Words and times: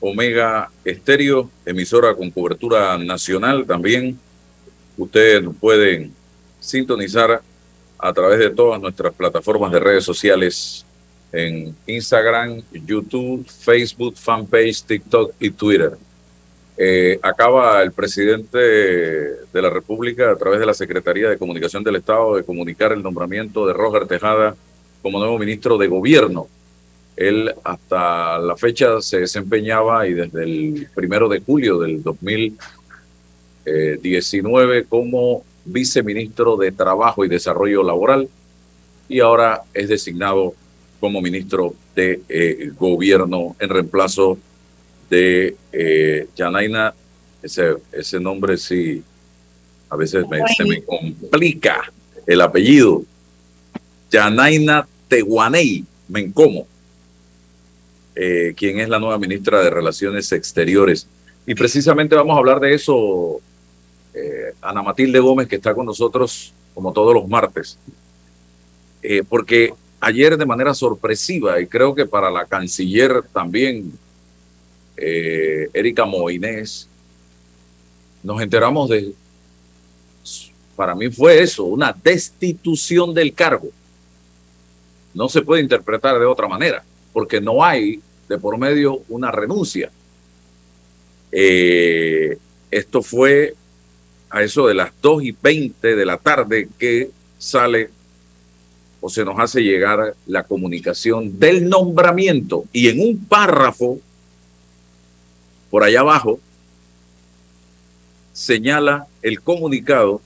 Omega 0.00 0.70
Estéreo, 0.84 1.50
emisora 1.64 2.14
con 2.14 2.30
cobertura 2.30 2.96
nacional 2.98 3.66
también. 3.66 4.18
Ustedes 4.96 5.44
pueden 5.60 6.12
sintonizar 6.60 7.40
a 7.98 8.12
través 8.12 8.38
de 8.38 8.50
todas 8.50 8.80
nuestras 8.80 9.14
plataformas 9.14 9.72
de 9.72 9.80
redes 9.80 10.04
sociales 10.04 10.84
en 11.32 11.74
Instagram, 11.86 12.62
YouTube, 12.72 13.46
Facebook, 13.46 14.16
fanpage, 14.16 14.82
TikTok 14.82 15.34
y 15.40 15.50
Twitter. 15.50 15.92
Eh, 16.78 17.18
acaba 17.22 17.82
el 17.82 17.92
presidente 17.92 18.58
de 18.58 19.62
la 19.62 19.70
República, 19.70 20.30
a 20.30 20.36
través 20.36 20.60
de 20.60 20.66
la 20.66 20.74
Secretaría 20.74 21.28
de 21.28 21.38
Comunicación 21.38 21.82
del 21.82 21.96
Estado, 21.96 22.36
de 22.36 22.44
comunicar 22.44 22.92
el 22.92 23.02
nombramiento 23.02 23.66
de 23.66 23.72
Roger 23.72 24.06
Tejada 24.06 24.54
como 25.02 25.18
nuevo 25.18 25.38
ministro 25.38 25.78
de 25.78 25.88
Gobierno. 25.88 26.48
Él 27.16 27.52
hasta 27.64 28.38
la 28.38 28.56
fecha 28.56 29.00
se 29.00 29.20
desempeñaba 29.20 30.06
y 30.06 30.12
desde 30.14 30.44
el 30.44 30.88
primero 30.94 31.28
de 31.28 31.40
julio 31.40 31.78
del 31.78 32.02
2019 32.02 34.84
como 34.84 35.44
viceministro 35.64 36.56
de 36.56 36.72
Trabajo 36.72 37.24
y 37.24 37.28
Desarrollo 37.28 37.82
Laboral 37.82 38.28
y 39.08 39.20
ahora 39.20 39.62
es 39.72 39.88
designado 39.88 40.54
como 41.00 41.20
ministro 41.20 41.74
de 41.94 42.22
eh, 42.28 42.70
Gobierno 42.78 43.56
en 43.58 43.68
reemplazo 43.68 44.38
de 45.08 45.56
eh, 45.72 46.28
Janaina. 46.36 46.94
Ese, 47.42 47.76
ese 47.92 48.18
nombre 48.18 48.56
sí, 48.56 49.02
a 49.88 49.96
veces 49.96 50.26
me, 50.28 50.40
se 50.56 50.64
me 50.64 50.82
complica 50.82 51.92
el 52.26 52.40
apellido. 52.40 53.04
Janaina 54.10 54.86
Tehuanei 55.08 55.84
Mencomo, 56.08 56.66
eh, 58.16 58.54
quien 58.56 58.80
es 58.80 58.88
la 58.88 58.98
nueva 58.98 59.18
ministra 59.18 59.60
de 59.60 59.70
Relaciones 59.70 60.32
Exteriores. 60.32 61.06
Y 61.46 61.54
precisamente 61.54 62.16
vamos 62.16 62.34
a 62.34 62.38
hablar 62.38 62.58
de 62.58 62.74
eso, 62.74 63.40
eh, 64.14 64.52
Ana 64.60 64.82
Matilde 64.82 65.20
Gómez, 65.20 65.46
que 65.46 65.56
está 65.56 65.74
con 65.74 65.86
nosotros 65.86 66.52
como 66.74 66.92
todos 66.92 67.14
los 67.14 67.28
martes. 67.28 67.78
Eh, 69.02 69.22
porque 69.28 69.72
ayer 70.00 70.36
de 70.36 70.46
manera 70.46 70.74
sorpresiva, 70.74 71.60
y 71.60 71.66
creo 71.66 71.94
que 71.94 72.06
para 72.06 72.30
la 72.30 72.46
canciller 72.46 73.22
también, 73.32 73.92
eh, 74.96 75.68
Erika 75.72 76.04
Moinés, 76.04 76.88
nos 78.22 78.42
enteramos 78.42 78.88
de, 78.88 79.12
para 80.74 80.94
mí 80.96 81.10
fue 81.10 81.40
eso, 81.40 81.64
una 81.64 81.92
destitución 81.92 83.14
del 83.14 83.32
cargo 83.32 83.70
no 85.16 85.30
se 85.30 85.40
puede 85.40 85.62
interpretar 85.62 86.18
de 86.20 86.26
otra 86.26 86.46
manera, 86.46 86.84
porque 87.14 87.40
no 87.40 87.64
hay 87.64 88.02
de 88.28 88.38
por 88.38 88.58
medio 88.58 89.02
una 89.08 89.30
renuncia. 89.30 89.90
Eh, 91.32 92.38
esto 92.70 93.02
fue 93.02 93.54
a 94.30 94.42
eso 94.42 94.66
de 94.66 94.74
las 94.74 94.92
2 95.00 95.22
y 95.24 95.32
20 95.32 95.96
de 95.96 96.06
la 96.06 96.18
tarde 96.18 96.68
que 96.78 97.10
sale 97.38 97.90
o 99.00 99.08
se 99.08 99.24
nos 99.24 99.38
hace 99.38 99.62
llegar 99.62 100.14
la 100.26 100.44
comunicación 100.44 101.38
del 101.38 101.68
nombramiento 101.68 102.64
y 102.72 102.88
en 102.88 103.00
un 103.00 103.24
párrafo 103.24 104.00
por 105.70 105.84
allá 105.84 106.00
abajo 106.00 106.40
señala 108.32 109.06
el 109.22 109.40
comunicado 109.40 110.20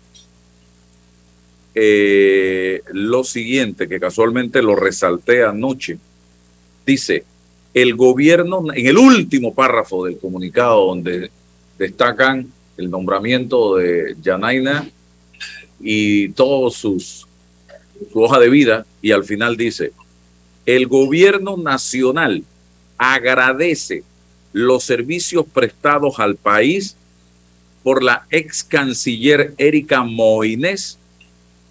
eh, 1.75 2.83
lo 2.93 3.23
siguiente, 3.23 3.89
que 3.89 4.01
casualmente 4.01 4.63
lo 4.63 4.75
resalté 4.75 5.45
anoche. 5.45 5.99
Dice, 6.85 7.25
el 7.75 7.95
gobierno, 7.95 8.65
en 8.75 8.87
el 8.87 8.99
último 8.99 9.55
párrafo 9.55 10.05
del 10.05 10.19
comunicado 10.19 10.87
donde 10.87 11.31
destacan 11.79 12.53
el 12.77 12.91
nombramiento 12.91 13.77
de 13.77 14.17
Janaina 14.23 14.89
y 15.81 16.31
todos 16.31 16.75
sus 16.77 17.27
su 18.13 18.23
hoja 18.23 18.39
de 18.39 18.49
vida 18.49 18.87
y 19.03 19.13
al 19.13 19.25
final 19.25 19.57
dice, 19.57 19.93
el 20.67 20.87
gobierno 20.87 21.57
nacional 21.57 22.45
agradece 22.97 24.03
los 24.53 24.85
servicios 24.85 25.47
prestados 25.47 26.19
al 26.19 26.37
país 26.37 26.97
por 27.83 28.03
la 28.03 28.27
ex 28.31 28.65
canciller 28.65 29.55
Erika 29.59 30.03
Moines 30.03 30.99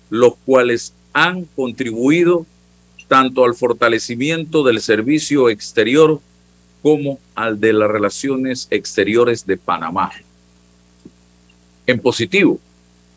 los 0.09 0.33
cuales 0.45 0.93
han 1.13 1.45
contribuido 1.55 2.45
tanto 3.09 3.43
al 3.43 3.55
fortalecimiento 3.55 4.63
del 4.63 4.79
servicio 4.79 5.49
exterior 5.49 6.21
como 6.81 7.19
al 7.35 7.59
de 7.59 7.73
las 7.73 7.89
relaciones 7.89 8.67
exteriores 8.69 9.45
de 9.45 9.57
Panamá. 9.57 10.11
En 11.87 11.99
positivo, 11.99 12.59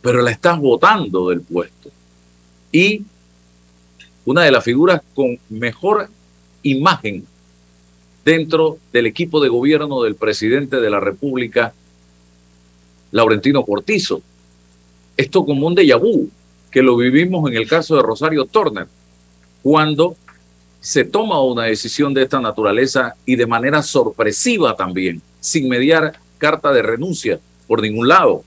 pero 0.01 0.23
la 0.23 0.31
estás 0.31 0.59
votando 0.59 1.29
del 1.29 1.43
puesto. 1.43 1.91
Y 2.73 3.05
una 4.25 4.43
de 4.43 4.51
las 4.51 4.65
figuras 4.65 5.03
con 5.15 5.39
mejor 5.51 6.09
imagen 6.63 7.27
dentro 8.25 8.79
del 8.95 9.07
equipo 9.07 9.43
de 9.43 9.51
gobierno 9.51 10.03
del 10.03 10.15
presidente 10.15 10.81
de 10.81 10.89
la 10.89 11.01
República, 11.01 11.75
Laurentino 13.11 13.63
Cortizo. 13.63 14.23
Esto 15.19 15.45
como 15.45 15.67
un 15.67 15.77
déjà 15.77 16.01
vu, 16.01 16.31
que 16.71 16.83
lo 16.83 16.97
vivimos 16.97 17.51
en 17.51 17.59
el 17.59 17.69
caso 17.69 17.95
de 17.97 18.03
Rosario 18.03 18.47
Turner, 18.47 18.87
cuando 19.63 20.17
se 20.81 21.05
toma 21.05 21.41
una 21.43 21.65
decisión 21.65 22.13
de 22.13 22.23
esta 22.23 22.41
naturaleza 22.41 23.15
y 23.25 23.37
de 23.37 23.47
manera 23.47 23.83
sorpresiva 23.83 24.75
también, 24.75 25.23
sin 25.41 25.69
mediar 25.69 26.19
carta 26.39 26.73
de 26.73 26.83
renuncia 26.83 27.39
por 27.69 27.81
ningún 27.81 28.09
lado. 28.09 28.43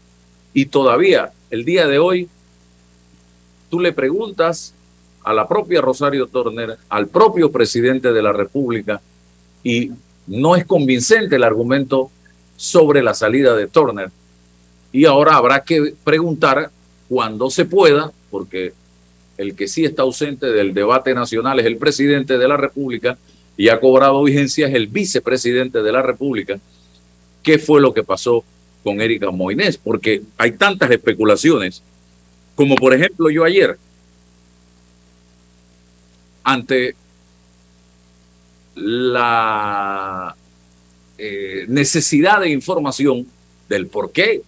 Y 0.54 0.66
todavía, 0.66 1.32
el 1.50 1.64
día 1.64 1.88
de 1.88 1.98
hoy, 1.98 2.28
tú 3.70 3.80
le 3.80 3.94
preguntas 3.94 4.74
a 5.24 5.34
la 5.34 5.48
propia 5.48 5.82
Rosario 5.82 6.28
Turner, 6.28 6.78
al 6.90 7.08
propio 7.08 7.52
presidente 7.52 8.12
de 8.12 8.22
la 8.22 8.34
República, 8.34 9.02
y 9.64 9.92
no 10.28 10.56
es 10.56 10.66
convincente 10.66 11.38
el 11.38 11.44
argumento 11.44 12.12
sobre 12.58 13.02
la 13.02 13.14
salida 13.14 13.56
de 13.56 13.68
Turner. 13.68 14.12
Y 14.92 15.06
ahora 15.06 15.36
habrá 15.36 15.64
que 15.64 15.94
preguntar 16.04 16.70
cuando 17.10 17.50
se 17.50 17.66
pueda, 17.66 18.12
porque 18.30 18.74
el 19.38 19.56
que 19.56 19.68
sí 19.68 19.86
está 19.86 20.04
ausente 20.04 20.48
del 20.48 20.74
debate 20.74 21.14
nacional 21.14 21.60
es 21.60 21.66
el 21.66 21.78
presidente 21.78 22.38
de 22.38 22.48
la 22.48 22.58
República 22.58 23.18
y 23.58 23.70
ha 23.70 23.80
cobrado 23.80 24.24
vigencia 24.24 24.68
es 24.68 24.74
el 24.74 24.88
vicepresidente 24.88 25.82
de 25.82 25.92
la 25.92 26.02
República. 26.02 26.60
¿Qué 27.44 27.60
fue 27.60 27.82
lo 27.82 27.94
que 27.94 28.04
pasó 28.04 28.44
con 28.84 29.02
Erika 29.02 29.32
Moines? 29.32 29.78
Porque 29.78 30.22
hay 30.38 30.54
tantas 30.54 30.92
especulaciones, 30.92 31.82
como 32.56 32.76
por 32.76 32.94
ejemplo 32.94 33.30
yo 33.30 33.44
ayer, 33.44 33.78
ante 36.44 36.96
la 38.76 40.36
eh, 41.18 41.66
necesidad 41.68 42.42
de 42.42 42.50
información 42.50 43.26
del 43.70 43.88
por 43.88 44.12
qué 44.12 44.42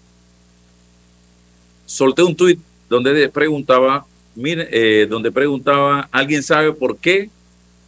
solté 1.85 2.21
un 2.21 2.35
tuit 2.35 2.59
donde 2.89 3.29
preguntaba, 3.29 4.05
mire, 4.37 4.67
eh, 4.71 5.07
donde 5.07 5.31
preguntaba, 5.31 6.07
¿alguien 6.11 6.43
sabe 6.43 6.71
por 6.71 6.97
qué 6.97 7.29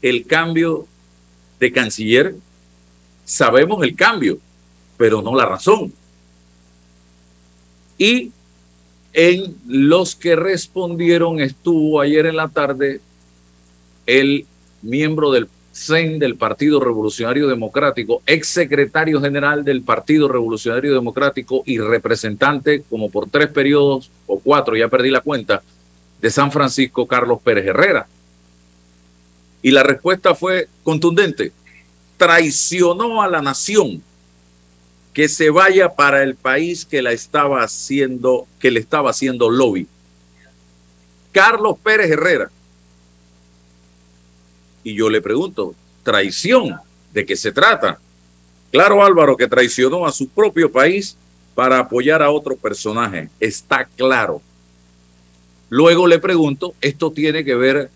el 0.02 0.26
cambio 0.26 0.88
de 1.60 1.72
canciller? 1.72 2.36
Sabemos 3.24 3.84
el 3.84 3.96
cambio, 3.96 4.40
pero 4.98 5.22
no 5.22 5.36
la 5.36 5.46
razón. 5.46 5.94
Y 7.98 8.32
en 9.14 9.56
los 9.68 10.16
que 10.16 10.36
respondieron 10.36 11.40
estuvo 11.40 12.02
ayer 12.02 12.26
en 12.26 12.36
la 12.36 12.48
tarde 12.48 13.00
el 14.08 14.46
miembro 14.82 15.32
del 15.32 15.48
CEN 15.72 16.18
del 16.18 16.36
Partido 16.36 16.80
Revolucionario 16.80 17.48
Democrático, 17.48 18.24
ex 18.26 18.48
secretario 18.48 19.22
general 19.22 19.64
del 19.64 19.84
Partido 19.84 20.28
Revolucionario 20.28 20.94
Democrático 20.94 21.62
y 21.66 21.78
representante 21.78 22.84
como 22.90 23.12
por 23.12 23.30
tres 23.30 23.50
periodos 23.50 24.10
o 24.26 24.40
cuatro, 24.40 24.76
ya 24.76 24.88
perdí 24.88 25.12
la 25.12 25.22
cuenta, 25.22 25.62
de 26.22 26.30
San 26.30 26.52
Francisco, 26.52 27.08
Carlos 27.08 27.40
Pérez 27.44 27.66
Herrera. 27.66 28.08
Y 29.62 29.72
la 29.72 29.84
respuesta 29.84 30.36
fue 30.36 30.68
contundente. 30.84 31.52
Traicionó 32.18 33.22
a 33.22 33.28
la 33.28 33.42
nación 33.42 34.02
que 35.14 35.28
se 35.28 35.50
vaya 35.50 35.90
para 35.90 36.24
el 36.24 36.36
país 36.36 36.86
que 36.86 37.02
la 37.02 37.12
estaba 37.12 37.64
haciendo, 37.64 38.48
que 38.60 38.72
le 38.72 38.80
estaba 38.80 39.10
haciendo 39.10 39.50
lobby. 39.50 39.88
Carlos 41.32 41.78
Pérez 41.84 42.12
Herrera, 42.12 42.50
y 44.84 44.96
yo 44.96 45.10
le 45.10 45.22
pregunto, 45.22 45.76
¿traición? 46.04 46.80
¿De 47.14 47.26
qué 47.26 47.36
se 47.36 47.52
trata? 47.52 48.00
Claro, 48.72 49.04
Álvaro, 49.04 49.36
que 49.36 49.48
traicionó 49.48 50.06
a 50.06 50.12
su 50.12 50.28
propio 50.28 50.72
país 50.72 51.18
para 51.56 51.80
apoyar 51.80 52.22
a 52.22 52.32
otro 52.32 52.56
personaje. 52.56 53.30
Está 53.40 53.86
claro. 53.86 54.42
Luego 55.70 56.08
le 56.08 56.20
pregunto, 56.20 56.74
esto 56.82 57.12
tiene 57.12 57.46
que 57.46 57.56
ver 57.56 57.90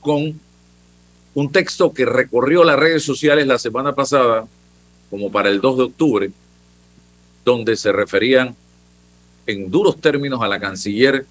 con 0.00 0.40
un 1.34 1.52
texto 1.52 1.92
que 1.92 2.04
recorrió 2.04 2.64
las 2.64 2.78
redes 2.78 3.02
sociales 3.02 3.46
la 3.46 3.58
semana 3.58 3.94
pasada 3.94 4.46
como 5.10 5.30
para 5.30 5.48
el 5.48 5.60
2 5.60 5.76
de 5.76 5.84
octubre, 5.84 6.30
donde 7.44 7.76
se 7.76 7.92
referían 7.92 8.56
en 9.46 9.70
duros 9.70 10.00
términos 10.00 10.42
a 10.42 10.48
la 10.48 10.60
canciller 10.60 11.26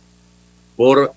por 0.75 1.13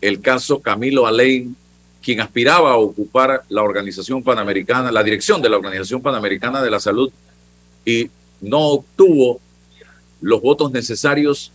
el 0.00 0.20
caso 0.20 0.60
Camilo 0.60 1.06
Alain, 1.06 1.56
quien 2.02 2.20
aspiraba 2.20 2.72
a 2.72 2.76
ocupar 2.76 3.42
la 3.48 3.62
Organización 3.62 4.22
Panamericana, 4.22 4.92
la 4.92 5.02
dirección 5.02 5.42
de 5.42 5.48
la 5.48 5.56
Organización 5.56 6.02
Panamericana 6.02 6.62
de 6.62 6.70
la 6.70 6.80
Salud 6.80 7.10
y 7.84 8.10
no 8.40 8.60
obtuvo 8.68 9.40
los 10.20 10.40
votos 10.40 10.70
necesarios 10.70 11.52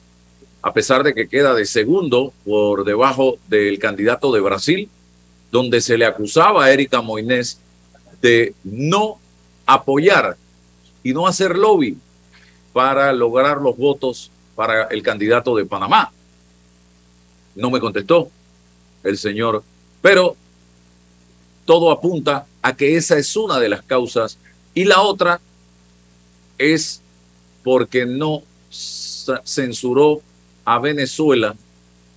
a 0.61 0.73
pesar 0.73 1.03
de 1.03 1.13
que 1.13 1.27
queda 1.27 1.53
de 1.53 1.65
segundo 1.65 2.33
por 2.45 2.83
debajo 2.83 3.37
del 3.47 3.79
candidato 3.79 4.31
de 4.31 4.41
Brasil, 4.41 4.89
donde 5.51 5.81
se 5.81 5.97
le 5.97 6.05
acusaba 6.05 6.65
a 6.65 6.71
Erika 6.71 7.01
Moines 7.01 7.59
de 8.21 8.53
no 8.63 9.19
apoyar 9.65 10.37
y 11.03 11.13
no 11.13 11.27
hacer 11.27 11.57
lobby 11.57 11.97
para 12.73 13.11
lograr 13.11 13.57
los 13.57 13.75
votos 13.75 14.31
para 14.55 14.83
el 14.85 15.01
candidato 15.01 15.55
de 15.55 15.65
Panamá. 15.65 16.11
No 17.55 17.69
me 17.71 17.79
contestó 17.79 18.29
el 19.03 19.17
señor, 19.17 19.63
pero 20.01 20.35
todo 21.65 21.91
apunta 21.91 22.45
a 22.61 22.75
que 22.75 22.95
esa 22.95 23.17
es 23.17 23.35
una 23.35 23.59
de 23.59 23.69
las 23.69 23.81
causas 23.81 24.37
y 24.73 24.85
la 24.85 25.01
otra 25.01 25.41
es 26.57 27.01
porque 27.63 28.05
no 28.05 28.43
censuró 29.43 30.21
a 30.65 30.79
Venezuela 30.79 31.55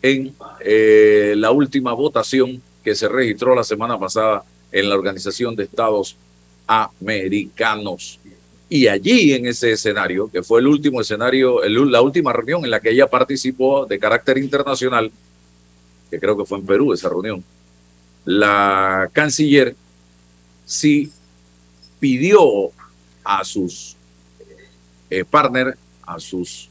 en 0.02 0.34
eh, 0.60 1.34
la 1.36 1.50
última 1.50 1.92
votación 1.92 2.60
que 2.82 2.94
se 2.94 3.08
registró 3.08 3.54
la 3.54 3.64
semana 3.64 3.98
pasada 3.98 4.44
en 4.70 4.88
la 4.88 4.94
Organización 4.96 5.56
de 5.56 5.64
Estados 5.64 6.16
Americanos. 6.66 8.20
Y 8.68 8.88
allí 8.88 9.32
en 9.32 9.46
ese 9.46 9.72
escenario, 9.72 10.30
que 10.30 10.42
fue 10.42 10.60
el 10.60 10.66
último 10.66 11.00
escenario, 11.00 11.62
la 11.64 12.02
última 12.02 12.32
reunión 12.32 12.64
en 12.64 12.70
la 12.70 12.80
que 12.80 12.90
ella 12.90 13.06
participó 13.06 13.86
de 13.86 13.98
carácter 13.98 14.36
internacional, 14.38 15.10
que 16.10 16.20
creo 16.20 16.36
que 16.36 16.44
fue 16.44 16.58
en 16.58 16.66
Perú 16.66 16.92
esa 16.92 17.08
reunión, 17.08 17.44
la 18.24 19.08
canciller 19.12 19.76
sí 20.66 21.10
pidió 22.00 22.70
a 23.22 23.44
sus 23.44 23.96
eh, 25.08 25.24
partners, 25.24 25.76
a 26.02 26.18
sus 26.18 26.68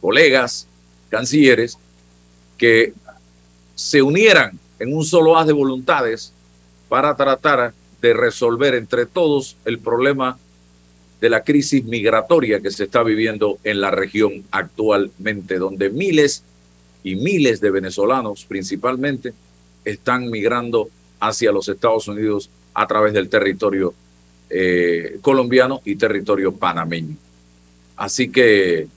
colegas 0.00 0.66
cancilleres, 1.10 1.76
que 2.56 2.92
se 3.74 4.02
unieran 4.02 4.58
en 4.78 4.94
un 4.94 5.04
solo 5.04 5.36
haz 5.36 5.46
de 5.46 5.52
voluntades 5.52 6.32
para 6.88 7.14
tratar 7.16 7.72
de 8.00 8.14
resolver 8.14 8.74
entre 8.74 9.06
todos 9.06 9.56
el 9.64 9.78
problema 9.78 10.38
de 11.20 11.30
la 11.30 11.44
crisis 11.44 11.84
migratoria 11.84 12.60
que 12.60 12.70
se 12.70 12.84
está 12.84 13.02
viviendo 13.02 13.58
en 13.62 13.80
la 13.80 13.90
región 13.90 14.44
actualmente, 14.50 15.58
donde 15.58 15.90
miles 15.90 16.42
y 17.04 17.16
miles 17.16 17.60
de 17.60 17.70
venezolanos 17.70 18.44
principalmente 18.46 19.34
están 19.84 20.30
migrando 20.30 20.88
hacia 21.20 21.52
los 21.52 21.68
Estados 21.68 22.08
Unidos 22.08 22.50
a 22.74 22.86
través 22.86 23.12
del 23.12 23.28
territorio 23.28 23.94
eh, 24.48 25.18
colombiano 25.20 25.82
y 25.84 25.96
territorio 25.96 26.52
panameño. 26.52 27.16
Así 27.96 28.30
que 28.30 28.88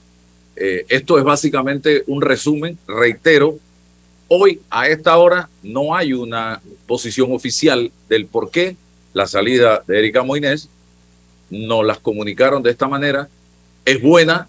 eh, 0.56 0.86
esto 0.88 1.18
es 1.18 1.24
básicamente 1.24 2.04
un 2.06 2.22
resumen, 2.22 2.78
reitero, 2.86 3.58
hoy 4.28 4.60
a 4.70 4.88
esta 4.88 5.16
hora 5.16 5.48
no 5.62 5.94
hay 5.94 6.12
una 6.12 6.60
posición 6.86 7.32
oficial 7.32 7.90
del 8.08 8.26
por 8.26 8.50
qué 8.50 8.76
la 9.14 9.26
salida 9.26 9.82
de 9.86 9.98
Erika 9.98 10.22
Moines, 10.22 10.68
nos 11.50 11.84
las 11.84 11.98
comunicaron 11.98 12.62
de 12.62 12.70
esta 12.70 12.88
manera, 12.88 13.28
es 13.84 14.02
buena, 14.02 14.48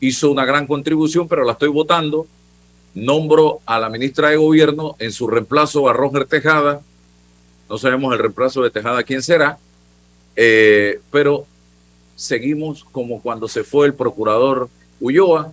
hizo 0.00 0.30
una 0.30 0.44
gran 0.44 0.66
contribución, 0.66 1.28
pero 1.28 1.44
la 1.44 1.52
estoy 1.52 1.68
votando, 1.68 2.26
nombro 2.94 3.60
a 3.66 3.78
la 3.78 3.90
ministra 3.90 4.30
de 4.30 4.36
Gobierno 4.36 4.96
en 4.98 5.12
su 5.12 5.26
reemplazo 5.26 5.88
a 5.88 5.92
Roger 5.92 6.24
Tejada, 6.24 6.80
no 7.68 7.78
sabemos 7.78 8.12
el 8.12 8.20
reemplazo 8.20 8.62
de 8.62 8.70
Tejada 8.70 9.02
quién 9.02 9.22
será, 9.22 9.58
eh, 10.34 11.00
pero 11.10 11.46
seguimos 12.16 12.84
como 12.84 13.20
cuando 13.20 13.48
se 13.48 13.64
fue 13.64 13.86
el 13.86 13.94
procurador 13.94 14.68
Ulloa, 15.00 15.52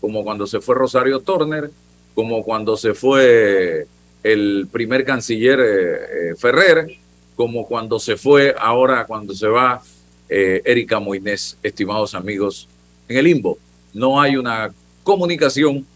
como 0.00 0.24
cuando 0.24 0.46
se 0.46 0.60
fue 0.60 0.74
Rosario 0.74 1.20
Turner, 1.20 1.70
como 2.14 2.42
cuando 2.42 2.76
se 2.76 2.94
fue 2.94 3.86
el 4.22 4.68
primer 4.70 5.04
canciller 5.04 5.60
eh, 5.60 6.30
eh, 6.30 6.34
Ferrer, 6.36 6.98
como 7.36 7.66
cuando 7.66 7.98
se 7.98 8.16
fue 8.16 8.54
ahora, 8.58 9.06
cuando 9.06 9.34
se 9.34 9.46
va 9.46 9.82
eh, 10.28 10.62
Erika 10.64 11.00
Moines, 11.00 11.56
estimados 11.62 12.14
amigos, 12.14 12.68
en 13.08 13.16
el 13.16 13.24
limbo. 13.24 13.58
No 13.94 14.20
hay 14.20 14.36
una 14.36 14.72
comunicación 15.02 15.86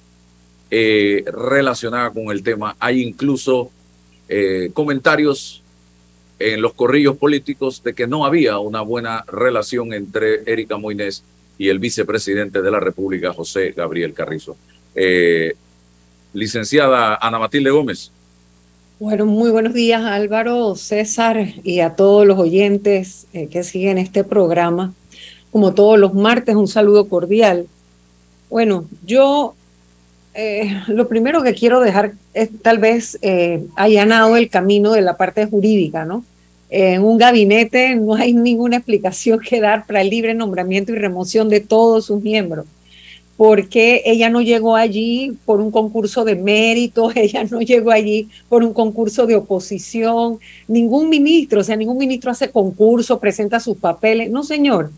relacionada 0.70 2.10
con 2.10 2.32
el 2.32 2.42
tema. 2.42 2.74
Hay 2.80 3.00
incluso 3.00 3.70
comentarios 4.72 5.62
en 6.40 6.60
los 6.60 6.74
corrillos 6.74 7.16
políticos 7.16 7.80
de 7.84 7.94
que 7.94 8.08
no 8.08 8.26
había 8.26 8.58
una 8.58 8.80
buena 8.80 9.22
relación 9.28 9.92
entre 9.92 10.42
Erika 10.50 10.76
Moines 10.76 11.22
y 11.58 11.68
el 11.68 11.78
vicepresidente 11.78 12.62
de 12.62 12.70
la 12.70 12.80
República, 12.80 13.32
José 13.32 13.72
Gabriel 13.76 14.12
Carrizo. 14.12 14.56
Eh, 14.94 15.54
licenciada 16.32 17.16
Ana 17.20 17.38
Matilde 17.38 17.70
Gómez. 17.70 18.10
Bueno, 18.98 19.26
muy 19.26 19.50
buenos 19.50 19.74
días 19.74 20.02
Álvaro, 20.02 20.74
César 20.76 21.48
y 21.62 21.80
a 21.80 21.94
todos 21.94 22.26
los 22.26 22.38
oyentes 22.38 23.26
eh, 23.32 23.48
que 23.48 23.62
siguen 23.62 23.98
este 23.98 24.24
programa. 24.24 24.92
Como 25.50 25.74
todos 25.74 25.98
los 25.98 26.14
martes, 26.14 26.56
un 26.56 26.68
saludo 26.68 27.08
cordial. 27.08 27.66
Bueno, 28.50 28.88
yo 29.04 29.54
eh, 30.34 30.82
lo 30.88 31.06
primero 31.06 31.42
que 31.42 31.54
quiero 31.54 31.80
dejar 31.80 32.14
es 32.34 32.50
tal 32.62 32.78
vez 32.78 33.18
allanado 33.76 34.36
el 34.36 34.50
camino 34.50 34.92
de 34.92 35.02
la 35.02 35.16
parte 35.16 35.46
jurídica, 35.46 36.04
¿no? 36.04 36.24
En 36.70 37.02
un 37.02 37.18
gabinete 37.18 37.94
no 37.94 38.14
hay 38.14 38.32
ninguna 38.32 38.76
explicación 38.76 39.40
que 39.40 39.60
dar 39.60 39.86
para 39.86 40.00
el 40.00 40.10
libre 40.10 40.34
nombramiento 40.34 40.92
y 40.92 40.96
remoción 40.96 41.48
de 41.48 41.60
todos 41.60 42.06
sus 42.06 42.22
miembros, 42.22 42.66
porque 43.36 44.02
ella 44.04 44.30
no 44.30 44.40
llegó 44.40 44.76
allí 44.76 45.36
por 45.44 45.60
un 45.60 45.70
concurso 45.70 46.24
de 46.24 46.36
mérito, 46.36 47.10
ella 47.14 47.44
no 47.44 47.60
llegó 47.60 47.90
allí 47.90 48.28
por 48.48 48.62
un 48.62 48.72
concurso 48.72 49.26
de 49.26 49.36
oposición, 49.36 50.38
ningún 50.68 51.08
ministro, 51.08 51.60
o 51.60 51.64
sea, 51.64 51.76
ningún 51.76 51.98
ministro 51.98 52.30
hace 52.30 52.50
concurso, 52.50 53.20
presenta 53.20 53.60
sus 53.60 53.76
papeles, 53.76 54.30
no 54.30 54.42
señor, 54.42 54.90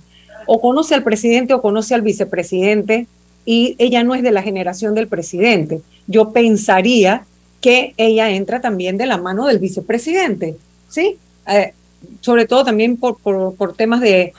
o 0.46 0.60
conoce 0.60 0.94
al 0.94 1.02
presidente 1.02 1.54
o 1.54 1.62
conoce 1.62 1.94
al 1.94 2.02
vicepresidente 2.02 3.06
y 3.44 3.74
ella 3.78 4.02
no 4.02 4.14
es 4.14 4.22
de 4.22 4.32
la 4.32 4.42
generación 4.42 4.94
del 4.94 5.08
presidente. 5.08 5.80
Yo 6.06 6.32
pensaría 6.32 7.24
que 7.60 7.94
ella 7.96 8.30
entra 8.30 8.60
también 8.60 8.96
de 8.96 9.06
la 9.06 9.18
mano 9.18 9.46
del 9.46 9.58
vicepresidente, 9.58 10.56
¿sí? 10.88 11.16
Eh, 11.48 11.72
sobre 12.20 12.46
todo 12.46 12.64
también 12.64 12.96
por, 12.96 13.18
por, 13.18 13.74
temas 13.74 14.00
de 14.00 14.32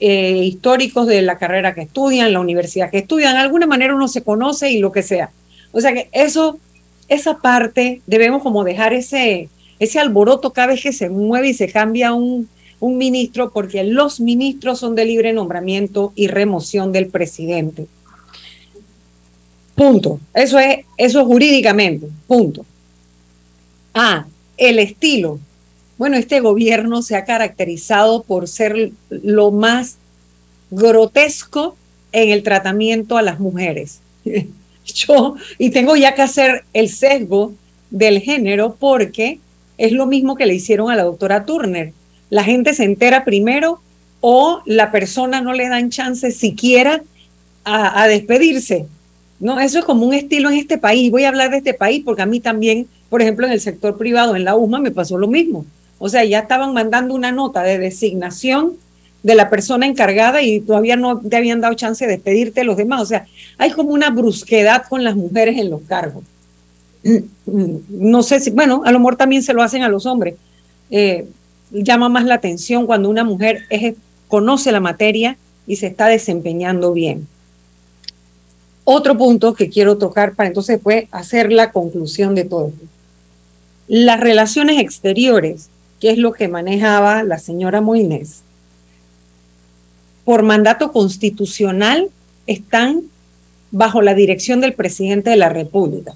eh, 0.00 0.42
históricos 0.44 1.06
de 1.06 1.22
la 1.22 1.38
carrera 1.38 1.74
que 1.74 1.82
estudian, 1.82 2.32
la 2.32 2.40
universidad 2.40 2.90
que 2.90 2.98
estudian, 2.98 3.34
de 3.34 3.40
alguna 3.40 3.66
manera 3.66 3.94
uno 3.94 4.08
se 4.08 4.22
conoce 4.22 4.70
y 4.70 4.78
lo 4.78 4.92
que 4.92 5.02
sea. 5.02 5.30
O 5.72 5.80
sea 5.80 5.92
que 5.92 6.08
eso, 6.12 6.58
esa 7.08 7.38
parte, 7.38 8.02
debemos 8.06 8.42
como 8.42 8.64
dejar 8.64 8.94
ese, 8.94 9.48
ese 9.78 9.98
alboroto 9.98 10.52
cada 10.52 10.68
vez 10.68 10.82
que 10.82 10.92
se 10.92 11.08
mueve 11.08 11.50
y 11.50 11.54
se 11.54 11.70
cambia 11.70 12.12
un, 12.12 12.48
un 12.80 12.98
ministro, 12.98 13.50
porque 13.50 13.84
los 13.84 14.20
ministros 14.20 14.78
son 14.78 14.94
de 14.94 15.04
libre 15.04 15.32
nombramiento 15.32 16.12
y 16.14 16.28
remoción 16.28 16.92
del 16.92 17.08
presidente. 17.08 17.86
Punto. 19.74 20.18
Eso 20.34 20.58
es, 20.58 20.84
eso 20.96 21.24
jurídicamente. 21.24 22.08
Punto. 22.26 22.64
Ah, 23.94 24.26
el 24.56 24.78
estilo. 24.78 25.38
Bueno, 25.98 26.16
este 26.16 26.38
gobierno 26.38 27.02
se 27.02 27.16
ha 27.16 27.24
caracterizado 27.24 28.22
por 28.22 28.46
ser 28.46 28.92
lo 29.10 29.50
más 29.50 29.96
grotesco 30.70 31.76
en 32.12 32.30
el 32.30 32.44
tratamiento 32.44 33.18
a 33.18 33.22
las 33.22 33.40
mujeres. 33.40 33.98
Yo, 34.86 35.34
y 35.58 35.70
tengo 35.70 35.96
ya 35.96 36.14
que 36.14 36.22
hacer 36.22 36.64
el 36.72 36.88
sesgo 36.88 37.52
del 37.90 38.20
género 38.20 38.76
porque 38.78 39.40
es 39.76 39.92
lo 39.92 40.06
mismo 40.06 40.36
que 40.36 40.46
le 40.46 40.54
hicieron 40.54 40.88
a 40.90 40.96
la 40.96 41.02
doctora 41.02 41.44
Turner. 41.44 41.92
La 42.30 42.44
gente 42.44 42.74
se 42.74 42.84
entera 42.84 43.24
primero 43.24 43.80
o 44.20 44.62
la 44.66 44.92
persona 44.92 45.40
no 45.40 45.52
le 45.52 45.68
dan 45.68 45.90
chance 45.90 46.30
siquiera 46.30 47.02
a, 47.64 48.02
a 48.02 48.06
despedirse. 48.06 48.86
No, 49.40 49.60
eso 49.60 49.80
es 49.80 49.84
como 49.84 50.06
un 50.06 50.14
estilo 50.14 50.48
en 50.48 50.58
este 50.58 50.78
país. 50.78 51.10
Voy 51.10 51.24
a 51.24 51.28
hablar 51.28 51.50
de 51.50 51.58
este 51.58 51.74
país 51.74 52.02
porque 52.04 52.22
a 52.22 52.26
mí 52.26 52.38
también, 52.38 52.86
por 53.10 53.20
ejemplo, 53.20 53.46
en 53.46 53.52
el 53.52 53.60
sector 53.60 53.98
privado, 53.98 54.36
en 54.36 54.44
la 54.44 54.56
UMA, 54.56 54.78
me 54.78 54.90
pasó 54.90 55.18
lo 55.18 55.28
mismo. 55.28 55.66
O 55.98 56.08
sea, 56.08 56.24
ya 56.24 56.40
estaban 56.40 56.72
mandando 56.72 57.14
una 57.14 57.32
nota 57.32 57.62
de 57.62 57.78
designación 57.78 58.74
de 59.22 59.34
la 59.34 59.50
persona 59.50 59.86
encargada 59.86 60.42
y 60.42 60.60
todavía 60.60 60.96
no 60.96 61.20
te 61.20 61.36
habían 61.36 61.60
dado 61.60 61.74
chance 61.74 62.06
de 62.06 62.12
despedirte 62.12 62.64
los 62.64 62.76
demás. 62.76 63.02
O 63.02 63.06
sea, 63.06 63.26
hay 63.58 63.70
como 63.70 63.90
una 63.90 64.10
brusquedad 64.10 64.84
con 64.88 65.04
las 65.04 65.16
mujeres 65.16 65.58
en 65.58 65.70
los 65.70 65.82
cargos. 65.82 66.24
No 67.86 68.22
sé 68.22 68.40
si, 68.40 68.50
bueno, 68.50 68.82
a 68.84 68.92
lo 68.92 68.98
mejor 68.98 69.16
también 69.16 69.42
se 69.42 69.54
lo 69.54 69.62
hacen 69.62 69.82
a 69.82 69.88
los 69.88 70.06
hombres. 70.06 70.34
Eh, 70.90 71.26
llama 71.70 72.08
más 72.08 72.24
la 72.24 72.34
atención 72.34 72.86
cuando 72.86 73.10
una 73.10 73.24
mujer 73.24 73.64
conoce 74.28 74.72
la 74.72 74.80
materia 74.80 75.36
y 75.66 75.76
se 75.76 75.88
está 75.88 76.06
desempeñando 76.06 76.92
bien. 76.92 77.26
Otro 78.84 79.18
punto 79.18 79.52
que 79.52 79.68
quiero 79.68 79.98
tocar 79.98 80.34
para 80.34 80.46
entonces 80.46 80.76
después 80.76 81.06
hacer 81.10 81.52
la 81.52 81.72
conclusión 81.72 82.34
de 82.34 82.44
todo. 82.44 82.72
Las 83.86 84.18
relaciones 84.18 84.80
exteriores, 84.80 85.68
que 86.00 86.10
es 86.10 86.18
lo 86.18 86.32
que 86.32 86.48
manejaba 86.48 87.22
la 87.22 87.38
señora 87.38 87.80
Moines, 87.80 88.42
por 90.24 90.42
mandato 90.42 90.92
constitucional 90.92 92.10
están 92.46 93.02
bajo 93.70 94.02
la 94.02 94.14
dirección 94.14 94.60
del 94.60 94.74
presidente 94.74 95.30
de 95.30 95.36
la 95.36 95.48
República. 95.48 96.14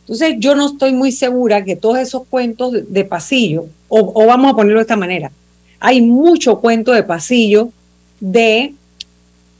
Entonces, 0.00 0.36
yo 0.38 0.54
no 0.54 0.66
estoy 0.66 0.92
muy 0.92 1.12
segura 1.12 1.64
que 1.64 1.76
todos 1.76 1.98
esos 1.98 2.26
cuentos 2.26 2.72
de, 2.88 3.04
pasillo, 3.04 3.66
o, 3.88 4.26
vamos 4.26 4.52
a 4.52 4.56
ponerlo 4.56 4.78
de 4.78 4.82
esta 4.82 4.96
manera, 4.96 5.30
hay 5.78 6.00
mucho 6.00 6.60
cuento 6.60 6.92
de 6.92 7.02
pasillo 7.02 7.70
de 8.18 8.74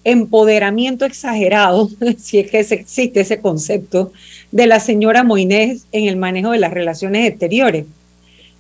empoderamiento 0.05 1.05
exagerado, 1.05 1.89
si 2.19 2.39
es 2.39 2.51
que 2.51 2.61
existe 2.61 3.21
ese 3.21 3.41
concepto, 3.41 4.13
de 4.51 4.67
la 4.67 4.81
señora 4.81 5.23
Moinés 5.23 5.85
en 5.93 6.09
el 6.09 6.17
manejo 6.17 6.51
de 6.51 6.59
las 6.59 6.73
relaciones 6.73 7.29
exteriores. 7.29 7.87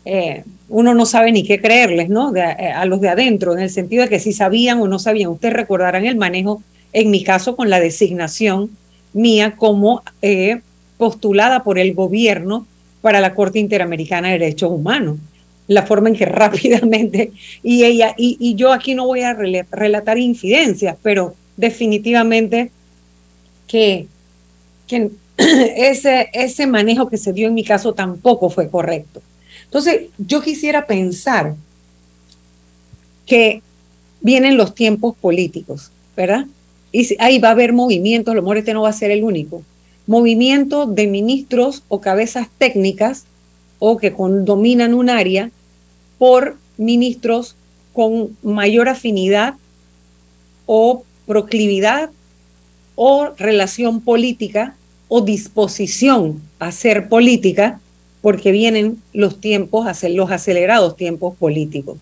Eh, 0.04 0.44
uno 0.70 0.94
no 0.94 1.04
sabe 1.04 1.32
ni 1.32 1.42
qué 1.42 1.60
creerles, 1.60 2.08
¿no? 2.08 2.34
Eh, 2.34 2.42
a 2.42 2.84
los 2.86 3.00
de 3.00 3.08
adentro, 3.08 3.52
en 3.52 3.60
el 3.60 3.70
sentido 3.70 4.04
de 4.04 4.08
que 4.08 4.20
si 4.20 4.32
sabían 4.32 4.80
o 4.80 4.88
no 4.88 4.98
sabían, 4.98 5.30
ustedes 5.30 5.54
recordarán 5.54 6.06
el 6.06 6.16
manejo, 6.16 6.62
en 6.92 7.10
mi 7.10 7.22
caso, 7.24 7.56
con 7.56 7.68
la 7.68 7.80
designación 7.80 8.70
mía 9.12 9.56
como 9.56 10.02
eh, 10.22 10.60
postulada 10.96 11.64
por 11.64 11.78
el 11.78 11.92
gobierno 11.94 12.66
para 13.00 13.20
la 13.20 13.34
Corte 13.34 13.58
Interamericana 13.58 14.28
de 14.28 14.38
Derechos 14.38 14.70
Humanos. 14.70 15.18
La 15.66 15.82
forma 15.82 16.08
en 16.08 16.16
que 16.16 16.24
rápidamente, 16.26 17.32
y 17.62 17.84
ella, 17.84 18.14
y, 18.16 18.54
yo 18.54 18.72
aquí 18.72 18.94
no 18.94 19.06
voy 19.06 19.22
a 19.22 19.34
relatar 19.34 20.18
infidencias, 20.18 20.96
pero 21.02 21.34
definitivamente 21.56 22.70
que, 23.66 24.06
que 24.86 25.10
ese, 25.36 26.30
ese 26.32 26.66
manejo 26.68 27.08
que 27.08 27.16
se 27.16 27.32
dio 27.32 27.48
en 27.48 27.54
mi 27.54 27.64
caso 27.64 27.92
tampoco 27.92 28.50
fue 28.50 28.70
correcto. 28.70 29.20
Entonces, 29.70 30.08
yo 30.18 30.42
quisiera 30.42 30.88
pensar 30.88 31.54
que 33.24 33.62
vienen 34.20 34.56
los 34.56 34.74
tiempos 34.74 35.14
políticos, 35.14 35.92
¿verdad? 36.16 36.46
Y 36.90 37.14
ahí 37.20 37.38
va 37.38 37.48
a 37.48 37.52
haber 37.52 37.72
movimientos, 37.72 38.34
lo 38.34 38.42
mejor 38.42 38.56
este 38.56 38.74
no 38.74 38.82
va 38.82 38.88
a 38.88 38.92
ser 38.92 39.12
el 39.12 39.22
único, 39.22 39.62
movimiento 40.08 40.86
de 40.86 41.06
ministros 41.06 41.84
o 41.86 42.00
cabezas 42.00 42.48
técnicas 42.58 43.26
o 43.78 43.96
que 43.96 44.10
dominan 44.10 44.92
un 44.92 45.08
área 45.08 45.52
por 46.18 46.56
ministros 46.76 47.54
con 47.92 48.36
mayor 48.42 48.88
afinidad 48.88 49.54
o 50.66 51.04
proclividad 51.26 52.10
o 52.96 53.28
relación 53.38 54.00
política 54.00 54.74
o 55.06 55.20
disposición 55.20 56.42
a 56.58 56.66
hacer 56.66 57.08
política 57.08 57.78
porque 58.22 58.52
vienen 58.52 59.02
los 59.12 59.40
tiempos, 59.40 59.86
los 60.02 60.30
acelerados 60.30 60.96
tiempos 60.96 61.36
políticos. 61.36 61.98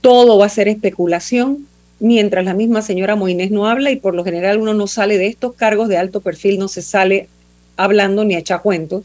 Todo 0.00 0.38
va 0.38 0.46
a 0.46 0.50
ser 0.50 0.68
especulación 0.68 1.66
mientras 1.98 2.44
la 2.44 2.54
misma 2.54 2.82
señora 2.82 3.16
Moines 3.16 3.50
no 3.50 3.66
habla 3.66 3.90
y 3.90 3.96
por 3.96 4.14
lo 4.14 4.24
general 4.24 4.58
uno 4.58 4.74
no 4.74 4.86
sale 4.86 5.18
de 5.18 5.26
estos 5.26 5.54
cargos 5.54 5.88
de 5.88 5.96
alto 5.96 6.20
perfil, 6.20 6.58
no 6.58 6.68
se 6.68 6.82
sale 6.82 7.28
hablando 7.76 8.24
ni 8.24 8.34
a 8.34 8.38
echar 8.38 8.62
cuentos. 8.62 9.02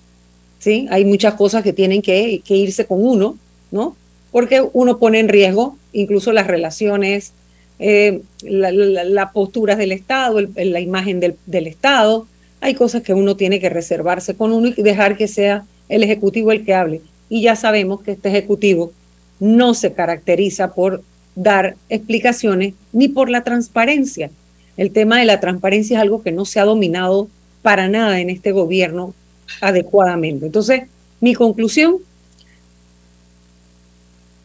¿sí? 0.60 0.88
Hay 0.92 1.06
muchas 1.06 1.36
cosas 1.36 1.64
que 1.64 1.74
tienen 1.74 2.02
que, 2.02 2.42
irse 2.48 2.86
con 2.86 3.04
uno, 3.04 3.38
¿no? 3.72 3.96
Porque 4.32 4.64
uno 4.74 4.98
pone 4.98 5.20
en 5.20 5.30
riesgo 5.30 5.78
incluso 5.94 6.32
las 6.32 6.48
relaciones, 6.48 7.34
eh, 7.80 8.22
las 8.44 8.74
la, 8.74 9.32
posturas 9.32 9.78
del 9.78 9.92
Estado, 9.92 10.40
la 10.40 10.80
imagen 10.80 11.20
del 11.20 11.68
Estado. 11.68 12.28
Hay 12.62 12.76
cosas 12.76 13.02
que 13.02 13.14
uno 13.14 13.36
tiene 13.36 13.60
que 13.60 13.70
reservarse 13.70 14.36
con 14.36 14.54
uno 14.54 14.70
y 14.70 14.82
dejar 14.82 15.18
que 15.18 15.28
sea 15.28 15.66
el 15.92 16.04
Ejecutivo 16.04 16.52
el 16.52 16.66
que 16.66 16.74
hable. 16.74 17.02
Y 17.30 17.44
ya 17.44 17.56
sabemos 17.56 18.02
que 18.02 18.14
este 18.14 18.30
Ejecutivo 18.30 18.92
no 19.40 19.74
se 19.74 19.94
caracteriza 19.94 20.74
por 20.74 21.04
dar 21.36 21.76
explicaciones 21.90 22.74
ni 22.94 23.10
por 23.10 23.30
la 23.30 23.44
transparencia. 23.44 24.32
El 24.78 24.92
tema 24.92 25.20
de 25.20 25.26
la 25.26 25.40
transparencia 25.40 25.98
es 25.98 26.02
algo 26.02 26.24
que 26.24 26.32
no 26.32 26.46
se 26.46 26.60
ha 26.60 26.66
dominado 26.66 27.28
para 27.62 27.88
nada 27.90 28.20
en 28.20 28.30
este 28.30 28.52
gobierno 28.52 29.14
adecuadamente. 29.60 30.46
Entonces, 30.46 30.84
mi 31.20 31.34
conclusión, 31.36 31.98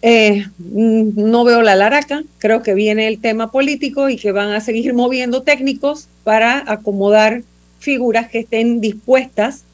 eh, 0.03 0.47
no 0.59 1.45
veo 1.45 1.62
la 1.62 1.76
laraca, 1.76 2.23
creo 2.38 2.62
que 2.62 2.75
viene 2.75 3.09
el 3.09 3.21
tema 3.21 3.50
político 3.50 4.09
y 4.09 4.17
que 4.17 4.33
van 4.33 4.50
a 4.50 4.61
seguir 4.61 4.95
moviendo 4.95 5.43
técnicos 5.43 6.09
para 6.25 6.71
acomodar 6.71 7.43
figuras 7.79 8.29
que 8.29 8.41
estén 8.41 8.81
dispuestas 8.81 9.65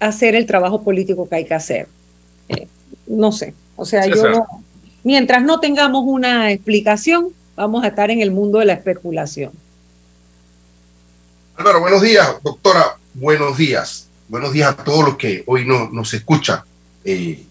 hacer 0.00 0.34
el 0.34 0.46
trabajo 0.46 0.82
político 0.82 1.28
que 1.28 1.36
hay 1.36 1.44
que 1.44 1.54
hacer. 1.54 1.88
Eh, 2.48 2.66
no 3.06 3.32
sé, 3.32 3.54
o 3.76 3.84
sea, 3.84 4.06
yo 4.06 4.28
no, 4.28 4.46
Mientras 5.04 5.42
no 5.42 5.60
tengamos 5.60 6.04
una 6.06 6.52
explicación, 6.52 7.28
vamos 7.56 7.84
a 7.84 7.88
estar 7.88 8.10
en 8.10 8.20
el 8.20 8.30
mundo 8.30 8.58
de 8.58 8.66
la 8.66 8.74
especulación. 8.74 9.52
Álvaro, 11.56 11.80
buenos 11.80 12.02
días, 12.02 12.28
doctora, 12.42 12.98
buenos 13.14 13.56
días. 13.56 14.08
Buenos 14.28 14.52
días 14.52 14.70
a 14.70 14.84
todos 14.84 15.04
los 15.06 15.16
que 15.16 15.44
hoy 15.46 15.64
no, 15.64 15.88
nos 15.90 16.12
escuchan 16.12 16.60
eh, 17.04 17.42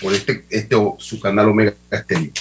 por 0.00 0.14
este, 0.14 0.46
este 0.48 0.76
su 0.98 1.20
canal 1.20 1.50
Omega 1.50 1.74
Estéreo. 1.90 2.32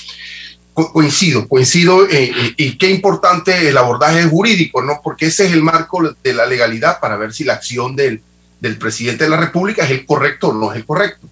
coincido, 0.74 1.48
coincido, 1.48 2.08
eh, 2.08 2.32
eh, 2.34 2.54
y 2.56 2.78
qué 2.78 2.90
importante 2.90 3.68
el 3.68 3.78
abordaje 3.78 4.24
jurídico, 4.24 4.82
¿no? 4.82 5.02
Porque 5.04 5.26
ese 5.26 5.48
es 5.48 5.52
el 5.52 5.62
marco 5.62 6.16
de 6.24 6.34
la 6.34 6.46
legalidad 6.46 7.00
para 7.02 7.18
ver 7.18 7.34
si 7.34 7.44
la 7.44 7.56
acción 7.56 7.96
del, 7.96 8.22
del 8.64 8.78
presidente 8.78 9.26
de 9.26 9.30
la 9.30 9.36
República 9.36 9.84
es 9.84 9.92
el 9.92 10.06
correcto 10.06 10.48
o 10.48 10.54
no 10.54 10.72
es 10.72 10.78
el 10.78 10.86
correcto. 10.86 11.28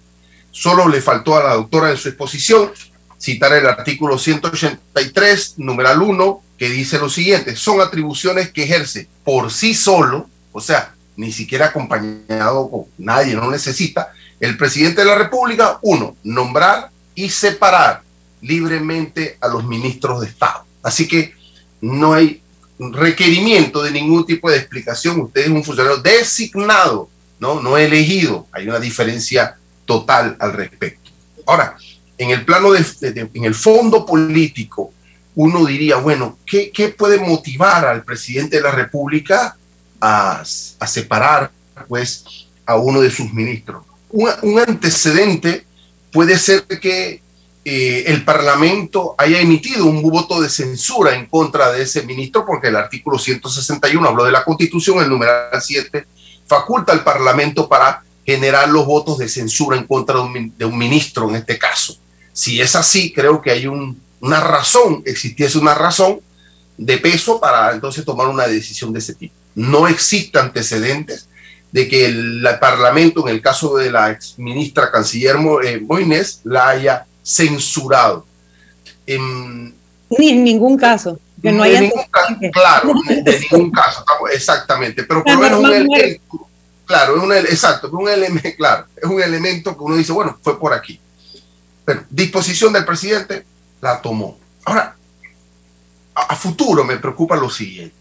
Solo 0.50 0.86
le 0.86 1.00
faltó 1.00 1.34
a 1.34 1.42
la 1.42 1.54
doctora 1.54 1.90
en 1.90 1.96
su 1.96 2.08
exposición 2.08 2.70
citar 3.18 3.54
el 3.54 3.64
artículo 3.64 4.18
183, 4.18 5.54
numeral 5.56 6.02
1, 6.02 6.42
que 6.58 6.68
dice 6.68 6.98
lo 6.98 7.08
siguiente, 7.08 7.56
son 7.56 7.80
atribuciones 7.80 8.52
que 8.52 8.64
ejerce 8.64 9.08
por 9.24 9.50
sí 9.50 9.72
solo, 9.72 10.28
o 10.52 10.60
sea, 10.60 10.94
ni 11.16 11.32
siquiera 11.32 11.68
acompañado 11.68 12.70
con 12.70 12.84
nadie, 12.98 13.34
no 13.34 13.50
necesita, 13.50 14.12
el 14.38 14.58
presidente 14.58 15.00
de 15.00 15.06
la 15.06 15.14
República, 15.14 15.78
uno, 15.80 16.16
nombrar 16.24 16.90
y 17.14 17.30
separar 17.30 18.02
libremente 18.42 19.38
a 19.40 19.48
los 19.48 19.64
ministros 19.64 20.20
de 20.20 20.26
Estado. 20.26 20.66
Así 20.82 21.08
que 21.08 21.34
no 21.80 22.12
hay 22.12 22.42
requerimiento 22.78 23.82
de 23.82 23.90
ningún 23.90 24.26
tipo 24.26 24.50
de 24.50 24.58
explicación. 24.58 25.20
Usted 25.20 25.42
es 25.42 25.48
un 25.48 25.64
funcionario 25.64 25.98
designado, 25.98 27.08
no, 27.42 27.60
no 27.60 27.76
elegido. 27.76 28.46
Hay 28.52 28.68
una 28.68 28.78
diferencia 28.78 29.56
total 29.84 30.36
al 30.38 30.52
respecto. 30.52 31.10
Ahora, 31.44 31.76
en 32.16 32.30
el 32.30 32.44
plano 32.44 32.70
de, 32.70 32.84
en 33.34 33.44
el 33.44 33.54
fondo 33.56 34.06
político, 34.06 34.92
uno 35.34 35.66
diría, 35.66 35.96
bueno, 35.96 36.38
¿qué, 36.46 36.70
¿qué, 36.70 36.90
puede 36.90 37.18
motivar 37.18 37.84
al 37.84 38.04
presidente 38.04 38.56
de 38.56 38.62
la 38.62 38.70
República 38.70 39.56
a, 40.00 40.44
a 40.78 40.86
separar 40.86 41.50
pues, 41.88 42.24
a 42.64 42.76
uno 42.76 43.00
de 43.00 43.10
sus 43.10 43.32
ministros? 43.32 43.84
Un, 44.10 44.30
un 44.42 44.60
antecedente 44.60 45.66
puede 46.12 46.38
ser 46.38 46.62
que 46.64 47.22
eh, 47.64 48.04
el 48.06 48.24
Parlamento 48.24 49.16
haya 49.18 49.40
emitido 49.40 49.86
un 49.86 50.00
voto 50.00 50.40
de 50.40 50.48
censura 50.48 51.16
en 51.16 51.26
contra 51.26 51.72
de 51.72 51.82
ese 51.82 52.02
ministro, 52.02 52.46
porque 52.46 52.68
el 52.68 52.76
artículo 52.76 53.18
161 53.18 54.06
habló 54.06 54.24
de 54.24 54.30
la 54.30 54.44
Constitución, 54.44 55.02
el 55.02 55.08
numeral 55.08 55.60
7 55.60 56.06
faculta 56.52 56.92
al 56.92 57.02
Parlamento 57.02 57.66
para 57.66 58.02
generar 58.26 58.68
los 58.68 58.84
votos 58.84 59.16
de 59.16 59.26
censura 59.26 59.78
en 59.78 59.86
contra 59.86 60.16
de 60.56 60.64
un, 60.66 60.78
ministro 60.78 61.30
en 61.30 61.36
este 61.36 61.58
caso. 61.58 61.96
Si 62.34 62.60
es 62.60 62.76
así, 62.76 63.10
creo 63.10 63.40
que 63.40 63.50
hay 63.50 63.66
una 63.66 64.40
razón, 64.40 65.02
existiese 65.06 65.56
una 65.58 65.74
razón 65.74 66.20
de 66.76 66.98
peso 66.98 67.40
para 67.40 67.72
entonces 67.72 68.04
tomar 68.04 68.28
una 68.28 68.46
decisión 68.46 68.92
de 68.92 68.98
ese 68.98 69.14
tipo. 69.14 69.34
No 69.54 69.88
existen 69.88 70.42
antecedentes 70.42 71.26
de 71.72 71.88
que 71.88 72.04
el, 72.04 72.46
Parlamento, 72.60 73.26
en 73.26 73.34
el 73.34 73.40
caso 73.40 73.76
de 73.76 73.90
la 73.90 74.10
ex 74.10 74.38
ministra 74.38 74.90
canciller 74.90 75.36
eh, 75.64 75.80
Moines, 75.80 76.40
la 76.44 76.68
haya 76.68 77.06
censurado. 77.22 78.26
Ni 79.06 80.28
en 80.28 80.44
ningún 80.44 80.76
caso. 80.76 81.18
Que 81.42 81.50
no 81.50 81.64
haya 81.64 81.80
ningún 81.80 82.04
caso, 82.04 82.36
claro, 82.52 82.94
de 83.08 83.40
ningún 83.40 83.70
caso, 83.72 84.04
exactamente. 84.32 85.02
Pero 85.02 85.24
por 85.24 85.34
lo 85.34 85.40
menos 85.40 85.58
un 85.60 85.72
elemento, 85.72 86.48
claro, 86.86 87.16
es 87.16 87.22
un, 87.22 87.32
exacto, 87.32 87.90
un 87.90 88.08
elemento, 88.08 88.48
claro, 88.56 88.86
es 88.96 89.04
un 89.04 89.20
elemento 89.20 89.76
que 89.76 89.82
uno 89.82 89.96
dice, 89.96 90.12
bueno, 90.12 90.38
fue 90.40 90.58
por 90.58 90.72
aquí. 90.72 91.00
Pero 91.84 92.04
disposición 92.08 92.72
del 92.72 92.84
presidente 92.84 93.44
la 93.80 94.00
tomó. 94.00 94.38
Ahora, 94.64 94.96
a, 96.14 96.36
futuro 96.36 96.84
me 96.84 96.96
preocupa 96.98 97.34
lo 97.34 97.50
siguiente. 97.50 97.96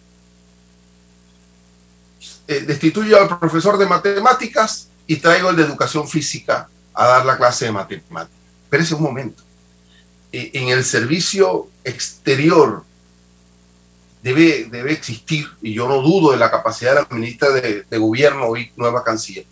Eh, 2.47 2.59
destituyo 2.61 3.17
al 3.19 3.39
profesor 3.39 3.77
de 3.77 3.87
matemáticas 3.87 4.89
y 5.07 5.15
traigo 5.15 5.49
el 5.49 5.55
de 5.55 5.63
educación 5.63 6.07
física 6.07 6.69
a 6.93 7.07
dar 7.07 7.25
la 7.25 7.37
clase 7.37 7.65
de 7.65 7.71
matemáticas. 7.71 8.39
Pero 8.69 8.83
ese 8.83 8.93
es 8.93 8.99
un 8.99 9.05
momento. 9.05 9.43
eh, 10.31 10.51
en 10.53 10.69
el 10.69 10.85
servicio 10.85 11.67
exterior 11.83 12.85
debe, 14.21 14.67
debe 14.69 14.93
existir, 14.93 15.47
y 15.61 15.73
yo 15.73 15.87
no 15.87 16.01
dudo 16.01 16.31
de 16.31 16.37
la 16.37 16.51
capacidad 16.51 16.95
de 16.95 17.01
la 17.01 17.15
ministra 17.15 17.49
de, 17.49 17.85
Gobierno 17.97 18.55
y 18.55 18.71
nueva 18.75 19.03
canciller, 19.03 19.45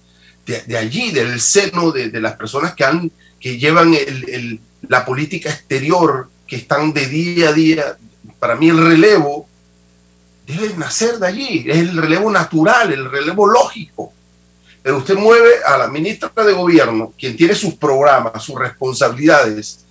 de, 0.45 0.77
allí, 0.77 1.11
del 1.11 1.39
seno 1.39 1.91
de, 1.91 2.09
las 2.19 2.35
personas 2.35 2.73
que, 2.73 2.83
han, 2.83 3.11
que 3.39 3.57
llevan 3.57 3.95
la 4.87 5.05
política 5.05 5.49
exterior, 5.49 6.29
que 6.47 6.55
están 6.55 6.93
de 6.93 7.05
día 7.07 7.49
a 7.49 7.53
día, 7.53 7.97
para 8.39 8.55
mí 8.55 8.69
el 8.69 8.83
relevo 8.83 9.47
debe 10.47 10.75
nacer 10.77 11.19
de 11.19 11.27
allí, 11.27 11.65
es 11.67 11.77
el 11.77 11.97
relevo 11.97 12.31
natural, 12.31 12.91
el 12.91 13.09
relevo 13.09 13.47
lógico. 13.47 14.13
Pero 14.81 14.97
usted 14.97 15.15
mueve 15.15 15.49
a 15.65 15.77
la 15.77 15.87
ministra 15.87 16.31
de 16.43 16.53
Gobierno, 16.53 17.13
quien 17.17 17.35
tiene 17.35 17.53
sus 17.53 17.75
programas, 17.75 18.41
sus 18.41 18.57
responsabilidades 18.57 19.85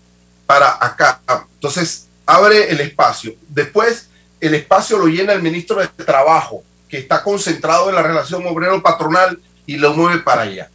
para 0.47 0.79
acá. 0.85 1.21
Entonces, 1.55 2.09
abre 2.25 2.71
el 2.71 2.81
espacio. 2.81 3.35
Después, 3.49 4.09
el 4.41 4.55
espacio 4.55 4.99
lo 4.99 5.07
llena 5.07 5.33
el 5.33 5.43
ministro 5.43 5.81
de 5.81 5.89
Trabajo, 5.89 6.63
que 6.89 6.99
está 6.99 7.23
concentrado 7.23 7.89
en 7.89 7.97
la 7.97 8.03
relación 8.03 8.47
obrero-patronal 8.47 9.41
y 9.67 9.77
lo 9.77 9.95
mueve 9.95 10.23
para 10.23 10.43
allá. 10.43 10.71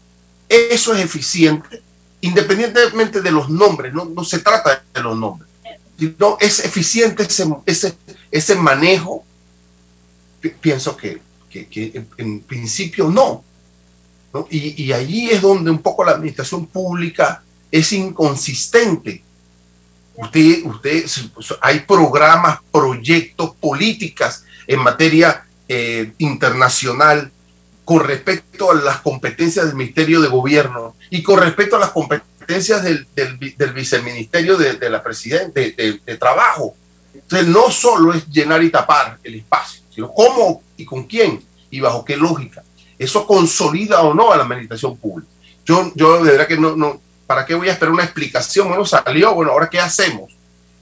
Eso 0.47 0.93
es 0.93 1.03
eficiente, 1.03 1.81
independientemente 2.21 3.21
de 3.21 3.31
los 3.31 3.49
nombres, 3.49 3.93
no, 3.93 4.23
se 4.23 4.39
trata 4.39 4.83
de 4.93 5.01
los 5.01 5.17
nombres, 5.17 5.49
sino 5.97 6.37
es 6.39 6.59
eficiente 6.59 7.23
ese, 7.23 7.47
ese, 7.65 7.95
ese 8.29 8.55
manejo. 8.55 9.23
Pienso 10.61 10.95
que, 10.97 11.21
que, 11.49 12.05
en, 12.17 12.41
principio 12.41 13.09
no. 13.09 13.43
¿no? 14.33 14.47
Y, 14.49 14.83
y 14.83 14.93
allí 14.93 15.29
es 15.29 15.41
donde 15.41 15.71
un 15.71 15.79
poco 15.79 16.03
la 16.03 16.11
administración 16.11 16.65
pública 16.65 17.43
es 17.71 17.91
inconsistente 17.93 19.23
Usted, 20.15 20.63
usted, 20.65 21.05
hay 21.61 21.79
programas, 21.81 22.59
proyectos, 22.71 23.55
políticas 23.55 24.45
en 24.67 24.79
materia 24.79 25.45
eh, 25.67 26.13
internacional 26.19 27.31
con 27.83 28.03
respecto 28.03 28.71
a 28.71 28.75
las 28.75 29.01
competencias 29.01 29.65
del 29.65 29.75
Ministerio 29.75 30.21
de 30.21 30.27
Gobierno 30.27 30.95
y 31.09 31.23
con 31.23 31.39
respecto 31.39 31.75
a 31.75 31.79
las 31.79 31.89
competencias 31.89 32.83
del, 32.83 33.07
del, 33.15 33.73
viceministerio 33.73 34.57
de, 34.57 34.89
la 34.89 35.01
Presidenta 35.01 35.59
de, 35.59 35.99
de, 36.05 36.17
Trabajo. 36.17 36.75
Entonces, 37.13 37.47
no 37.47 37.71
solo 37.71 38.13
es 38.13 38.27
llenar 38.29 38.63
y 38.63 38.69
tapar 38.69 39.17
el 39.23 39.35
espacio, 39.35 39.81
sino 39.89 40.11
cómo 40.13 40.61
y 40.77 40.85
con 40.85 41.03
quién 41.03 41.43
y 41.69 41.79
bajo 41.79 42.05
qué 42.05 42.15
lógica. 42.15 42.63
Eso 42.97 43.25
consolida 43.25 44.01
o 44.01 44.13
no 44.13 44.31
a 44.31 44.37
la 44.37 44.43
administración 44.43 44.95
pública. 44.97 45.31
Yo, 45.65 45.91
yo 45.95 46.23
de 46.23 46.31
verdad 46.31 46.47
que 46.47 46.57
no, 46.57 46.75
no, 46.75 47.01
¿Para 47.27 47.45
qué 47.45 47.55
voy 47.55 47.69
a 47.69 47.73
esperar 47.73 47.93
una 47.93 48.03
explicación? 48.03 48.67
Bueno, 48.67 48.85
salió, 48.85 49.33
bueno, 49.33 49.51
ahora 49.51 49.69
¿qué 49.69 49.79
hacemos? 49.79 50.35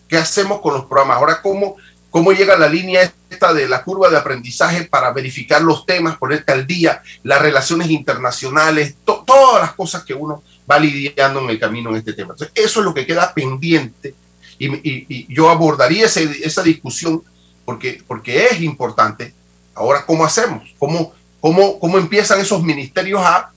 ¿Qué 0.08 0.18
hacemos 0.18 0.62
con 0.62 0.74
los 0.74 0.86
programas? 0.86 1.18
Ahora, 1.18 1.42
¿cómo, 1.42 1.78
cómo 2.10 2.32
llega 2.32 2.58
la 2.58 2.68
línea 2.68 3.12
esta 3.30 3.54
de 3.54 3.68
la 3.68 3.84
curva 3.84 4.10
de 4.10 4.18
aprendizaje 4.18 4.84
para 4.84 5.12
verificar 5.12 5.62
los 5.62 5.86
temas, 5.86 6.18
ponerte 6.18 6.52
al 6.52 6.68
día, 6.68 7.02
las 7.24 7.42
relaciones 7.42 7.90
internacionales, 7.90 8.96
todas 9.06 9.62
las 9.62 9.74
cosas 9.74 10.04
que 10.04 10.14
uno 10.14 10.44
va 10.70 10.80
lidiando 10.80 11.42
en 11.42 11.50
el 11.50 11.60
camino 11.60 11.92
en 11.92 11.98
este 11.98 12.14
tema? 12.14 12.34
Entonces, 12.34 12.52
eso 12.56 12.80
es 12.80 12.86
lo 12.86 12.94
que 12.94 13.06
queda 13.06 13.34
pendiente 13.34 14.16
y, 14.60 15.34
yo 15.34 15.50
abordaría 15.50 16.06
esa 16.06 16.64
discusión 16.64 17.24
porque, 17.66 18.04
porque 18.06 18.46
es 18.46 18.62
importante. 18.62 19.34
Ahora, 19.74 20.06
¿cómo 20.06 20.26
hacemos? 20.26 20.74
¿Cómo, 20.78 21.14
cómo, 21.40 21.80
¿Cómo 21.80 21.98
empiezan 21.98 22.40
esos 22.40 22.62
ministerios 22.62 23.22
a 23.24 23.52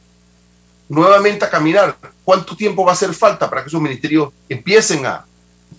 nuevamente 0.88 1.44
a 1.44 1.50
caminar. 1.50 1.96
¿Cuánto 2.24 2.56
tiempo 2.56 2.84
va 2.84 2.92
a 2.92 2.94
hacer 2.94 3.12
falta 3.12 3.48
para 3.50 3.62
que 3.62 3.68
esos 3.68 3.80
ministerios 3.80 4.32
empiecen 4.48 5.04
a, 5.04 5.26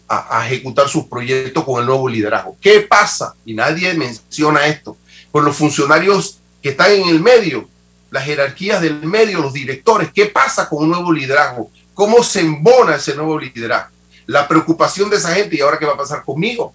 a, 0.08 0.46
ejecutar 0.46 0.88
sus 0.88 1.06
proyectos 1.06 1.64
con 1.64 1.80
el 1.80 1.88
nuevo 1.88 2.08
liderazgo? 2.08 2.56
¿Qué 2.62 2.82
pasa? 2.82 3.34
Y 3.46 3.56
nadie 3.56 3.94
menciona 3.96 4.68
esto. 4.68 4.96
Con 5.32 5.44
los 5.44 5.56
funcionarios 5.56 6.38
que 6.62 6.70
están 6.70 6.92
en 6.92 7.10
el 7.10 7.20
medio, 7.20 7.68
las 8.12 8.24
jerarquías 8.24 8.80
del 8.80 9.06
medio, 9.06 9.42
los 9.42 9.54
directores, 9.54 10.12
¿qué 10.14 10.28
pasa 10.28 10.70
con 10.70 10.84
un 10.84 10.92
nuevo 10.92 11.12
liderazgo? 11.12 11.72
¿Cómo 11.94 12.24
se 12.24 12.42
embona 12.42 12.96
ese 12.96 13.16
nuevo 13.16 13.40
liderazgo? 13.40 13.92
La 14.28 14.48
preocupación 14.48 15.10
de 15.10 15.18
esa 15.18 15.34
gente 15.34 15.56
y 15.56 15.62
ahora 15.62 15.80
qué 15.80 15.86
va 15.86 15.94
a 15.94 15.98
pasar 15.98 16.24
conmigo. 16.24 16.74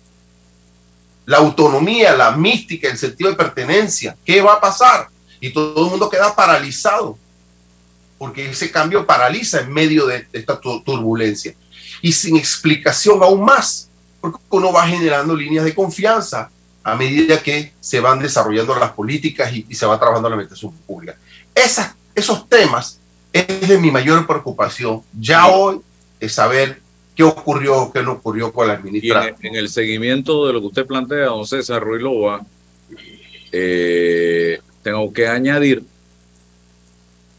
La 1.26 1.38
autonomía, 1.38 2.16
la 2.16 2.32
mística, 2.32 2.88
el 2.88 2.98
sentido 2.98 3.30
de 3.30 3.36
pertenencia, 3.36 4.16
¿qué 4.24 4.42
va 4.42 4.54
a 4.54 4.60
pasar? 4.60 5.08
Y 5.40 5.52
todo 5.52 5.84
el 5.84 5.90
mundo 5.90 6.10
queda 6.10 6.34
paralizado 6.34 7.16
porque 8.20 8.50
ese 8.50 8.70
cambio 8.70 9.06
paraliza 9.06 9.62
en 9.62 9.72
medio 9.72 10.06
de, 10.06 10.26
esta 10.34 10.60
turbulencia. 10.60 11.54
Y 12.02 12.12
sin 12.12 12.36
explicación 12.36 13.22
aún 13.22 13.42
más, 13.42 13.88
porque 14.20 14.38
uno 14.50 14.70
va 14.74 14.86
generando 14.86 15.34
líneas 15.34 15.64
de 15.64 15.74
confianza 15.74 16.50
a 16.82 16.96
medida 16.96 17.42
que 17.42 17.72
se 17.80 17.98
van 17.98 18.18
desarrollando 18.18 18.78
las 18.78 18.92
políticas 18.92 19.50
y, 19.54 19.74
se 19.74 19.86
va 19.86 19.98
trabajando 19.98 20.28
la 20.28 20.34
administración 20.34 20.70
pública. 20.86 21.16
Esas, 21.54 21.94
esos 22.14 22.46
temas 22.46 23.00
es 23.32 23.66
de 23.66 23.78
mi 23.78 23.90
mayor 23.90 24.26
preocupación 24.26 25.00
ya 25.18 25.46
hoy, 25.46 25.80
es 26.20 26.34
saber 26.34 26.78
qué 27.16 27.22
ocurrió, 27.22 27.90
qué 27.90 28.02
no 28.02 28.12
ocurrió 28.12 28.52
con 28.52 28.68
la 28.68 28.74
administración. 28.74 29.36
En, 29.40 29.54
el 29.54 29.70
seguimiento 29.70 30.46
de 30.46 30.52
lo 30.52 30.60
que 30.60 30.66
usted 30.66 30.86
plantea, 30.86 31.24
don 31.24 31.46
César 31.46 31.82
Ruilova, 31.82 32.44
eh, 33.50 34.60
tengo 34.82 35.10
que 35.10 35.26
añadir, 35.26 35.82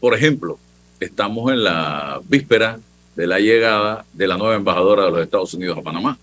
por 0.00 0.16
ejemplo, 0.16 0.58
estamos 1.02 1.52
en 1.52 1.64
la 1.64 2.20
víspera 2.28 2.78
de 3.16 3.26
la 3.26 3.40
llegada 3.40 4.04
de 4.12 4.26
la 4.26 4.36
nueva 4.36 4.54
embajadora 4.54 5.04
de 5.04 5.10
los 5.10 5.20
Estados 5.20 5.52
Unidos 5.54 5.78
a 5.78 5.82
Panamá. 5.82 6.18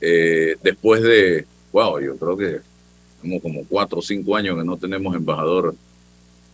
Eh, 0.00 0.56
después 0.62 1.02
de, 1.02 1.46
wow, 1.72 2.00
yo 2.00 2.16
creo 2.16 2.36
que 2.36 2.60
tenemos 3.22 3.42
como 3.42 3.64
cuatro 3.64 4.00
o 4.00 4.02
cinco 4.02 4.36
años 4.36 4.58
que 4.58 4.64
no 4.64 4.76
tenemos 4.76 5.14
embajador 5.14 5.74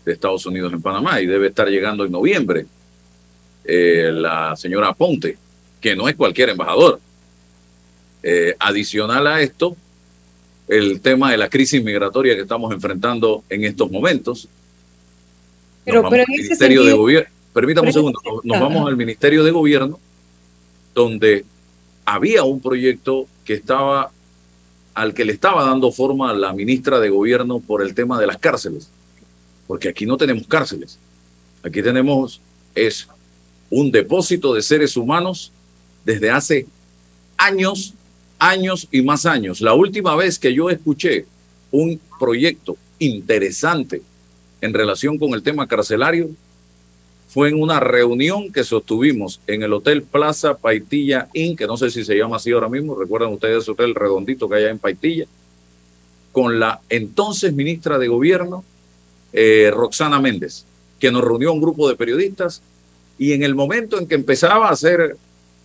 de 0.05 0.13
Estados 0.13 0.47
Unidos 0.47 0.73
en 0.73 0.83
Panamá 0.83 1.21
y 1.21 1.27
debe 1.27 1.49
estar 1.49 1.69
llegando 1.69 2.05
en 2.05 2.13
noviembre 2.13 2.67
eh, 3.65 4.11
la 4.13 4.55
señora 4.57 4.93
Ponte, 4.93 5.37
que 5.81 5.97
no 5.97 6.09
es 6.09 6.15
cualquier 6.15 6.51
embajador. 6.51 7.01
Eh, 8.23 8.55
adicional 8.59 9.27
a 9.27 9.41
esto, 9.41 9.75
el 10.69 11.01
tema 11.01 11.31
de 11.31 11.39
la 11.39 11.49
crisis 11.49 11.83
migratoria 11.83 12.35
que 12.35 12.43
estamos 12.43 12.73
enfrentando 12.73 13.43
en 13.49 13.65
estos 13.65 13.91
momentos, 13.91 14.47
pero, 15.91 16.09
pero 16.09 16.25
Ministerio 16.29 16.85
de 16.85 16.93
Gobierno. 16.93 17.31
Permítame 17.53 17.89
un 17.89 17.93
segundo, 17.93 18.21
nos, 18.45 18.61
vamos 18.61 18.87
al 18.87 18.97
Ministerio 18.97 19.43
de 19.43 19.51
Gobierno, 19.51 19.99
donde 20.95 21.45
había 22.05 22.45
un 22.45 22.61
proyecto 22.61 23.27
que 23.45 23.55
estaba 23.55 24.13
al 24.95 25.15
que 25.15 25.25
le 25.25 25.33
estaba 25.33 25.65
dando 25.65 25.91
forma 25.93 26.31
a 26.31 26.35
la 26.35 26.53
ministra 26.53 27.01
de 27.01 27.09
Gobierno 27.09 27.61
por 27.61 27.83
el 27.83 27.95
tema 27.95 28.21
de 28.21 28.27
las 28.27 28.39
cárceles, 28.39 28.89
porque 29.67 29.89
aquí 29.89 30.07
no 30.07 30.17
tenemos 30.17 30.47
cárceles, 30.47 30.99
aquí 31.63 31.83
tenemos 31.83 32.41
es 32.75 33.09
un 33.69 33.91
depósito 33.91 34.55
de 34.55 34.63
seres 34.63 34.97
humanos 34.97 35.53
desde 36.05 36.31
hace 36.31 36.67
años, 37.37 37.95
años 38.39 38.89
y 38.91 39.03
más 39.03 39.27
años. 39.27 39.61
La 39.61 39.75
última 39.75 40.15
vez 40.17 40.39
que 40.39 40.55
yo 40.55 40.71
escuché 40.71 41.27
un 41.71 42.01
proyecto 42.19 42.77
interesante 42.99 44.03
en 44.61 44.75
relación 44.75 45.19
con 45.19 45.35
el 45.35 45.43
tema 45.43 45.67
carcelario 45.67 46.31
fue 47.29 47.49
en 47.49 47.63
una 47.63 47.79
reunión 47.79 48.53
que 48.53 48.65
sostuvimos 48.65 49.41
en 49.47 49.63
el 49.63 49.73
Hotel 49.73 50.03
Plaza 50.03 50.57
Paitilla 50.57 51.29
Inn, 51.33 51.57
que 51.57 51.69
no 51.69 51.77
sé 51.77 51.91
si 51.91 52.05
se 52.05 52.17
llama 52.17 52.37
así 52.37 52.51
ahora 52.51 52.69
mismo, 52.69 52.97
recuerdan 52.97 53.33
ustedes 53.33 53.63
ese 53.63 53.71
hotel 53.71 53.95
redondito 53.95 54.49
que 54.49 54.57
hay 54.57 54.65
en 54.65 54.81
Paitilla, 54.81 55.27
con 56.33 56.59
la 56.59 56.81
entonces 56.89 57.53
ministra 57.53 57.99
de 57.99 58.09
Gobierno, 58.09 58.65
eh, 59.33 59.71
Roxana 59.73 60.21
Méndez, 60.21 60.65
que 60.99 61.13
nos 61.13 61.23
reunió 61.23 61.53
un 61.53 61.61
grupo 61.61 61.89
de 61.89 61.95
periodistas 61.95 62.63
y 63.17 63.33
en 63.33 63.45
el 63.45 63.55
momento 63.55 63.99
en 63.99 64.09
que 64.09 64.17
empezaba 64.17 64.69
a 64.69 64.73
hacer 64.73 65.17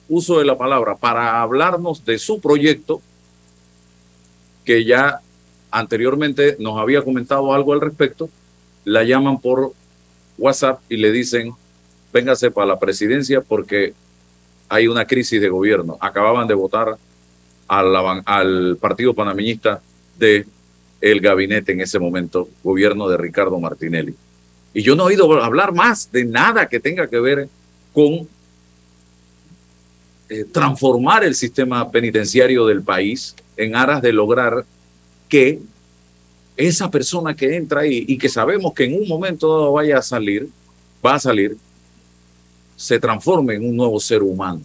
uso 0.07 0.37
de 0.37 0.45
la 0.45 0.57
palabra 0.57 0.95
para 0.95 1.41
hablarnos 1.41 2.05
de 2.05 2.19
su 2.19 2.39
proyecto, 2.39 3.01
que 4.63 4.85
ya 4.85 5.19
anteriormente 5.71 6.57
nos 6.59 6.77
había 6.77 7.01
comentado 7.01 7.53
algo 7.53 7.73
al 7.73 7.81
respecto, 7.81 8.29
la 8.85 9.03
llaman 9.03 9.41
por 9.41 9.73
WhatsApp 10.37 10.79
y 10.89 10.97
le 10.97 11.11
dicen, 11.11 11.51
véngase 12.13 12.51
para 12.51 12.67
la 12.67 12.79
presidencia 12.79 13.41
porque 13.41 13.93
hay 14.69 14.87
una 14.87 15.05
crisis 15.05 15.41
de 15.41 15.49
gobierno. 15.49 15.97
Acababan 15.99 16.47
de 16.47 16.53
votar 16.53 16.97
al, 17.67 18.77
partido 18.77 19.13
panameñista 19.13 19.81
de 20.17 20.45
el 21.01 21.19
gabinete 21.19 21.73
en 21.73 21.81
ese 21.81 21.99
momento, 21.99 22.47
gobierno 22.63 23.07
de 23.09 23.17
Ricardo 23.17 23.59
Martinelli. 23.59 24.15
Y 24.73 24.81
yo 24.81 24.95
no 24.95 25.03
he 25.03 25.07
oído 25.07 25.31
hablar 25.43 25.73
más 25.73 26.11
de 26.11 26.25
nada 26.25 26.67
que 26.67 26.79
tenga 26.79 27.07
que 27.07 27.19
ver 27.19 27.49
con 27.93 28.27
eh, 30.29 30.45
transformar 30.51 31.23
el 31.23 31.35
sistema 31.35 31.91
penitenciario 31.91 32.65
del 32.65 32.81
país 32.81 33.35
en 33.57 33.75
aras 33.75 34.01
de 34.01 34.13
lograr 34.13 34.65
que 35.29 35.59
esa 36.57 36.89
persona 36.89 37.35
que 37.35 37.55
entra 37.55 37.81
ahí 37.81 38.05
y 38.07 38.17
que 38.17 38.29
sabemos 38.29 38.73
que 38.73 38.85
en 38.85 39.01
un 39.01 39.07
momento 39.07 39.47
dado 39.49 39.73
vaya 39.73 39.97
a 39.97 40.01
salir, 40.01 40.49
va 41.05 41.15
a 41.15 41.19
salir, 41.19 41.57
se 42.75 42.99
transforme 42.99 43.55
en 43.55 43.65
un 43.65 43.75
nuevo 43.75 43.99
ser 43.99 44.23
humano. 44.23 44.61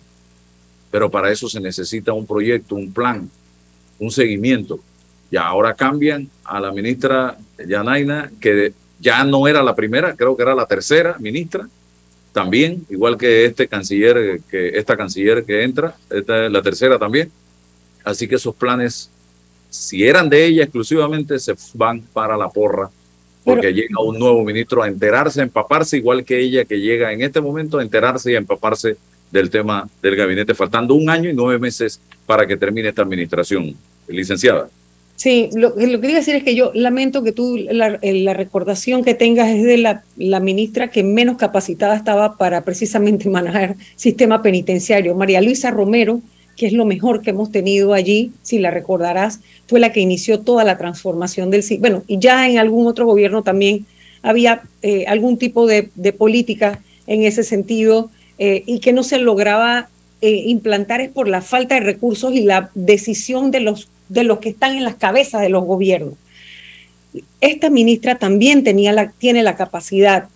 pero 0.90 1.09
para 1.09 1.31
eso 1.31 1.48
se 1.48 1.61
necesita 1.61 2.12
un 2.12 2.26
proyecto, 2.26 2.74
un 2.74 2.92
plan, 2.92 3.31
un 4.00 4.11
seguimiento. 4.11 4.81
Y 5.31 5.37
ahora 5.37 5.74
cambian 5.74 6.29
a 6.42 6.59
la 6.59 6.72
ministra 6.72 7.38
Yanaina, 7.64 8.33
que 8.40 8.72
ya 8.98 9.22
no 9.22 9.46
era 9.46 9.62
la 9.62 9.76
primera, 9.76 10.16
creo 10.16 10.37
que 10.37 10.42
era 10.42 10.55
la 10.55 10.66
tercera 10.66 11.16
ministra, 11.20 11.68
también, 12.33 12.85
igual 12.90 13.16
que 13.16 13.44
este 13.44 13.68
canciller, 13.68 14.40
que 14.50 14.79
esta 14.79 14.96
canciller 14.96 15.44
que 15.44 15.62
entra, 15.62 15.96
esta 16.11 16.46
es 16.46 16.53
la 16.53 16.62
tercera 16.62 16.98
también. 16.98 17.31
Así 18.05 18.29
que 18.29 18.37
esos 18.37 18.55
planes, 18.55 19.11
si 19.70 20.04
eran 20.04 20.28
de 20.28 20.44
ella 20.44 20.64
exclusivamente, 20.64 21.38
se 21.38 21.54
van 21.74 22.02
para 22.12 22.37
la 22.37 22.48
porra, 22.48 22.90
porque 23.44 23.72
llega 23.72 24.02
un 24.04 24.18
nuevo 24.18 24.44
ministro 24.44 24.83
a 24.83 24.88
enterarse, 24.88 25.40
a 25.40 25.44
empaparse, 25.44 25.96
igual 25.96 26.24
que 26.24 26.38
ella 26.38 26.64
que 26.64 26.80
llega 26.80 27.12
en 27.12 27.22
este 27.22 27.40
momento 27.40 27.78
a 27.78 27.83
enterarse 27.83 28.33
y 28.33 28.35
a 28.35 28.38
empaparse 28.38 28.96
del 29.30 29.48
tema 29.48 29.88
del 30.02 30.16
gabinete, 30.16 30.54
faltando 30.54 30.94
un 30.94 31.09
año 31.09 31.30
y 31.30 31.35
nueve 31.35 31.59
meses 31.59 32.00
para 32.26 32.46
que 32.46 32.56
termine 32.56 32.88
esta 32.88 33.02
administración, 33.02 33.74
licenciada. 34.09 34.68
Sí, 35.20 35.50
lo, 35.54 35.74
que 35.74 36.00
quería 36.00 36.16
decir 36.16 36.35
es 36.35 36.42
que 36.42 36.54
yo 36.54 36.72
lamento 36.74 37.22
que 37.22 37.33
tú 37.33 37.59
la, 37.59 37.98
la 38.02 38.33
recordación 38.33 39.04
que 39.04 39.12
tengas 39.12 39.50
es 39.50 39.62
de 39.62 39.76
la, 39.76 40.02
la, 40.16 40.40
ministra 40.40 40.88
que 40.88 41.02
menos 41.02 41.37
capacitada 41.37 41.94
estaba 41.94 42.38
para 42.38 42.64
precisamente 42.64 43.28
manejar 43.30 43.76
sistema 43.96 44.40
penitenciario. 44.40 45.14
María 45.14 45.42
Luisa 45.42 45.70
Romero, 45.70 46.22
que 46.56 46.66
es 46.66 46.72
lo 46.72 46.84
mejor 46.84 47.22
que 47.22 47.30
hemos 47.30 47.50
tenido 47.50 47.94
allí, 47.94 48.32
si 48.42 48.58
la 48.58 48.70
recordarás, 48.70 49.40
fue 49.66 49.80
la 49.80 49.92
que 49.92 50.00
inició 50.00 50.40
toda 50.40 50.64
la 50.64 50.76
transformación 50.76 51.50
del 51.50 51.64
bueno, 51.78 52.02
y 52.06 52.18
ya 52.18 52.48
en 52.48 52.58
algún 52.58 52.86
otro 52.86 53.06
gobierno 53.06 53.42
también 53.42 53.86
había 54.22 54.62
eh, 54.82 55.06
algún 55.06 55.38
tipo 55.38 55.66
de, 55.66 55.84
política 56.16 56.80
en 57.06 57.24
ese 57.24 57.42
sentido 57.42 58.10
eh, 58.38 58.62
y 58.66 58.80
que 58.80 58.92
no 58.92 59.02
se 59.02 59.18
lograba 59.18 59.88
eh, 60.20 60.42
implantar 60.46 61.00
es 61.00 61.10
por 61.10 61.28
la 61.28 61.40
falta 61.40 61.76
de 61.76 61.80
recursos 61.80 62.34
y 62.34 62.42
la 62.42 62.70
decisión 62.74 63.50
de 63.50 63.60
los, 63.60 63.88
de 64.08 64.24
los 64.24 64.38
que 64.38 64.50
están 64.50 64.76
en 64.76 64.84
las 64.84 64.96
cabezas 64.96 65.40
de 65.40 65.48
los 65.48 65.64
gobiernos. 65.64 66.14
Esta 67.40 67.70
ministra 67.70 68.18
también 68.18 68.62
tenía 68.62 68.92
la, 68.92 69.10
tiene 69.12 69.42
la 69.42 69.56
capacidad. 69.56 70.28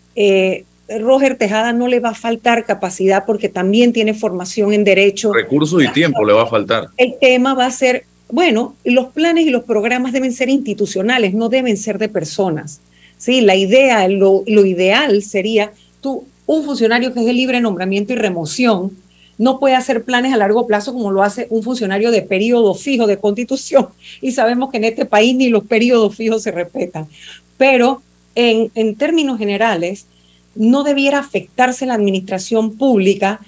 Roger 0.88 1.36
Tejada 1.36 1.72
no 1.72 1.88
le 1.88 2.00
va 2.00 2.10
a 2.10 2.14
faltar 2.14 2.64
capacidad 2.64 3.24
porque 3.26 3.48
también 3.48 3.92
tiene 3.92 4.14
formación 4.14 4.72
en 4.72 4.84
derecho. 4.84 5.32
Recursos 5.32 5.82
y 5.82 5.88
tiempo 5.88 6.24
le 6.24 6.32
va 6.32 6.42
a 6.42 6.46
faltar. 6.46 6.88
El 6.96 7.14
tema 7.18 7.54
va 7.54 7.66
a 7.66 7.70
ser, 7.70 8.04
bueno, 8.28 8.74
los 8.84 9.06
planes 9.06 9.46
y 9.46 9.50
los 9.50 9.64
programas 9.64 10.12
deben 10.12 10.32
ser 10.32 10.48
institucionales, 10.48 11.34
no 11.34 11.48
deben 11.48 11.76
ser 11.76 11.98
de 11.98 12.08
personas. 12.08 12.80
Sí, 13.16 13.40
la 13.40 13.56
idea, 13.56 14.06
lo, 14.08 14.42
lo 14.46 14.66
ideal 14.66 15.22
sería 15.22 15.72
tú 16.00 16.26
un 16.46 16.64
funcionario 16.64 17.14
que 17.14 17.20
es 17.20 17.26
de 17.26 17.32
libre 17.32 17.60
nombramiento 17.60 18.12
y 18.12 18.16
remoción 18.16 18.92
no 19.38 19.58
puede 19.58 19.74
hacer 19.74 20.04
planes 20.04 20.32
a 20.32 20.36
largo 20.36 20.66
plazo 20.66 20.92
como 20.92 21.10
lo 21.10 21.22
hace 21.22 21.46
un 21.50 21.62
funcionario 21.62 22.10
de 22.10 22.22
periodo 22.22 22.74
fijo 22.74 23.06
de 23.06 23.18
constitución. 23.18 23.88
Y 24.20 24.32
sabemos 24.32 24.70
que 24.70 24.76
en 24.76 24.84
este 24.84 25.06
país 25.06 25.34
ni 25.34 25.48
los 25.48 25.64
periodos 25.64 26.14
fijos 26.14 26.42
se 26.42 26.52
respetan. 26.52 27.08
Pero 27.56 28.02
en, 28.34 28.70
en 28.74 28.94
términos 28.96 29.38
generales, 29.38 30.06
no 30.54 30.82
debiera 30.82 31.18
afectarse 31.18 31.86
la 31.86 31.94
administración 31.94 32.76
pública 32.76 33.40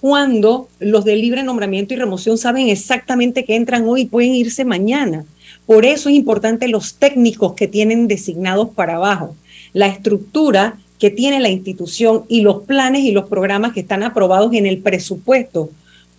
cuando 0.00 0.68
los 0.80 1.04
de 1.04 1.16
libre 1.16 1.42
nombramiento 1.42 1.94
y 1.94 1.96
remoción 1.96 2.36
saben 2.36 2.68
exactamente 2.68 3.44
que 3.44 3.54
entran 3.54 3.88
hoy 3.88 4.02
y 4.02 4.06
pueden 4.06 4.34
irse 4.34 4.64
mañana. 4.64 5.24
Por 5.64 5.84
eso 5.84 6.08
es 6.08 6.16
importante 6.16 6.66
los 6.68 6.94
técnicos 6.94 7.54
que 7.54 7.68
tienen 7.68 8.08
designados 8.08 8.70
para 8.70 8.96
abajo. 8.96 9.36
La 9.72 9.86
estructura 9.86 10.76
que 10.98 11.10
tiene 11.10 11.40
la 11.40 11.50
institución 11.50 12.24
y 12.28 12.42
los 12.42 12.62
planes 12.62 13.04
y 13.04 13.12
los 13.12 13.28
programas 13.28 13.72
que 13.72 13.80
están 13.80 14.02
aprobados 14.02 14.52
en 14.54 14.66
el 14.66 14.78
presupuesto, 14.78 15.70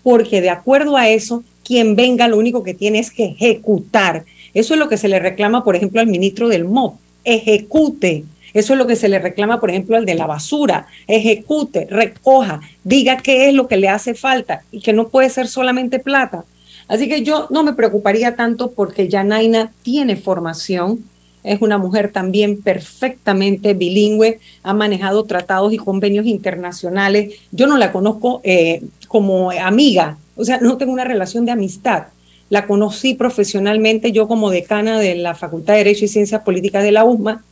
porque 0.01 0.41
de 0.41 0.49
acuerdo 0.49 0.97
a 0.97 1.09
eso, 1.09 1.43
quien 1.63 1.95
venga 1.95 2.27
lo 2.27 2.37
único 2.37 2.63
que 2.63 2.73
tiene 2.73 2.99
es 2.99 3.11
que 3.11 3.25
ejecutar. 3.25 4.25
Eso 4.53 4.73
es 4.73 4.79
lo 4.79 4.89
que 4.89 4.97
se 4.97 5.07
le 5.07 5.19
reclama, 5.19 5.63
por 5.63 5.75
ejemplo, 5.75 6.01
al 6.01 6.07
ministro 6.07 6.49
del 6.49 6.65
MOP, 6.65 6.95
ejecute. 7.23 8.25
Eso 8.53 8.73
es 8.73 8.79
lo 8.79 8.87
que 8.87 8.95
se 8.95 9.09
le 9.09 9.19
reclama, 9.19 9.59
por 9.59 9.71
ejemplo, 9.71 9.97
al 9.97 10.05
de 10.05 10.15
la 10.15 10.27
basura, 10.27 10.87
ejecute, 11.07 11.87
recoja, 11.89 12.61
diga 12.83 13.17
qué 13.17 13.49
es 13.49 13.53
lo 13.55 13.67
que 13.67 13.77
le 13.77 13.89
hace 13.89 14.13
falta 14.13 14.61
y 14.71 14.81
que 14.81 14.93
no 14.93 15.07
puede 15.07 15.29
ser 15.29 15.47
solamente 15.47 15.99
plata. 15.99 16.45
Así 16.87 17.09
que 17.09 17.23
yo 17.23 17.47
no 17.49 17.63
me 17.63 17.73
preocuparía 17.73 18.35
tanto 18.35 18.71
porque 18.71 19.07
Yanaina 19.07 19.71
tiene 19.81 20.15
formación, 20.15 21.03
es 21.43 21.61
una 21.61 21.77
mujer 21.77 22.11
también 22.11 22.61
perfectamente 22.61 23.73
bilingüe, 23.73 24.39
ha 24.61 24.73
manejado 24.73 25.23
tratados 25.23 25.73
y 25.73 25.77
convenios 25.77 26.25
internacionales. 26.25 27.35
Yo 27.51 27.67
no 27.67 27.77
la 27.77 27.91
conozco 27.91 28.41
eh, 28.43 28.81
como 29.07 29.51
amiga, 29.51 30.17
o 30.35 30.45
sea, 30.45 30.59
no 30.59 30.77
tengo 30.77 30.93
una 30.93 31.03
relación 31.03 31.45
de 31.45 31.51
amistad. 31.51 32.05
La 32.49 32.67
conocí 32.67 33.15
profesionalmente 33.15 34.11
yo 34.11 34.27
como 34.27 34.51
decana 34.51 34.99
de 34.99 35.15
la 35.15 35.33
Facultad 35.33 35.73
de 35.73 35.79
Derecho 35.79 36.05
y 36.05 36.09
Ciencias 36.09 36.43
Políticas 36.43 36.83
de 36.83 36.91
la 36.91 37.03
USMA 37.03 37.43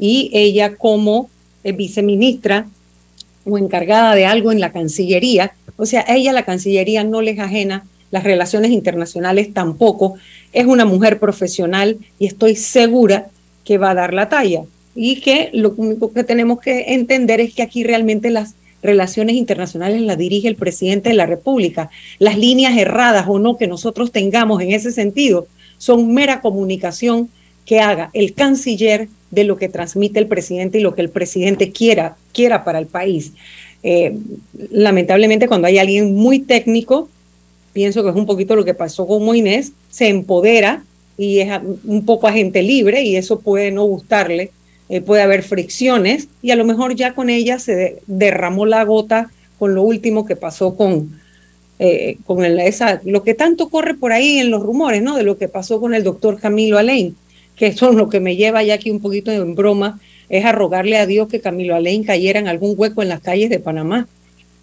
y 0.00 0.30
ella 0.32 0.74
como 0.76 1.28
eh, 1.62 1.72
viceministra 1.72 2.66
o 3.44 3.58
encargada 3.58 4.14
de 4.14 4.24
algo 4.24 4.50
en 4.50 4.58
la 4.58 4.72
Cancillería. 4.72 5.52
O 5.76 5.86
sea, 5.86 6.04
a 6.08 6.16
ella 6.16 6.32
la 6.32 6.44
Cancillería 6.44 7.04
no 7.04 7.20
les 7.20 7.38
ajena, 7.38 7.86
las 8.10 8.24
relaciones 8.24 8.70
internacionales 8.72 9.52
tampoco. 9.52 10.14
Es 10.52 10.66
una 10.66 10.86
mujer 10.86 11.20
profesional 11.20 11.98
y 12.18 12.26
estoy 12.26 12.56
segura 12.56 13.28
que 13.64 13.78
va 13.78 13.90
a 13.90 13.94
dar 13.94 14.14
la 14.14 14.28
talla. 14.28 14.62
Y 14.94 15.20
que 15.20 15.50
lo 15.52 15.72
único 15.76 16.12
que 16.12 16.24
tenemos 16.24 16.60
que 16.60 16.94
entender 16.94 17.40
es 17.40 17.54
que 17.54 17.62
aquí 17.62 17.84
realmente 17.84 18.30
las 18.30 18.54
relaciones 18.82 19.36
internacionales 19.36 20.00
las 20.00 20.18
dirige 20.18 20.48
el 20.48 20.56
presidente 20.56 21.10
de 21.10 21.14
la 21.14 21.26
República. 21.26 21.90
Las 22.18 22.38
líneas 22.38 22.76
erradas 22.76 23.26
o 23.28 23.38
no 23.38 23.56
que 23.56 23.66
nosotros 23.66 24.10
tengamos 24.10 24.62
en 24.62 24.72
ese 24.72 24.90
sentido 24.90 25.46
son 25.78 26.12
mera 26.12 26.40
comunicación 26.40 27.28
que 27.64 27.80
haga 27.80 28.10
el 28.14 28.34
canciller 28.34 29.08
de 29.30 29.44
lo 29.44 29.56
que 29.56 29.68
transmite 29.68 30.18
el 30.18 30.26
presidente 30.26 30.78
y 30.78 30.82
lo 30.82 30.94
que 30.94 31.02
el 31.02 31.10
presidente 31.10 31.70
quiera, 31.70 32.16
quiera 32.32 32.64
para 32.64 32.78
el 32.78 32.86
país. 32.86 33.32
Eh, 33.82 34.16
lamentablemente 34.70 35.48
cuando 35.48 35.66
hay 35.66 35.78
alguien 35.78 36.14
muy 36.14 36.40
técnico, 36.40 37.08
pienso 37.72 38.02
que 38.02 38.10
es 38.10 38.16
un 38.16 38.26
poquito 38.26 38.56
lo 38.56 38.64
que 38.64 38.74
pasó 38.74 39.06
con 39.06 39.24
Moines, 39.24 39.72
se 39.90 40.08
empodera 40.08 40.84
y 41.16 41.40
es 41.40 41.50
un 41.84 42.04
poco 42.04 42.26
agente 42.26 42.62
libre 42.62 43.02
y 43.02 43.16
eso 43.16 43.40
puede 43.40 43.70
no 43.70 43.84
gustarle, 43.84 44.50
eh, 44.88 45.00
puede 45.00 45.22
haber 45.22 45.42
fricciones 45.42 46.28
y 46.42 46.50
a 46.50 46.56
lo 46.56 46.64
mejor 46.64 46.94
ya 46.96 47.14
con 47.14 47.30
ella 47.30 47.58
se 47.58 47.98
derramó 48.06 48.66
la 48.66 48.84
gota 48.84 49.30
con 49.58 49.74
lo 49.74 49.82
último 49.82 50.24
que 50.24 50.36
pasó 50.36 50.74
con, 50.74 51.20
eh, 51.78 52.16
con 52.26 52.44
esa, 52.44 53.00
lo 53.04 53.22
que 53.22 53.34
tanto 53.34 53.68
corre 53.68 53.94
por 53.94 54.12
ahí 54.12 54.38
en 54.38 54.50
los 54.50 54.62
rumores, 54.62 55.02
¿no? 55.02 55.16
De 55.16 55.22
lo 55.22 55.36
que 55.36 55.48
pasó 55.48 55.80
con 55.80 55.94
el 55.94 56.02
doctor 56.02 56.40
Camilo 56.40 56.78
Alain, 56.78 57.14
que 57.60 57.66
eso 57.66 57.90
es 57.90 57.94
lo 57.94 58.08
que 58.08 58.20
me 58.20 58.36
lleva 58.36 58.62
ya 58.62 58.72
aquí 58.72 58.90
un 58.90 59.00
poquito 59.00 59.30
en 59.30 59.54
broma, 59.54 60.00
es 60.30 60.46
a 60.46 60.52
rogarle 60.52 60.96
a 60.96 61.04
Dios 61.04 61.28
que 61.28 61.42
Camilo 61.42 61.76
Alain 61.76 62.04
cayera 62.04 62.40
en 62.40 62.48
algún 62.48 62.72
hueco 62.74 63.02
en 63.02 63.10
las 63.10 63.20
calles 63.20 63.50
de 63.50 63.58
Panamá 63.58 64.08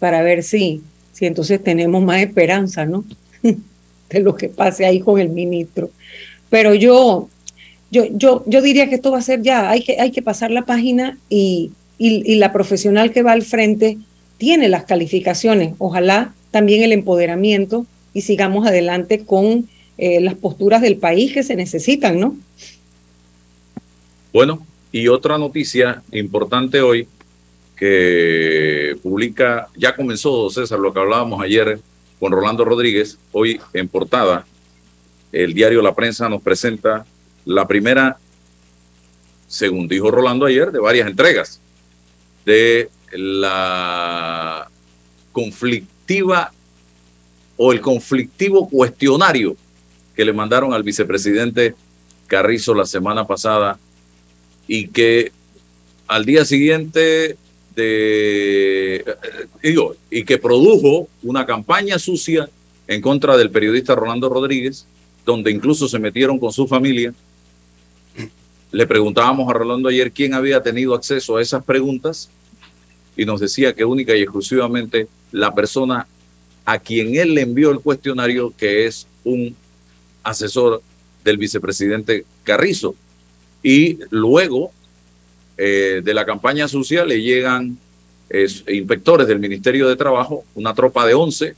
para 0.00 0.20
ver 0.22 0.42
si, 0.42 0.82
si 1.12 1.24
entonces 1.24 1.62
tenemos 1.62 2.02
más 2.02 2.20
esperanza, 2.20 2.86
¿no? 2.86 3.04
de 4.10 4.20
lo 4.20 4.34
que 4.34 4.48
pase 4.48 4.84
ahí 4.84 4.98
con 4.98 5.20
el 5.20 5.28
ministro. 5.28 5.90
Pero 6.50 6.74
yo, 6.74 7.28
yo, 7.92 8.06
yo, 8.10 8.42
yo 8.48 8.62
diría 8.62 8.88
que 8.88 8.96
esto 8.96 9.12
va 9.12 9.18
a 9.18 9.22
ser 9.22 9.42
ya, 9.42 9.70
hay 9.70 9.84
que, 9.84 10.00
hay 10.00 10.10
que 10.10 10.22
pasar 10.22 10.50
la 10.50 10.62
página 10.62 11.16
y, 11.28 11.70
y, 11.98 12.34
la 12.34 12.52
profesional 12.52 13.12
que 13.12 13.22
va 13.22 13.30
al 13.30 13.42
frente 13.42 13.96
tiene 14.38 14.68
las 14.68 14.86
calificaciones. 14.86 15.74
Ojalá 15.78 16.34
también 16.50 16.82
el 16.82 16.90
empoderamiento 16.90 17.86
y 18.12 18.22
sigamos 18.22 18.66
adelante 18.66 19.20
con 19.20 19.68
eh, 19.98 20.20
las 20.20 20.34
posturas 20.34 20.82
del 20.82 20.96
país 20.96 21.32
que 21.32 21.44
se 21.44 21.54
necesitan, 21.54 22.18
¿no? 22.18 22.36
Bueno, 24.38 24.64
y 24.92 25.08
otra 25.08 25.36
noticia 25.36 26.00
importante 26.12 26.80
hoy 26.80 27.08
que 27.74 28.96
publica, 29.02 29.66
ya 29.76 29.96
comenzó 29.96 30.48
César, 30.48 30.78
lo 30.78 30.92
que 30.92 31.00
hablábamos 31.00 31.42
ayer 31.42 31.80
con 32.20 32.30
Rolando 32.30 32.64
Rodríguez, 32.64 33.18
hoy 33.32 33.60
en 33.72 33.88
portada, 33.88 34.46
el 35.32 35.54
diario 35.54 35.82
La 35.82 35.92
Prensa 35.92 36.28
nos 36.28 36.40
presenta 36.40 37.04
la 37.46 37.66
primera, 37.66 38.16
según 39.48 39.88
dijo 39.88 40.08
Rolando 40.08 40.46
ayer, 40.46 40.70
de 40.70 40.78
varias 40.78 41.08
entregas 41.08 41.60
de 42.44 42.90
la 43.10 44.68
conflictiva 45.32 46.52
o 47.56 47.72
el 47.72 47.80
conflictivo 47.80 48.68
cuestionario 48.68 49.56
que 50.14 50.24
le 50.24 50.32
mandaron 50.32 50.72
al 50.74 50.84
vicepresidente 50.84 51.74
Carrizo 52.28 52.72
la 52.72 52.86
semana 52.86 53.26
pasada 53.26 53.80
y 54.68 54.88
que 54.88 55.32
al 56.06 56.24
día 56.24 56.44
siguiente 56.44 57.36
de 57.74 59.04
eh, 59.62 59.74
y 60.10 60.24
que 60.24 60.38
produjo 60.38 61.08
una 61.22 61.44
campaña 61.46 61.98
sucia 61.98 62.48
en 62.86 63.00
contra 63.00 63.36
del 63.36 63.50
periodista 63.50 63.94
Rolando 63.94 64.28
Rodríguez 64.28 64.86
donde 65.28 65.50
incluso 65.50 65.86
se 65.88 65.98
metieron 65.98 66.38
con 66.38 66.54
su 66.54 66.66
familia. 66.66 67.12
Le 68.72 68.86
preguntábamos 68.86 69.46
a 69.50 69.52
Rolando 69.52 69.90
ayer 69.90 70.10
quién 70.10 70.32
había 70.32 70.62
tenido 70.62 70.94
acceso 70.94 71.36
a 71.36 71.42
esas 71.42 71.62
preguntas 71.62 72.30
y 73.14 73.26
nos 73.26 73.38
decía 73.38 73.74
que 73.74 73.84
única 73.84 74.16
y 74.16 74.22
exclusivamente 74.22 75.06
la 75.30 75.54
persona 75.54 76.06
a 76.64 76.78
quien 76.78 77.16
él 77.16 77.34
le 77.34 77.42
envió 77.42 77.70
el 77.70 77.80
cuestionario, 77.80 78.54
que 78.56 78.86
es 78.86 79.06
un 79.22 79.54
asesor 80.22 80.80
del 81.24 81.36
vicepresidente 81.36 82.24
Carrizo. 82.42 82.94
Y 83.62 83.98
luego 84.10 84.72
eh, 85.56 86.00
de 86.04 86.14
la 86.14 86.24
campaña 86.24 86.68
sucia 86.68 87.04
le 87.04 87.20
llegan 87.20 87.78
inspectores 88.68 89.26
del 89.26 89.38
Ministerio 89.38 89.88
de 89.88 89.96
Trabajo, 89.96 90.44
una 90.54 90.74
tropa 90.74 91.06
de 91.06 91.14
11, 91.14 91.54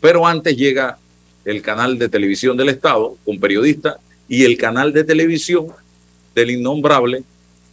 pero 0.00 0.26
antes 0.26 0.56
llega 0.56 0.98
el 1.44 1.62
canal 1.62 1.98
de 1.98 2.08
televisión 2.08 2.56
del 2.56 2.70
Estado 2.70 3.16
con 3.24 3.38
periodistas 3.38 3.96
y 4.28 4.44
el 4.44 4.56
canal 4.56 4.92
de 4.92 5.04
televisión 5.04 5.68
del 6.34 6.50
innombrable, 6.50 7.24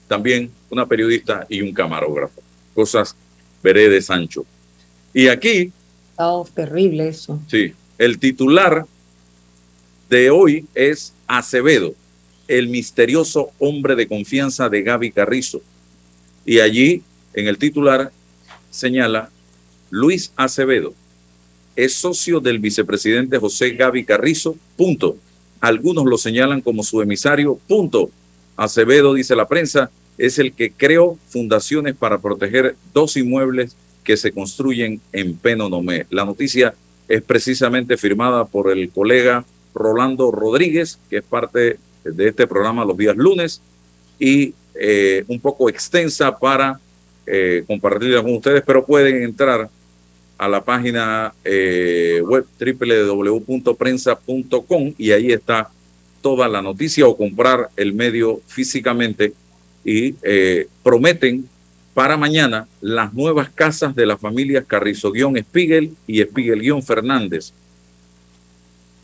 también 0.07 0.51
una 0.69 0.85
periodista 0.85 1.45
y 1.49 1.61
un 1.61 1.73
camarógrafo. 1.73 2.41
Cosas 2.73 3.15
veré 3.63 3.89
de 3.89 4.01
Sancho. 4.01 4.45
Y 5.13 5.27
aquí... 5.27 5.71
Oh, 6.17 6.47
terrible 6.53 7.09
eso. 7.09 7.41
Sí, 7.49 7.73
el 7.97 8.19
titular 8.19 8.85
de 10.09 10.29
hoy 10.29 10.65
es 10.73 11.13
Acevedo, 11.27 11.93
el 12.47 12.69
misterioso 12.69 13.51
hombre 13.59 13.95
de 13.95 14.07
confianza 14.07 14.69
de 14.69 14.81
Gaby 14.83 15.11
Carrizo. 15.11 15.61
Y 16.45 16.59
allí, 16.59 17.01
en 17.33 17.47
el 17.47 17.57
titular, 17.57 18.11
señala 18.69 19.29
Luis 19.89 20.31
Acevedo, 20.35 20.93
es 21.75 21.93
socio 21.93 22.39
del 22.39 22.59
vicepresidente 22.59 23.37
José 23.37 23.71
Gaby 23.71 24.05
Carrizo, 24.05 24.55
punto. 24.77 25.17
Algunos 25.59 26.05
lo 26.05 26.17
señalan 26.17 26.61
como 26.61 26.83
su 26.83 27.01
emisario, 27.01 27.59
punto. 27.67 28.09
Acevedo, 28.55 29.13
dice 29.13 29.35
la 29.35 29.47
prensa, 29.47 29.91
es 30.17 30.39
el 30.39 30.53
que 30.53 30.71
creó 30.71 31.17
fundaciones 31.27 31.95
para 31.95 32.19
proteger 32.19 32.75
dos 32.93 33.17
inmuebles 33.17 33.75
que 34.03 34.15
se 34.15 34.31
construyen 34.31 35.01
en 35.11 35.35
Penonomé. 35.35 36.05
La 36.09 36.23
noticia 36.23 36.75
es 37.07 37.21
precisamente 37.21 37.97
firmada 37.97 38.45
por 38.45 38.71
el 38.71 38.89
colega 38.89 39.45
Rolando 39.73 40.31
Rodríguez, 40.31 40.99
que 41.09 41.17
es 41.17 41.23
parte 41.23 41.77
de 42.05 42.29
este 42.29 42.47
programa 42.47 42.85
los 42.85 42.97
días 42.97 43.17
lunes, 43.17 43.61
y 44.19 44.53
eh, 44.75 45.23
un 45.27 45.39
poco 45.39 45.67
extensa 45.69 46.37
para 46.37 46.79
eh, 47.25 47.63
compartirla 47.65 48.21
con 48.21 48.35
ustedes, 48.35 48.61
pero 48.65 48.85
pueden 48.85 49.23
entrar 49.23 49.69
a 50.37 50.47
la 50.47 50.63
página 50.63 51.33
eh, 51.43 52.21
web 52.23 52.45
www.prensa.com 52.59 54.93
y 54.97 55.11
ahí 55.11 55.31
está 55.31 55.71
toda 56.21 56.47
la 56.47 56.61
noticia 56.61 57.07
o 57.07 57.17
comprar 57.17 57.69
el 57.77 57.93
medio 57.93 58.41
físicamente 58.47 59.33
y 59.83 60.13
prometen 60.81 61.47
para 61.93 62.17
mañana 62.17 62.67
las 62.81 63.13
nuevas 63.13 63.51
casas 63.51 63.95
de 63.95 64.07
las 64.07 64.19
familias 64.19 64.65
Carrizo-Spiegel 64.65 65.91
y 66.07 66.21
Spiegel-Fernández 66.21 67.53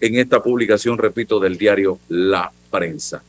en 0.01 0.15
esta 0.15 0.41
publicación, 0.41 0.97
repito, 0.97 1.39
del 1.39 1.57
diario 1.57 1.99
La 2.09 2.51
Prensa. 2.71 3.21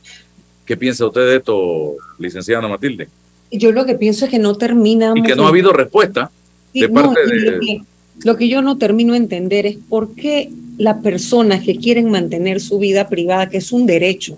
¿Qué 0.65 0.77
piensa 0.77 1.05
usted 1.05 1.21
de 1.27 1.35
esto, 1.37 1.95
licenciada 2.17 2.67
Matilde? 2.67 3.09
Yo 3.51 3.71
lo 3.71 3.85
que 3.85 3.95
pienso 3.95 4.25
es 4.25 4.31
que 4.31 4.39
no 4.39 4.55
terminamos. 4.55 5.19
Y 5.19 5.23
que 5.23 5.35
no 5.35 5.45
ha 5.45 5.49
habido 5.49 5.73
respuesta 5.73 6.31
de 6.73 6.89
parte 6.89 7.19
de. 7.27 7.81
Lo 8.23 8.37
que 8.37 8.47
yo 8.47 8.61
no 8.61 8.77
termino 8.77 9.13
de 9.13 9.19
entender 9.19 9.65
es 9.65 9.77
por 9.89 10.15
qué 10.15 10.49
las 10.77 11.01
personas 11.01 11.63
que 11.63 11.75
quieren 11.77 12.09
mantener 12.09 12.61
su 12.61 12.79
vida 12.79 13.09
privada, 13.09 13.49
que 13.49 13.57
es 13.57 13.71
un 13.71 13.85
derecho, 13.85 14.37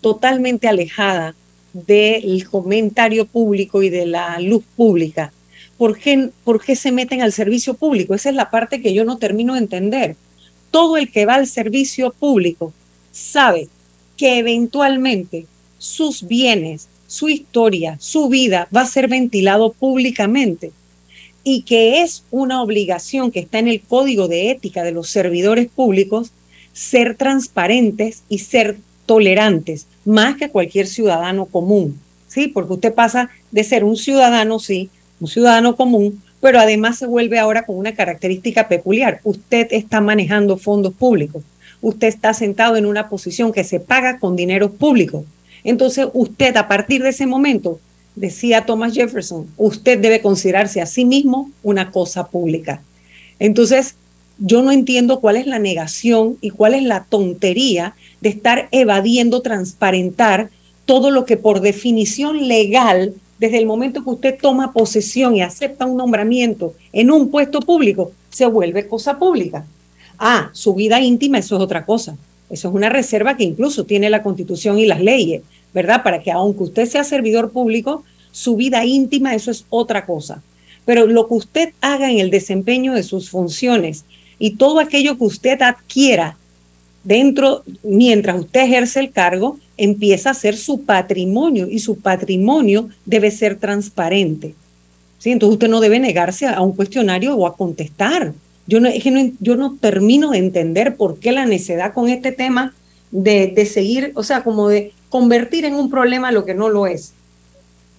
totalmente 0.00 0.68
alejada 0.68 1.34
del 1.72 2.48
comentario 2.48 3.26
público 3.26 3.82
y 3.82 3.90
de 3.90 4.06
la 4.06 4.38
luz 4.40 4.62
pública, 4.76 5.32
¿por 5.76 5.98
qué, 5.98 6.30
¿por 6.44 6.64
qué 6.64 6.76
se 6.76 6.92
meten 6.92 7.20
al 7.20 7.32
servicio 7.32 7.74
público? 7.74 8.14
Esa 8.14 8.30
es 8.30 8.36
la 8.36 8.50
parte 8.50 8.80
que 8.80 8.94
yo 8.94 9.04
no 9.04 9.18
termino 9.18 9.54
de 9.54 9.60
entender. 9.60 10.16
Todo 10.70 10.96
el 10.96 11.10
que 11.10 11.26
va 11.26 11.34
al 11.34 11.48
servicio 11.48 12.12
público 12.12 12.72
sabe 13.10 13.68
que 14.16 14.38
eventualmente 14.38 15.46
sus 15.78 16.26
bienes, 16.26 16.88
su 17.06 17.28
historia, 17.28 17.96
su 18.00 18.28
vida 18.28 18.68
va 18.74 18.82
a 18.82 18.86
ser 18.86 19.08
ventilado 19.08 19.72
públicamente 19.72 20.72
y 21.44 21.62
que 21.62 22.02
es 22.02 22.24
una 22.30 22.62
obligación 22.62 23.30
que 23.30 23.40
está 23.40 23.58
en 23.58 23.68
el 23.68 23.82
código 23.82 24.28
de 24.28 24.50
ética 24.50 24.82
de 24.82 24.92
los 24.92 25.10
servidores 25.10 25.68
públicos 25.68 26.32
ser 26.72 27.16
transparentes 27.16 28.22
y 28.28 28.38
ser 28.38 28.78
tolerantes, 29.06 29.86
más 30.04 30.36
que 30.36 30.50
cualquier 30.50 30.86
ciudadano 30.86 31.44
común, 31.44 32.00
¿sí? 32.26 32.48
Porque 32.48 32.72
usted 32.72 32.94
pasa 32.94 33.30
de 33.52 33.62
ser 33.62 33.84
un 33.84 33.96
ciudadano, 33.96 34.58
sí, 34.58 34.88
un 35.20 35.28
ciudadano 35.28 35.76
común, 35.76 36.22
pero 36.40 36.58
además 36.58 36.98
se 36.98 37.06
vuelve 37.06 37.38
ahora 37.38 37.64
con 37.64 37.76
una 37.76 37.94
característica 37.94 38.66
peculiar. 38.68 39.20
Usted 39.24 39.68
está 39.70 40.00
manejando 40.00 40.56
fondos 40.56 40.94
públicos, 40.94 41.42
usted 41.84 42.08
está 42.08 42.32
sentado 42.32 42.76
en 42.76 42.86
una 42.86 43.10
posición 43.10 43.52
que 43.52 43.62
se 43.62 43.78
paga 43.78 44.18
con 44.18 44.36
dinero 44.36 44.72
público. 44.72 45.26
Entonces 45.64 46.06
usted 46.14 46.56
a 46.56 46.66
partir 46.66 47.02
de 47.02 47.10
ese 47.10 47.26
momento 47.26 47.78
decía 48.14 48.64
Thomas 48.64 48.94
Jefferson, 48.94 49.46
usted 49.58 49.98
debe 49.98 50.22
considerarse 50.22 50.80
a 50.80 50.86
sí 50.86 51.04
mismo 51.04 51.50
una 51.62 51.90
cosa 51.90 52.28
pública. 52.28 52.80
Entonces, 53.38 53.96
yo 54.38 54.62
no 54.62 54.72
entiendo 54.72 55.20
cuál 55.20 55.36
es 55.36 55.46
la 55.46 55.58
negación 55.58 56.38
y 56.40 56.50
cuál 56.50 56.72
es 56.72 56.84
la 56.84 57.04
tontería 57.04 57.94
de 58.22 58.30
estar 58.30 58.68
evadiendo 58.70 59.42
transparentar 59.42 60.48
todo 60.86 61.10
lo 61.10 61.26
que 61.26 61.36
por 61.36 61.60
definición 61.60 62.48
legal, 62.48 63.12
desde 63.38 63.58
el 63.58 63.66
momento 63.66 64.02
que 64.02 64.10
usted 64.10 64.38
toma 64.40 64.72
posesión 64.72 65.36
y 65.36 65.42
acepta 65.42 65.84
un 65.84 65.98
nombramiento 65.98 66.72
en 66.92 67.10
un 67.10 67.30
puesto 67.30 67.60
público, 67.60 68.12
se 68.30 68.46
vuelve 68.46 68.88
cosa 68.88 69.18
pública. 69.18 69.66
Ah, 70.18 70.50
su 70.52 70.74
vida 70.74 71.00
íntima, 71.00 71.38
eso 71.38 71.56
es 71.56 71.62
otra 71.62 71.84
cosa. 71.84 72.16
Eso 72.50 72.68
es 72.68 72.74
una 72.74 72.88
reserva 72.88 73.36
que 73.36 73.44
incluso 73.44 73.84
tiene 73.84 74.10
la 74.10 74.22
constitución 74.22 74.78
y 74.78 74.86
las 74.86 75.00
leyes. 75.00 75.42
¿verdad? 75.74 76.02
Para 76.04 76.22
que 76.22 76.30
aunque 76.30 76.62
usted 76.62 76.86
sea 76.86 77.04
servidor 77.04 77.50
público, 77.50 78.04
su 78.30 78.56
vida 78.56 78.84
íntima, 78.84 79.34
eso 79.34 79.50
es 79.50 79.66
otra 79.68 80.06
cosa. 80.06 80.40
Pero 80.86 81.06
lo 81.06 81.28
que 81.28 81.34
usted 81.34 81.68
haga 81.80 82.10
en 82.10 82.20
el 82.20 82.30
desempeño 82.30 82.94
de 82.94 83.02
sus 83.02 83.28
funciones 83.28 84.04
y 84.38 84.52
todo 84.52 84.78
aquello 84.78 85.18
que 85.18 85.24
usted 85.24 85.60
adquiera 85.60 86.36
dentro, 87.02 87.64
mientras 87.82 88.40
usted 88.40 88.62
ejerce 88.62 89.00
el 89.00 89.10
cargo, 89.10 89.58
empieza 89.76 90.30
a 90.30 90.34
ser 90.34 90.56
su 90.56 90.82
patrimonio 90.82 91.68
y 91.68 91.80
su 91.80 91.98
patrimonio 91.98 92.88
debe 93.04 93.30
ser 93.30 93.56
transparente. 93.56 94.54
¿sí? 95.18 95.32
Entonces 95.32 95.54
usted 95.54 95.68
no 95.68 95.80
debe 95.80 95.98
negarse 95.98 96.46
a 96.46 96.60
un 96.60 96.72
cuestionario 96.72 97.34
o 97.34 97.46
a 97.46 97.56
contestar. 97.56 98.32
Yo 98.66 98.80
no, 98.80 98.88
es 98.88 99.02
que 99.02 99.10
no, 99.10 99.30
yo 99.40 99.56
no 99.56 99.76
termino 99.80 100.30
de 100.30 100.38
entender 100.38 100.96
por 100.96 101.18
qué 101.18 101.32
la 101.32 101.46
necedad 101.46 101.92
con 101.92 102.08
este 102.08 102.32
tema 102.32 102.74
de, 103.10 103.48
de 103.48 103.66
seguir, 103.66 104.12
o 104.14 104.22
sea, 104.22 104.42
como 104.42 104.68
de 104.68 104.92
convertir 105.08 105.64
en 105.64 105.74
un 105.74 105.90
problema 105.90 106.32
lo 106.32 106.44
que 106.44 106.54
no 106.54 106.68
lo 106.68 106.86
es. 106.86 107.12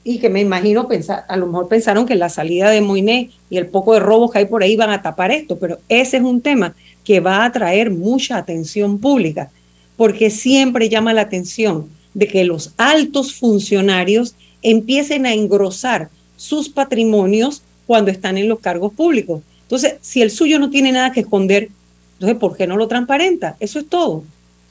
Y 0.04 0.20
que 0.20 0.30
me 0.30 0.42
imagino 0.42 0.88
pensar, 0.88 1.26
a 1.28 1.38
lo 1.38 1.48
mejor 1.48 1.68
pensaron 1.68 2.06
que 2.06 2.16
la 2.16 2.30
salida 2.30 2.70
de 2.70 2.82
Moiné 2.82 3.32
y 3.50 3.58
el 3.58 3.68
poco 3.68 3.94
de 3.94 4.00
robos 4.00 4.32
que 4.32 4.40
hay 4.40 4.46
por 4.46 4.62
ahí 4.62 4.76
van 4.76 4.92
a 4.92 5.02
tapar 5.02 5.32
esto, 5.32 5.58
pero 5.58 5.80
ese 5.90 6.18
es 6.18 6.24
un 6.24 6.42
tema 6.42 6.76
que 7.04 7.20
va 7.20 7.38
a 7.38 7.46
atraer 7.46 7.90
mucha 7.92 8.38
atención 8.38 9.00
pública, 9.00 9.50
porque 9.96 10.30
siempre 10.30 10.90
llama 10.90 11.14
la 11.14 11.22
atención 11.22 11.88
de 12.14 12.28
que 12.28 12.44
los 12.44 12.74
altos 12.78 13.36
funcionarios 13.36 14.36
empiecen 14.62 15.26
a 15.26 15.34
engrosar 15.34 16.10
sus 16.36 16.70
patrimonios 16.70 17.62
cuando 17.86 18.12
están 18.12 18.38
en 18.38 18.50
los 18.50 18.60
cargos 18.60 18.94
públicos. 18.94 19.42
Entonces, 19.66 19.96
si 20.02 20.22
el 20.22 20.32
suyo 20.32 20.60
no 20.60 20.70
tiene 20.70 20.92
nada 20.92 21.12
que 21.12 21.22
esconder, 21.22 21.70
entonces, 22.14 22.38
¿por 22.38 22.56
qué 22.56 22.68
no 22.68 22.78
lo 22.78 22.88
transparenta? 22.88 23.58
Eso 23.60 23.80
es 23.80 23.90
todo. 23.90 24.24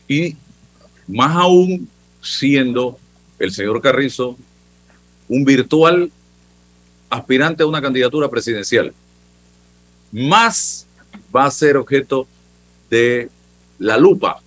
Y 0.08 0.36
más 1.08 1.36
aún 1.36 1.88
siendo 2.22 2.98
el 3.38 3.52
señor 3.52 3.82
Carrizo 3.82 4.36
un 5.28 5.44
virtual 5.44 6.10
aspirante 7.10 7.62
a 7.62 7.66
una 7.66 7.82
candidatura 7.82 8.28
presidencial. 8.28 8.92
Más 10.12 10.86
va 11.34 11.46
a 11.46 11.50
ser 11.50 11.76
objeto 11.76 12.26
de 12.90 13.28
la 13.78 13.96
lupa, 13.96 14.40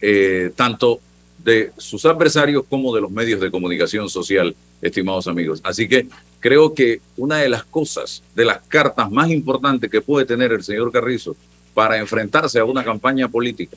eh, 0.00 0.52
tanto 0.54 1.00
de 1.42 1.72
sus 1.76 2.04
adversarios 2.04 2.64
como 2.68 2.94
de 2.94 3.00
los 3.00 3.10
medios 3.10 3.40
de 3.40 3.50
comunicación 3.50 4.08
social, 4.08 4.54
estimados 4.82 5.26
amigos. 5.26 5.60
Así 5.62 5.88
que 5.88 6.08
creo 6.46 6.72
que 6.72 7.00
una 7.16 7.38
de 7.38 7.48
las 7.48 7.64
cosas, 7.64 8.22
de 8.36 8.44
las 8.44 8.60
cartas 8.68 9.10
más 9.10 9.30
importantes 9.30 9.90
que 9.90 10.00
puede 10.00 10.24
tener 10.24 10.52
el 10.52 10.62
señor 10.62 10.92
Carrizo 10.92 11.34
para 11.74 11.98
enfrentarse 11.98 12.60
a 12.60 12.64
una 12.64 12.84
campaña 12.84 13.26
política 13.26 13.76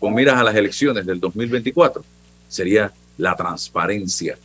con 0.00 0.14
miras 0.14 0.36
a 0.36 0.42
las 0.42 0.56
elecciones 0.56 1.06
del 1.06 1.20
2024 1.20 2.04
sería 2.48 2.92
la 3.18 3.36
transparencia, 3.36 4.36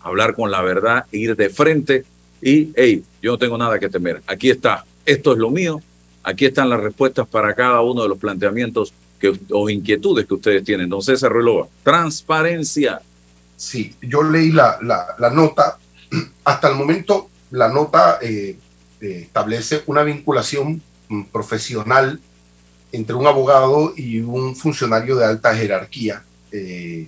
hablar 0.00 0.34
con 0.34 0.50
la 0.50 0.62
verdad, 0.62 1.04
ir 1.12 1.36
de 1.36 1.50
frente 1.50 2.06
y, 2.40 2.70
hey, 2.74 3.04
yo 3.20 3.32
no 3.32 3.38
tengo 3.38 3.58
nada 3.58 3.78
que 3.78 3.90
temer. 3.90 4.22
Aquí 4.26 4.48
está, 4.48 4.86
esto 5.04 5.34
es 5.34 5.38
lo 5.38 5.50
mío, 5.50 5.82
aquí 6.22 6.46
están 6.46 6.70
las 6.70 6.80
respuestas 6.80 7.28
para 7.28 7.54
cada 7.54 7.82
uno 7.82 8.04
de 8.04 8.08
los 8.08 8.16
planteamientos 8.16 8.94
que, 9.20 9.38
o 9.50 9.68
inquietudes 9.68 10.24
que 10.24 10.32
ustedes 10.32 10.64
tienen. 10.64 10.88
Don 10.88 11.02
César 11.02 11.30
Ruelova, 11.30 11.68
transparencia. 11.82 13.02
Sí, 13.54 13.94
yo 14.00 14.22
leí 14.22 14.50
la, 14.50 14.78
la, 14.80 15.28
nota. 15.28 15.76
Hasta 16.44 16.68
el 16.68 16.74
momento, 16.76 17.28
la 17.50 17.68
nota 17.68 18.18
eh, 18.20 18.56
eh, 19.00 19.20
establece 19.22 19.82
una 19.86 20.02
vinculación 20.02 20.82
mm, 21.08 21.24
profesional 21.24 22.20
entre 22.92 23.14
un 23.14 23.26
abogado 23.26 23.92
y 23.96 24.20
un 24.20 24.56
funcionario 24.56 25.16
de 25.16 25.26
alta 25.26 25.54
jerarquía 25.54 26.22
eh, 26.52 27.06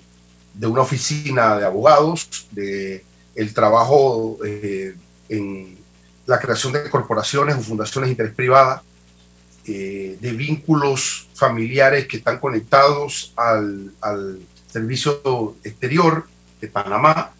de 0.55 0.67
una 0.67 0.83
oficina 0.83 1.57
de 1.57 1.65
abogados, 1.65 2.49
de 2.51 3.05
el 3.35 3.55
trabajo 3.55 4.39
en 5.29 5.79
la 6.27 6.39
creación 6.39 6.73
de 6.73 6.91
corporaciones 6.91 7.55
o 7.57 7.61
fundaciones 7.61 8.09
de 8.09 8.13
interés 8.13 8.35
privada, 8.35 8.83
de 9.65 10.35
vínculos 10.37 11.29
familiares 11.33 12.09
que 12.09 12.17
están 12.19 12.41
conectados 12.41 13.33
al, 13.37 13.93
al 14.01 14.41
servicio 14.71 15.57
exterior 15.65 16.27
de 16.61 16.69
Panamá. 16.69 17.33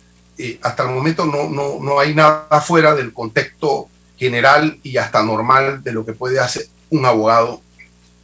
Hasta 0.63 0.85
el 0.85 0.91
momento 0.91 1.27
no, 1.27 1.49
no, 1.49 1.79
no 1.81 1.99
hay 1.99 2.15
nada 2.15 2.61
fuera 2.61 2.95
del 2.95 3.13
contexto 3.13 3.89
general 4.17 4.79
y 4.83 4.97
hasta 4.97 5.23
normal 5.23 5.83
de 5.83 5.93
lo 5.93 6.05
que 6.05 6.13
puede 6.13 6.39
hacer 6.39 6.67
un 6.91 7.07
abogado 7.07 7.63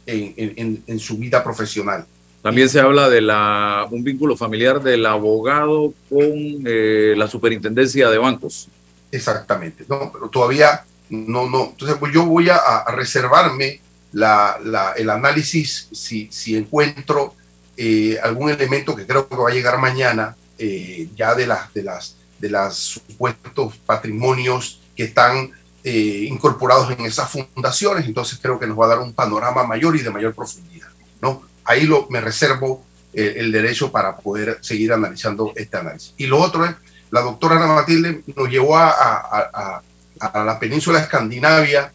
en, 0.05 0.99
su 0.99 1.17
vida 1.17 1.43
profesional. 1.43 2.05
También 2.41 2.69
se 2.69 2.79
habla 2.79 3.09
de 3.09 3.21
la, 3.21 3.87
un 3.89 4.03
vínculo 4.03 4.37
familiar 4.37 4.81
del 4.81 5.05
abogado 5.05 5.93
con 6.09 6.29
eh, 6.65 7.13
la 7.17 7.27
superintendencia 7.27 8.09
de 8.09 8.17
bancos. 8.17 8.69
Exactamente, 9.11 9.85
no, 9.89 10.11
pero 10.11 10.29
todavía 10.29 10.83
no, 11.09 11.49
no. 11.49 11.69
Entonces, 11.71 11.97
pues 11.97 12.13
yo 12.13 12.25
voy 12.25 12.49
a, 12.49 12.85
reservarme 12.89 13.81
la, 14.13 14.57
la, 14.63 14.93
el 14.93 15.09
análisis 15.09 15.89
si, 15.91 16.29
si 16.31 16.55
encuentro 16.55 17.33
eh, 17.75 18.17
algún 18.21 18.49
elemento 18.49 18.95
que 18.95 19.05
creo 19.05 19.27
que 19.27 19.35
va 19.35 19.49
a 19.49 19.53
llegar 19.53 19.77
mañana, 19.79 20.35
eh, 20.57 21.09
ya 21.15 21.35
de 21.35 21.47
las, 21.47 21.73
de 21.73 21.83
las 21.83 22.17
de 22.39 22.49
los 22.49 22.75
supuestos 22.75 23.77
patrimonios 23.85 24.81
que 24.95 25.03
están 25.03 25.51
eh, 25.83 26.25
incorporados 26.29 26.91
en 26.91 27.05
esas 27.05 27.29
fundaciones, 27.29 28.05
entonces 28.05 28.39
creo 28.41 28.59
que 28.59 28.67
nos 28.67 28.79
va 28.79 28.85
a 28.85 28.89
dar 28.89 28.99
un 28.99 29.13
panorama 29.13 29.63
mayor 29.63 29.95
y 29.95 30.01
de 30.01 30.09
mayor 30.09 30.33
profundidad. 30.33 30.87
¿no? 31.21 31.43
Ahí 31.63 31.85
lo, 31.85 32.07
me 32.09 32.21
reservo 32.21 32.83
eh, 33.13 33.35
el 33.37 33.51
derecho 33.51 33.91
para 33.91 34.17
poder 34.17 34.59
seguir 34.61 34.93
analizando 34.93 35.53
este 35.55 35.77
análisis. 35.77 36.13
Y 36.17 36.27
lo 36.27 36.39
otro 36.39 36.65
es, 36.65 36.75
la 37.09 37.21
doctora 37.21 37.55
Ana 37.55 37.67
Matilde 37.67 38.21
nos 38.35 38.49
llevó 38.49 38.77
a, 38.77 38.89
a, 38.89 39.81
a, 40.19 40.43
la 40.43 40.59
península 40.59 40.99
escandinavia, 40.99 41.93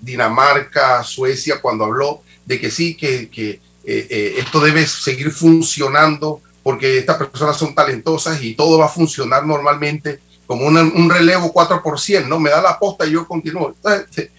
Dinamarca, 0.00 1.04
Suecia, 1.04 1.60
cuando 1.60 1.84
habló 1.84 2.22
de 2.44 2.58
que 2.58 2.70
sí, 2.70 2.96
que, 2.96 3.28
que 3.28 3.60
esto 3.84 4.60
debe 4.60 4.86
seguir 4.86 5.30
funcionando 5.30 6.40
porque 6.64 6.98
estas 6.98 7.18
personas 7.18 7.56
son 7.56 7.74
talentosas 7.74 8.42
y 8.42 8.54
todo 8.54 8.78
va 8.78 8.86
a 8.86 8.88
funcionar 8.88 9.46
normalmente 9.46 10.18
como 10.46 10.66
un 10.66 11.10
relevo 11.10 11.52
4 11.52 11.82
por 11.82 11.98
¿no? 12.26 12.40
Me 12.40 12.50
da 12.50 12.60
la 12.60 12.78
posta 12.78 13.06
y 13.06 13.12
yo 13.12 13.28
continúo. 13.28 13.74
Eh, 13.84 14.04
eh, 14.16 14.30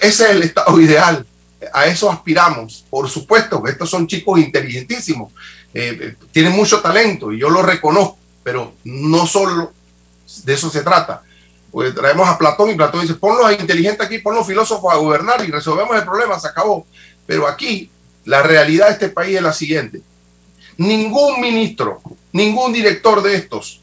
ese 0.00 0.24
es 0.24 0.30
el 0.30 0.42
estado 0.42 0.80
ideal. 0.80 1.24
A 1.72 1.86
eso 1.86 2.10
aspiramos. 2.10 2.84
Por 2.88 3.08
supuesto 3.08 3.62
estos 3.66 3.88
son 3.88 4.06
chicos 4.06 4.40
inteligentísimos. 4.40 5.30
Eh, 5.74 6.16
tienen 6.32 6.52
mucho 6.52 6.80
talento 6.80 7.30
y 7.32 7.38
yo 7.38 7.50
lo 7.50 7.62
reconozco, 7.62 8.18
pero 8.42 8.74
no 8.84 9.26
solo 9.26 9.72
de 10.44 10.54
eso 10.54 10.70
se 10.70 10.82
trata. 10.82 11.22
Pues 11.70 11.94
traemos 11.94 12.28
a 12.28 12.38
Platón 12.38 12.70
y 12.70 12.74
Platón 12.74 13.02
dice, 13.02 13.14
ponlos 13.14 13.52
inteligentes 13.52 14.06
aquí, 14.06 14.18
ponlos 14.18 14.46
filósofos 14.46 14.92
a 14.92 14.96
gobernar 14.96 15.44
y 15.46 15.50
resolvemos 15.50 15.94
el 15.96 16.04
problema, 16.04 16.40
se 16.40 16.48
acabó. 16.48 16.86
Pero 17.26 17.46
aquí 17.46 17.90
la 18.24 18.42
realidad 18.42 18.86
de 18.86 18.92
este 18.92 19.08
país 19.10 19.36
es 19.36 19.42
la 19.42 19.52
siguiente. 19.52 20.02
Ningún 20.76 21.40
ministro, 21.40 22.00
ningún 22.32 22.72
director 22.72 23.22
de 23.22 23.36
estos 23.36 23.82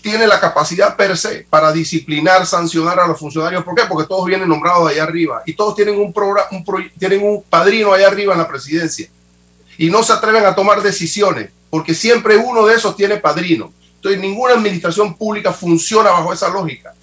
tiene 0.00 0.26
la 0.26 0.38
capacidad 0.38 0.94
per 0.94 1.16
se 1.16 1.46
para 1.50 1.72
disciplinar, 1.72 2.46
sancionar 2.46 3.00
a 3.00 3.08
los 3.08 3.18
funcionarios. 3.18 3.64
¿Por 3.64 3.74
qué? 3.74 3.82
Porque 3.88 4.06
todos 4.06 4.24
vienen 4.24 4.48
nombrados 4.48 4.88
allá 4.88 5.02
arriba 5.02 5.42
y 5.44 5.52
todos 5.54 5.74
tienen 5.74 5.98
un, 5.98 6.12
programa, 6.12 6.46
un 6.52 6.64
tienen 6.98 7.24
un 7.24 7.42
padrino 7.42 7.92
allá 7.92 8.06
arriba 8.06 8.32
en 8.32 8.38
la 8.38 8.46
presidencia 8.46 9.08
y 9.76 9.90
no 9.90 10.02
se 10.04 10.12
atreven 10.12 10.44
a 10.44 10.54
tomar 10.54 10.80
decisiones 10.80 11.50
porque 11.70 11.92
siempre 11.92 12.36
uno 12.36 12.66
de 12.66 12.76
esos 12.76 12.96
tiene 12.96 13.16
padrino. 13.16 13.72
Entonces, 13.96 14.20
ninguna 14.20 14.54
administración 14.54 15.14
pública 15.14 15.52
funciona 15.52 16.10
bajo 16.10 16.32
esa 16.32 16.48
lógica. 16.48 16.94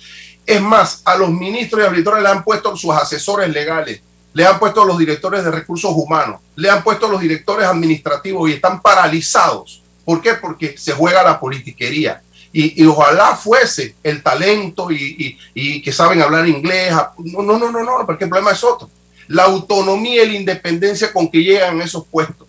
Es 0.46 0.62
más, 0.62 1.02
a 1.04 1.16
los 1.18 1.30
ministros 1.30 1.84
y 1.84 1.86
auditores 1.86 2.24
le 2.24 2.30
han 2.30 2.44
puesto 2.44 2.76
sus 2.78 2.92
asesores 2.92 3.50
legales, 3.50 4.02
le 4.34 4.46
han 4.46 4.60
puesto 4.60 4.84
los 4.84 4.98
directores 4.98 5.44
de 5.44 5.52
recursos 5.52 5.92
humanos, 5.96 6.42
le 6.56 6.70
han 6.70 6.84
puesto 6.84 7.08
los 7.08 7.22
directores 7.22 7.66
administrativos 7.66 8.50
y 8.50 8.54
están 8.54 8.82
paralizados. 8.82 9.82
¿Por 10.04 10.22
qué? 10.22 10.34
Porque 10.34 10.78
se 10.78 10.92
juega 10.94 11.24
la 11.24 11.40
politiquería 11.40 12.22
y, 12.54 12.86
ojalá 12.86 13.36
fuese 13.36 13.96
el 14.04 14.22
talento 14.22 14.90
y, 14.92 15.82
que 15.82 15.92
saben 15.92 16.22
hablar 16.22 16.48
inglés. 16.48 16.94
No, 17.18 17.42
no, 17.42 17.58
no, 17.58 17.72
no, 17.72 17.84
no, 17.84 18.06
porque 18.06 18.26
el 18.26 18.30
problema 18.30 18.52
es 18.52 18.64
otro. 18.64 18.90
La 19.28 19.46
autonomía 19.46 20.24
y 20.24 20.28
la 20.28 20.38
independencia 20.38 21.12
con 21.12 21.30
que 21.30 21.44
llegan 21.44 21.82
a 21.82 21.84
esos 21.84 22.06
puestos. 22.06 22.48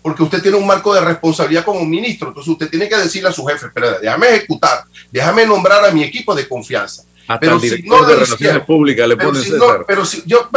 Porque 0.00 0.22
usted 0.22 0.40
tiene 0.40 0.56
un 0.56 0.66
marco 0.66 0.94
de 0.94 1.02
responsabilidad 1.02 1.64
como 1.64 1.84
ministro. 1.84 2.28
Entonces 2.28 2.50
usted 2.50 2.70
tiene 2.70 2.88
que 2.88 2.96
decirle 2.96 3.28
a 3.28 3.32
su 3.32 3.44
jefe, 3.44 3.66
pero 3.74 4.00
déjame 4.00 4.28
ejecutar, 4.28 4.84
déjame 5.12 5.44
nombrar 5.44 5.84
a 5.84 5.90
mi 5.90 6.02
equipo 6.02 6.34
de 6.34 6.48
confianza. 6.48 7.02
Pero 7.38 7.60
si 7.60 7.82
no 7.82 8.04
de 8.04 8.14
relaciones 8.16 8.64
públicas 8.64 9.06
le 9.06 9.16
pero 9.16 9.34
si 9.34 9.50
no, 9.50 9.66
pero 9.86 10.04
si 10.04 10.22
yo, 10.26 10.48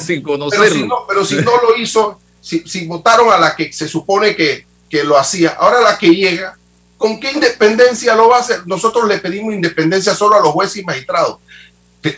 sin 0.00 0.22
conocerlo. 0.22 0.64
Pero 0.64 0.74
si 0.74 0.86
no, 0.86 0.96
pero 1.06 1.24
si 1.24 1.36
no 1.36 1.52
lo 1.62 1.76
hizo, 1.76 2.18
si, 2.40 2.60
si 2.60 2.86
votaron 2.86 3.30
a 3.32 3.38
la 3.38 3.54
que 3.54 3.72
se 3.72 3.86
supone 3.86 4.34
que, 4.34 4.66
que 4.88 5.04
lo 5.04 5.18
hacía, 5.18 5.50
ahora 5.50 5.80
la 5.80 5.98
que 5.98 6.14
llega 6.14 6.58
¿Con 6.98 7.20
qué 7.20 7.30
independencia 7.30 8.16
lo 8.16 8.28
va 8.28 8.38
a 8.38 8.40
hacer? 8.40 8.66
Nosotros 8.66 9.08
le 9.08 9.18
pedimos 9.18 9.54
independencia 9.54 10.14
solo 10.14 10.34
a 10.34 10.40
los 10.40 10.50
jueces 10.50 10.78
y 10.78 10.84
magistrados. 10.84 11.38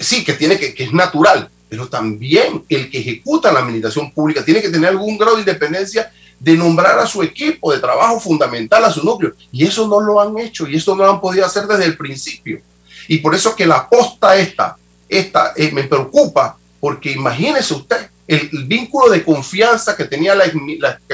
Sí, 0.01 0.25
que 0.25 0.33
tiene 0.33 0.59
que, 0.59 0.75
que 0.75 0.85
es 0.85 0.93
natural, 0.93 1.51
pero 1.69 1.87
también 1.87 2.65
el 2.69 2.91
que 2.91 2.99
ejecuta 2.99 3.53
la 3.53 3.61
administración 3.61 4.11
pública 4.11 4.43
tiene 4.43 4.63
que 4.63 4.71
tener 4.71 4.89
algún 4.89 5.19
grado 5.19 5.37
de 5.37 5.43
independencia 5.43 6.11
de 6.39 6.57
nombrar 6.57 6.99
a 6.99 7.07
su 7.07 7.23
equipo 7.23 7.71
de 7.73 7.79
trabajo 7.79 8.19
fundamental, 8.19 8.83
a 8.83 8.91
su 8.91 9.05
núcleo. 9.05 9.35
Y 9.53 9.67
eso 9.67 9.87
no 9.87 10.01
lo 10.01 10.19
han 10.19 10.39
hecho 10.39 10.67
y 10.67 10.77
eso 10.77 10.97
no 10.97 11.05
lo 11.05 11.13
han 11.13 11.21
podido 11.21 11.45
hacer 11.45 11.67
desde 11.67 11.85
el 11.85 11.99
principio. 11.99 12.63
Y 13.11 13.19
por 13.19 13.35
eso 13.35 13.57
que 13.57 13.67
la 13.67 13.89
posta 13.89 14.37
esta, 14.37 14.77
esta 15.09 15.53
eh, 15.57 15.73
me 15.73 15.83
preocupa, 15.83 16.57
porque 16.79 17.11
imagínese 17.11 17.75
usted 17.75 18.09
el, 18.29 18.49
vínculo 18.67 19.11
de 19.11 19.25
confianza 19.25 19.97
que 19.97 20.05
tenía 20.05 20.33
la, 20.37 20.45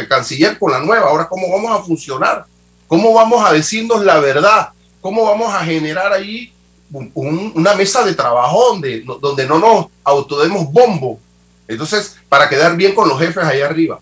canciller 0.07 0.59
con 0.59 0.73
la 0.73 0.81
nueva, 0.81 1.09
ahora 1.09 1.27
cómo 1.27 1.51
vamos 1.51 1.73
a 1.73 1.83
funcionar. 1.83 2.45
¿Cómo 2.87 3.15
vamos 3.15 3.43
a 3.43 3.51
decirnos 3.51 4.05
la 4.05 4.21
verdad? 4.21 4.69
¿Cómo 5.01 5.25
vamos 5.25 5.55
a 5.55 5.65
generar 5.65 6.13
ahí 6.13 6.53
una 7.15 7.75
mesa 7.75 8.05
de 8.05 8.15
trabajo 8.15 8.73
donde, 8.73 9.03
donde 9.19 9.47
no 9.47 9.59
nos 9.59 9.87
autodemos 10.05 10.71
bombo? 10.71 11.19
Entonces, 11.67 12.19
para 12.29 12.47
quedar 12.47 12.77
bien 12.77 12.95
con 12.95 13.09
los 13.09 13.19
jefes 13.19 13.43
allá 13.43 13.65
arriba. 13.65 14.01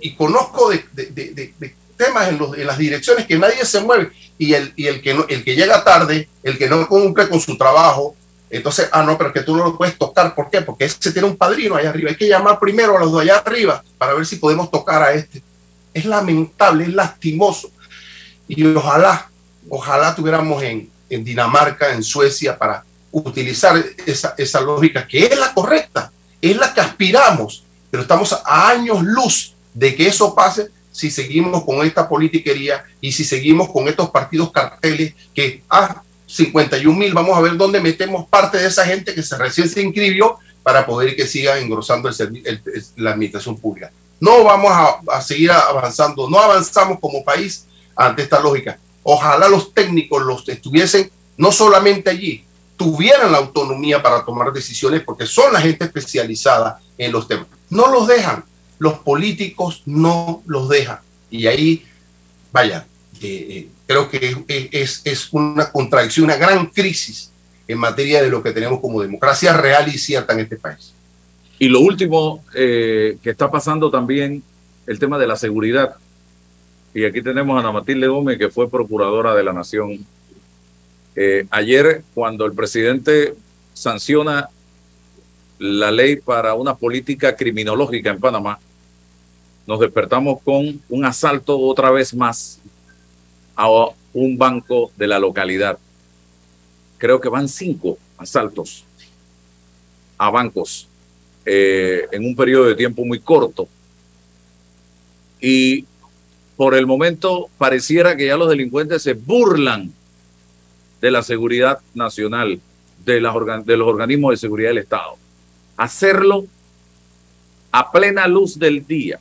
Y 0.00 0.16
conozco 0.16 0.70
de, 0.70 1.64
en, 2.06 2.38
los, 2.38 2.56
en, 2.56 2.66
las 2.66 2.78
direcciones 2.78 3.26
que 3.26 3.38
nadie 3.38 3.64
se 3.64 3.80
mueve 3.80 4.10
y 4.38 4.54
el, 4.54 4.72
y 4.76 4.86
el, 4.86 5.00
que 5.00 5.10
el 5.10 5.44
que 5.44 5.54
llega 5.54 5.84
tarde, 5.84 6.28
el 6.42 6.58
que 6.58 6.68
no 6.68 6.86
cumple 6.88 7.28
con 7.28 7.40
su 7.40 7.56
trabajo, 7.56 8.16
entonces, 8.50 8.88
ah, 8.92 9.02
no, 9.02 9.16
pero 9.16 9.32
que 9.32 9.42
tú 9.42 9.56
no 9.56 9.64
lo 9.64 9.78
puedes 9.78 9.96
tocar. 9.96 10.34
¿Por 10.34 10.50
qué? 10.50 10.60
Porque 10.60 10.84
ese 10.84 11.10
tiene 11.10 11.26
un 11.26 11.36
padrino 11.36 11.74
allá 11.74 11.88
arriba. 11.88 12.10
Hay 12.10 12.16
que 12.16 12.28
llamar 12.28 12.58
primero 12.60 12.96
a 12.96 13.00
los 13.00 13.14
de 13.14 13.22
allá 13.22 13.38
arriba 13.38 13.82
para 13.96 14.12
ver 14.12 14.26
si 14.26 14.36
podemos 14.36 14.70
tocar 14.70 15.02
a 15.02 15.14
este 15.14 15.42
es 15.94 16.04
lamentable, 16.04 16.84
es 16.84 16.92
lastimoso. 16.92 17.70
Y 18.48 18.64
ojalá, 18.74 19.30
ojalá 19.68 20.14
tuviéramos 20.14 20.62
en, 20.62 20.90
en 21.08 21.24
Dinamarca, 21.24 21.92
en 21.92 22.02
Suecia, 22.02 22.58
para 22.58 22.84
utilizar 23.10 23.82
esa, 24.06 24.34
esa 24.38 24.60
lógica 24.60 25.06
que 25.06 25.26
es 25.26 25.38
la 25.38 25.52
correcta, 25.52 26.10
es 26.40 26.56
la 26.56 26.72
que 26.72 26.80
aspiramos, 26.80 27.64
pero 27.90 28.02
estamos 28.02 28.32
a 28.32 28.68
años 28.68 29.02
luz 29.02 29.54
de 29.74 29.94
que 29.94 30.08
eso 30.08 30.34
pase 30.34 30.70
si 30.92 31.10
seguimos 31.10 31.64
con 31.64 31.84
esta 31.84 32.08
politiquería 32.08 32.84
y 33.00 33.10
si 33.12 33.24
seguimos 33.24 33.70
con 33.70 33.88
estos 33.88 34.10
partidos 34.10 34.52
carteles 34.52 35.14
que, 35.34 35.62
ah, 35.68 36.02
51 36.26 36.96
mil, 36.96 37.12
vamos 37.12 37.36
a 37.36 37.40
ver 37.40 37.56
dónde 37.56 37.80
metemos 37.80 38.26
parte 38.28 38.58
de 38.58 38.68
esa 38.68 38.86
gente 38.86 39.14
que 39.14 39.22
se 39.22 39.36
recién 39.36 39.68
se 39.68 39.82
inscribió 39.82 40.38
para 40.62 40.86
poder 40.86 41.16
que 41.16 41.26
siga 41.26 41.58
engrosando 41.58 42.08
el, 42.08 42.62
la 42.96 43.10
administración 43.10 43.58
pública. 43.58 43.90
No 44.20 44.44
vamos 44.44 44.70
a, 45.08 45.20
seguir 45.20 45.50
avanzando, 45.50 46.30
no 46.30 46.38
avanzamos 46.38 47.00
como 47.00 47.24
país 47.24 47.66
ante 47.96 48.22
esta 48.22 48.40
lógica. 48.40 48.78
Ojalá 49.02 49.48
los 49.48 49.74
técnicos 49.74 50.22
los 50.22 50.48
estuviesen 50.48 51.10
no 51.36 51.50
solamente 51.50 52.10
allí, 52.10 52.44
tuvieran 52.76 53.32
la 53.32 53.38
autonomía 53.38 54.02
para 54.02 54.24
tomar 54.24 54.52
decisiones 54.52 55.02
porque 55.02 55.26
son 55.26 55.52
la 55.52 55.60
gente 55.60 55.84
especializada 55.84 56.80
en 56.96 57.10
los 57.10 57.26
temas. 57.26 57.46
No 57.68 57.88
los 57.88 58.06
dejan, 58.06 58.44
los 58.82 58.94
políticos 58.94 59.84
no 59.86 60.42
los 60.44 60.68
dejan. 60.68 60.98
Y 61.30 61.46
ahí, 61.46 61.84
vaya, 62.50 62.84
eh, 63.20 63.46
eh, 63.48 63.68
creo 63.86 64.10
que 64.10 64.44
es, 64.72 65.02
es, 65.04 65.32
una 65.32 65.70
contradicción, 65.70 66.24
una 66.24 66.34
gran 66.34 66.66
crisis 66.66 67.30
en 67.68 67.78
materia 67.78 68.20
de 68.20 68.28
lo 68.28 68.42
que 68.42 68.50
tenemos 68.50 68.80
como 68.80 69.00
democracia 69.00 69.52
real 69.52 69.86
y 69.86 69.98
cierta 69.98 70.32
en 70.32 70.40
este 70.40 70.56
país. 70.56 70.92
Y 71.60 71.68
lo 71.68 71.78
último 71.78 72.42
eh, 72.56 73.18
que 73.22 73.30
está 73.30 73.48
pasando 73.48 73.88
también, 73.88 74.42
el 74.88 74.98
tema 74.98 75.16
de 75.16 75.28
la 75.28 75.36
seguridad. 75.36 75.94
Y 76.92 77.04
aquí 77.04 77.22
tenemos 77.22 77.56
a 77.56 77.60
Ana 77.60 77.70
Matilde 77.70 78.08
Gómez, 78.08 78.36
que 78.36 78.50
fue 78.50 78.68
procuradora 78.68 79.32
de 79.36 79.44
la 79.44 79.52
Nación. 79.52 80.04
Ayer, 81.50 82.02
cuando 82.14 82.46
el 82.46 82.52
presidente 82.52 83.34
sanciona 83.74 84.48
la 85.60 85.92
ley 85.92 86.16
para 86.16 86.54
una 86.54 86.74
política 86.74 87.36
criminológica 87.36 88.10
en 88.10 88.18
Panamá, 88.18 88.58
nos 89.66 89.80
despertamos 89.80 90.40
con 90.42 90.80
un 90.88 91.04
asalto 91.04 91.58
otra 91.58 91.90
vez 91.90 92.14
más 92.14 92.58
a 93.54 93.68
un 94.12 94.36
banco 94.36 94.90
de 94.96 95.06
la 95.06 95.18
localidad. 95.18 95.78
Creo 96.98 97.20
que 97.20 97.28
van 97.28 97.48
cinco 97.48 97.98
asaltos 98.18 98.84
a 100.18 100.30
bancos 100.30 100.88
eh, 101.44 102.06
en 102.12 102.24
un 102.24 102.36
periodo 102.36 102.66
de 102.66 102.74
tiempo 102.74 103.04
muy 103.04 103.18
corto. 103.18 103.68
Y 105.40 105.84
por 106.56 106.74
el 106.74 106.86
momento 106.86 107.48
pareciera 107.58 108.16
que 108.16 108.26
ya 108.26 108.36
los 108.36 108.48
delincuentes 108.48 109.02
se 109.02 109.14
burlan 109.14 109.92
de 111.00 111.10
la 111.10 111.22
seguridad 111.22 111.80
nacional, 111.94 112.60
de, 113.04 113.20
los 113.20 113.34
organismos 113.34 114.30
de 114.30 114.36
seguridad 114.36 114.70
del 114.70 114.78
Estado. 114.78 115.16
Hacerlo 115.76 116.46
a 117.72 117.90
plena 117.90 118.28
luz 118.28 118.56
del 118.56 118.86
día, 118.86 119.18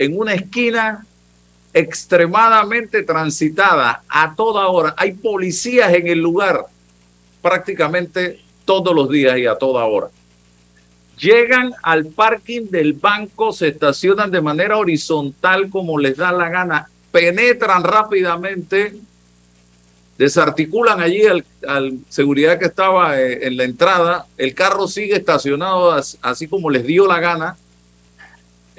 en 0.00 0.18
una 0.18 0.32
esquina 0.32 1.04
extremadamente 1.74 3.02
transitada 3.02 4.02
a 4.08 4.34
toda 4.34 4.66
hora. 4.68 4.94
Hay 4.96 5.12
policías 5.12 5.92
en 5.92 6.08
el 6.08 6.18
lugar 6.18 6.64
prácticamente 7.42 8.40
todos 8.64 8.94
los 8.94 9.10
días 9.10 9.36
y 9.36 9.44
a 9.44 9.56
toda 9.56 9.84
hora. 9.84 10.08
Llegan 11.18 11.74
al 11.82 12.06
parking 12.06 12.70
del 12.70 12.94
banco, 12.94 13.52
se 13.52 13.68
estacionan 13.68 14.30
de 14.30 14.40
manera 14.40 14.78
horizontal 14.78 15.68
como 15.68 15.98
les 15.98 16.16
da 16.16 16.32
la 16.32 16.48
gana, 16.48 16.88
penetran 17.12 17.84
rápidamente, 17.84 18.94
desarticulan 20.16 21.00
allí 21.00 21.26
al, 21.26 21.44
seguridad 22.08 22.58
que 22.58 22.64
estaba 22.64 23.20
eh, 23.20 23.46
en 23.46 23.58
la 23.58 23.64
entrada, 23.64 24.26
el 24.38 24.54
carro 24.54 24.88
sigue 24.88 25.16
estacionado 25.16 25.92
así 26.22 26.48
como 26.48 26.70
les 26.70 26.86
dio 26.86 27.06
la 27.06 27.20
gana, 27.20 27.58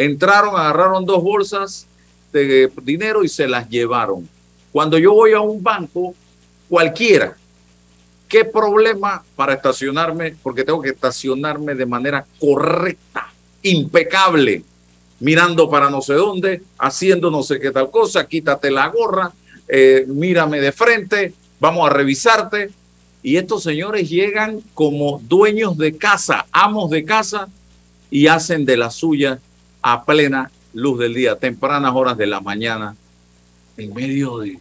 entraron, 0.03 0.55
agarraron 0.55 1.05
dos 1.05 1.23
bolsas 1.23 1.87
de 2.31 2.71
dinero 2.83 3.23
y 3.23 3.29
se 3.29 3.47
las 3.47 3.69
llevaron. 3.69 4.27
Cuando 4.71 4.97
yo 4.97 5.13
voy 5.13 5.33
a 5.33 5.41
un 5.41 5.61
banco, 5.61 6.15
cualquiera, 6.69 7.35
¿qué 8.27 8.45
problema 8.45 9.23
para 9.35 9.53
estacionarme? 9.53 10.35
Porque 10.41 10.63
tengo 10.63 10.81
que 10.81 10.89
estacionarme 10.89 11.75
de 11.75 11.85
manera 11.85 12.25
correcta, 12.39 13.31
impecable, 13.63 14.63
mirando 15.19 15.69
para 15.69 15.89
no 15.89 16.01
sé 16.01 16.13
dónde, 16.13 16.61
haciendo 16.77 17.29
no 17.29 17.43
sé 17.43 17.59
qué 17.59 17.71
tal 17.71 17.91
cosa, 17.91 18.25
quítate 18.25 18.71
la 18.71 18.87
gorra, 18.87 19.33
eh, 19.67 20.05
mírame 20.07 20.61
de 20.61 20.71
frente, 20.71 21.33
vamos 21.59 21.89
a 21.89 21.93
revisarte. 21.93 22.71
Y 23.23 23.35
estos 23.35 23.61
señores 23.61 24.09
llegan 24.09 24.61
como 24.73 25.19
dueños 25.19 25.77
de 25.77 25.95
casa, 25.95 26.47
amos 26.51 26.89
de 26.89 27.03
casa, 27.03 27.49
y 28.09 28.27
hacen 28.27 28.65
de 28.65 28.77
la 28.77 28.89
suya 28.89 29.39
a 29.81 30.05
plena 30.05 30.51
luz 30.73 30.99
del 30.99 31.13
día, 31.13 31.35
tempranas 31.35 31.93
horas 31.93 32.17
de 32.17 32.27
la 32.27 32.39
mañana, 32.39 32.95
en 33.77 33.93
medio 33.93 34.39
de, 34.39 34.59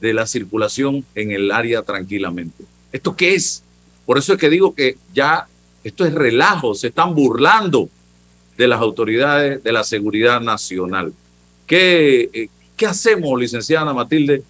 de 0.00 0.12
la 0.12 0.26
circulación 0.26 1.04
en 1.14 1.30
el 1.30 1.50
área 1.50 1.82
tranquilamente. 1.82 2.64
¿Esto 2.90 3.16
qué 3.16 3.34
es? 3.34 3.62
Por 4.04 4.18
eso 4.18 4.32
es 4.32 4.38
que 4.38 4.50
digo 4.50 4.74
que 4.74 4.96
ya 5.14 5.46
esto 5.84 6.04
es 6.04 6.14
relajo, 6.14 6.74
se 6.74 6.88
están 6.88 7.14
burlando 7.14 7.88
de 8.56 8.68
las 8.68 8.80
autoridades 8.80 9.62
de 9.62 9.72
la 9.72 9.84
seguridad 9.84 10.40
nacional. 10.40 11.12
¿Qué, 11.66 12.30
eh, 12.32 12.48
qué 12.76 12.86
hacemos, 12.86 13.38
licenciada 13.40 13.94
Matilde, 13.94 14.42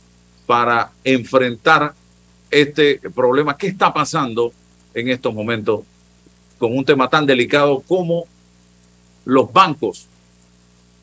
para 0.46 0.90
enfrentar 1.04 1.94
este 2.50 3.00
problema? 3.14 3.56
¿Qué 3.56 3.68
está 3.68 3.92
pasando 3.92 4.52
en 4.94 5.08
estos 5.08 5.32
momentos 5.32 5.82
con 6.58 6.76
un 6.76 6.84
tema 6.84 7.08
tan 7.08 7.26
delicado 7.26 7.80
como 7.80 8.26
los 9.24 9.52
bancos. 9.52 10.06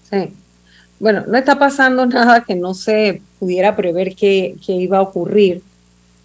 Sí. 0.09 0.33
Bueno, 0.99 1.23
no 1.27 1.37
está 1.37 1.57
pasando 1.57 2.05
nada 2.05 2.43
que 2.43 2.55
no 2.55 2.73
se 2.73 3.21
pudiera 3.39 3.75
prever 3.75 4.15
que, 4.15 4.55
iba 4.67 4.97
a 4.97 5.01
ocurrir, 5.01 5.61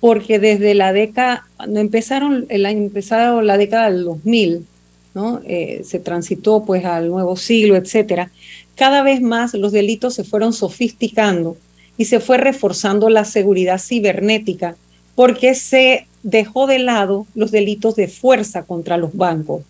porque 0.01 0.39
desde 0.39 0.75
la 0.75 0.93
década, 0.93 1.47
cuando 1.57 1.81
empezaron 1.81 2.47
el 2.49 2.63
la 2.63 3.57
década 3.57 3.91
del 3.91 4.05
2000, 4.05 4.67
¿no? 5.15 5.41
Eh, 5.45 5.83
se 5.85 6.01
transitó 6.01 6.65
pues 6.65 6.85
al 6.85 7.09
nuevo 7.09 7.37
siglo, 7.37 7.77
etcétera, 7.77 8.31
cada 8.75 9.03
vez 9.03 9.21
más 9.21 9.55
los 9.55 9.71
delitos 9.71 10.15
se 10.15 10.25
fueron 10.25 10.53
sofisticando 10.53 11.57
y 11.97 12.07
se 12.07 12.19
fue 12.19 12.39
reforzando 12.39 13.09
la 13.09 13.25
seguridad 13.25 13.81
cibernética 13.81 14.77
porque 15.15 15.55
se 15.55 16.09
dejó 16.25 16.67
de 16.67 16.81
lado 16.81 17.27
los 17.37 17.53
delitos 17.53 17.95
de 17.95 18.09
fuerza 18.09 18.65
contra 18.65 18.97
los 18.97 19.15
bancos. 19.17 19.63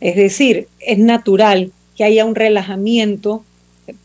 Es 0.00 0.16
decir, 0.16 0.68
es 0.80 0.98
natural 0.98 1.72
que 1.96 2.04
haya 2.04 2.24
un 2.24 2.34
relajamiento 2.34 3.44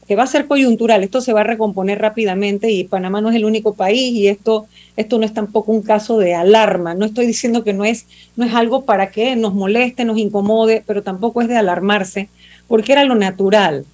que 0.07 0.15
va 0.15 0.23
a 0.23 0.27
ser 0.27 0.47
coyuntural, 0.47 1.03
esto 1.03 1.21
se 1.21 1.33
va 1.33 1.41
a 1.41 1.45
recomponer 1.45 1.99
rápidamente 1.99 2.69
y 2.71 2.83
Panamá 2.83 3.21
no 3.21 3.29
es 3.29 3.35
el 3.35 3.45
único 3.45 3.75
país 3.75 4.13
y 4.13 4.27
esto, 4.27 4.67
esto 4.97 5.17
no 5.17 5.25
es 5.25 5.33
tampoco 5.33 5.71
un 5.71 5.81
caso 5.81 6.17
de 6.17 6.33
alarma. 6.35 6.95
No 6.95 7.05
estoy 7.05 7.25
diciendo 7.25 7.63
que 7.63 7.73
no 7.73 7.85
es, 7.85 8.05
no 8.35 8.45
es 8.45 8.53
algo 8.53 8.83
para 8.85 9.11
que 9.11 9.35
nos 9.35 9.53
moleste, 9.53 10.05
nos 10.05 10.17
incomode, 10.17 10.83
pero 10.85 11.03
tampoco 11.03 11.41
es 11.41 11.47
de 11.47 11.57
alarmarse, 11.57 12.27
porque 12.67 12.91
era 12.91 13.05
lo 13.05 13.15
natural. 13.15 13.85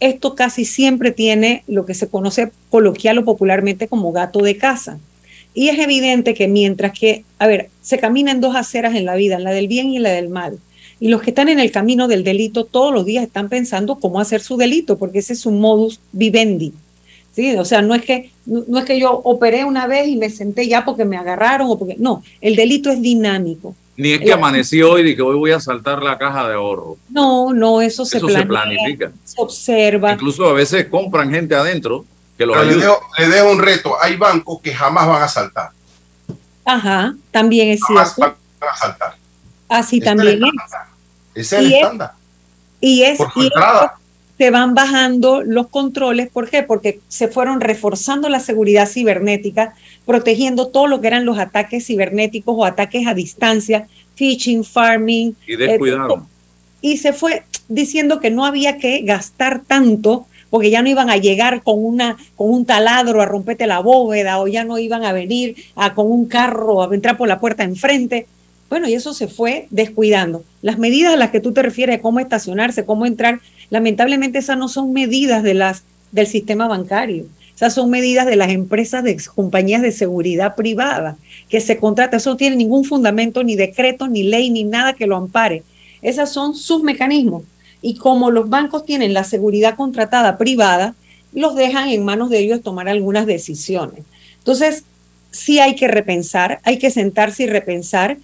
Esto 0.00 0.36
casi 0.36 0.64
siempre 0.64 1.10
tiene 1.10 1.64
lo 1.66 1.84
que 1.84 1.94
se 1.94 2.08
conoce 2.08 2.52
coloquial 2.70 3.18
o 3.18 3.24
popularmente 3.24 3.88
como 3.88 4.12
gato 4.12 4.40
de 4.40 4.56
casa. 4.56 4.98
Y 5.54 5.70
es 5.70 5.78
evidente 5.80 6.34
que 6.34 6.46
mientras 6.46 6.96
que, 6.96 7.24
a 7.40 7.48
ver, 7.48 7.70
se 7.82 7.98
camina 7.98 8.30
en 8.30 8.40
dos 8.40 8.54
aceras 8.54 8.94
en 8.94 9.04
la 9.04 9.16
vida, 9.16 9.40
la 9.40 9.50
del 9.50 9.66
bien 9.66 9.88
y 9.88 9.98
la 9.98 10.10
del 10.10 10.28
mal. 10.28 10.60
Y 11.00 11.08
los 11.08 11.22
que 11.22 11.30
están 11.30 11.48
en 11.48 11.60
el 11.60 11.70
camino 11.70 12.08
del 12.08 12.24
delito 12.24 12.64
todos 12.64 12.92
los 12.92 13.04
días 13.04 13.24
están 13.24 13.48
pensando 13.48 13.96
cómo 13.96 14.20
hacer 14.20 14.40
su 14.40 14.56
delito, 14.56 14.98
porque 14.98 15.20
ese 15.20 15.32
es 15.32 15.46
un 15.46 15.60
modus 15.60 16.00
vivendi. 16.12 16.72
¿sí? 17.32 17.56
O 17.56 17.64
sea, 17.64 17.82
no 17.82 17.94
es, 17.94 18.02
que, 18.02 18.32
no, 18.46 18.78
es 18.78 18.84
que 18.84 18.98
yo 18.98 19.12
operé 19.12 19.64
una 19.64 19.86
vez 19.86 20.08
y 20.08 20.16
me 20.16 20.28
senté 20.28 20.66
ya 20.66 20.84
porque 20.84 21.04
me 21.04 21.16
agarraron 21.16 21.68
o 21.70 21.78
porque... 21.78 21.94
No, 21.98 22.22
el 22.40 22.56
delito 22.56 22.90
es 22.90 23.00
dinámico. 23.00 23.76
Ni 23.96 24.12
es 24.12 24.20
que 24.20 24.32
amaneció 24.32 24.92
hoy 24.92 25.10
y 25.10 25.16
que 25.16 25.22
hoy 25.22 25.36
voy 25.36 25.50
a 25.50 25.60
saltar 25.60 26.02
la 26.02 26.18
caja 26.18 26.48
de 26.48 26.54
ahorro. 26.54 26.96
No, 27.10 27.52
no, 27.52 27.80
eso, 27.80 28.04
se, 28.04 28.20
planifica. 28.20 29.10
Se 29.24 29.34
observa. 29.40 30.12
Incluso 30.12 30.46
a 30.46 30.52
veces 30.52 30.86
compran 30.86 31.30
gente 31.30 31.54
adentro 31.54 32.04
que 32.36 32.46
los 32.46 32.56
le 32.64 32.76
dejo, 32.76 33.00
le 33.18 33.28
dejo, 33.28 33.50
un 33.50 33.58
reto. 33.58 33.94
Hay 34.00 34.16
bancos 34.16 34.60
que 34.60 34.72
jamás 34.72 35.08
van 35.08 35.22
a 35.22 35.28
saltar. 35.28 35.70
Ajá, 36.64 37.16
también 37.32 37.70
es 37.70 37.80
cierto. 37.84 38.36
Van 38.60 38.70
a 38.72 38.76
saltar. 38.76 39.16
Así 39.68 40.00
también 40.00 40.40
es. 40.44 40.52
Ese 41.34 41.56
es 41.58 41.64
el 41.64 41.72
estándar. 41.72 42.12
y 42.80 43.02
es, 43.02 43.20
y 43.36 43.50
se 44.38 44.50
van 44.50 44.74
bajando 44.74 45.42
los 45.42 45.68
controles. 45.68 46.28
¿Por 46.30 46.48
qué? 46.48 46.62
Porque 46.62 47.00
se 47.08 47.28
fueron 47.28 47.60
reforzando 47.60 48.28
la 48.28 48.40
seguridad 48.40 48.88
cibernética, 48.88 49.74
protegiendo 50.06 50.68
todo 50.68 50.86
lo 50.86 51.00
que 51.00 51.08
eran 51.08 51.24
los 51.24 51.38
ataques 51.38 51.86
cibernéticos 51.86 52.54
o 52.56 52.64
ataques 52.64 53.06
a 53.06 53.14
distancia, 53.14 53.86
phishing, 54.14 54.64
farming. 54.64 55.36
Y 55.46 55.56
descuidaron. 55.56 56.26
y 56.80 56.96
se 56.98 57.12
fue 57.12 57.42
diciendo 57.68 58.20
que 58.20 58.30
no 58.30 58.46
había 58.46 58.78
que 58.78 59.02
gastar 59.02 59.60
tanto 59.60 60.26
porque 60.50 60.70
ya 60.70 60.82
no 60.82 60.88
iban 60.88 61.10
a 61.10 61.16
llegar 61.16 61.62
con, 61.62 61.84
una, 61.84 62.16
con 62.36 62.50
un 62.50 62.64
taladro 62.64 63.20
a 63.20 63.26
romperte 63.26 63.66
la 63.66 63.80
bóveda 63.80 64.40
o 64.40 64.46
ya 64.46 64.64
no 64.64 64.78
iban 64.78 65.04
a 65.04 65.12
venir 65.12 65.56
a, 65.76 65.94
con 65.94 66.10
un 66.10 66.26
carro 66.26 66.82
a 66.82 66.94
entrar 66.94 67.16
por 67.16 67.28
la 67.28 67.40
puerta 67.40 67.64
enfrente. 67.64 68.26
Bueno, 68.68 68.88
y 68.88 68.94
eso 68.94 69.14
se 69.14 69.28
fue 69.28 69.66
descuidando. 69.70 70.44
Las 70.60 70.78
medidas 70.78 71.14
a 71.14 71.16
las 71.16 71.30
que 71.30 71.40
tú 71.40 71.52
te 71.52 71.62
refieres, 71.62 72.00
cómo 72.00 72.20
estacionarse, 72.20 72.84
cómo 72.84 73.06
entrar, 73.06 73.40
lamentablemente 73.70 74.38
esas 74.38 74.58
no 74.58 74.68
son 74.68 74.92
medidas 74.92 75.42
de 75.42 75.54
las, 75.54 75.84
del 76.12 76.26
sistema 76.26 76.68
bancario. 76.68 77.26
Esas 77.56 77.74
son 77.74 77.90
medidas 77.90 78.26
de 78.26 78.36
las 78.36 78.50
empresas, 78.50 79.02
de 79.02 79.16
compañías 79.34 79.82
de 79.82 79.90
seguridad 79.90 80.54
privada 80.54 81.16
que 81.48 81.60
se 81.60 81.78
contrata. 81.78 82.18
Eso 82.18 82.30
no 82.30 82.36
tiene 82.36 82.56
ningún 82.56 82.84
fundamento, 82.84 83.42
ni 83.42 83.56
decreto, 83.56 84.06
ni 84.06 84.22
ley, 84.22 84.50
ni 84.50 84.64
nada 84.64 84.92
que 84.92 85.06
lo 85.06 85.16
ampare. 85.16 85.64
Esas 86.02 86.30
son 86.30 86.54
sus 86.54 86.82
mecanismos. 86.82 87.42
Y 87.80 87.96
como 87.96 88.30
los 88.30 88.48
bancos 88.48 88.84
tienen 88.84 89.14
la 89.14 89.24
seguridad 89.24 89.76
contratada 89.76 90.36
privada, 90.36 90.94
los 91.32 91.56
dejan 91.56 91.88
en 91.88 92.04
manos 92.04 92.30
de 92.30 92.38
ellos 92.38 92.62
tomar 92.62 92.88
algunas 92.88 93.26
decisiones. 93.26 94.04
Entonces, 94.38 94.84
sí 95.30 95.58
hay 95.58 95.74
que 95.74 95.88
repensar, 95.88 96.60
hay 96.64 96.78
que 96.78 96.90
sentarse 96.90 97.44
y 97.44 97.46
repensar 97.46 98.18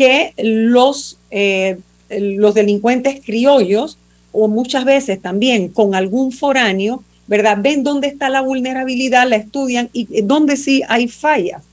que 0.00 0.32
los, 0.38 1.18
eh, 1.30 1.76
los 2.08 2.54
delincuentes 2.54 3.20
criollos, 3.22 3.98
o 4.32 4.48
muchas 4.48 4.86
veces 4.86 5.20
también 5.20 5.68
con 5.68 5.94
algún 5.94 6.32
foráneo, 6.32 7.04
¿verdad? 7.26 7.58
Ven 7.60 7.82
dónde 7.82 8.06
está 8.08 8.30
la 8.30 8.40
vulnerabilidad, 8.40 9.28
la 9.28 9.36
estudian 9.36 9.90
y 9.92 10.22
dónde 10.22 10.56
sí 10.56 10.82
hay 10.88 11.06
fallas. 11.06 11.64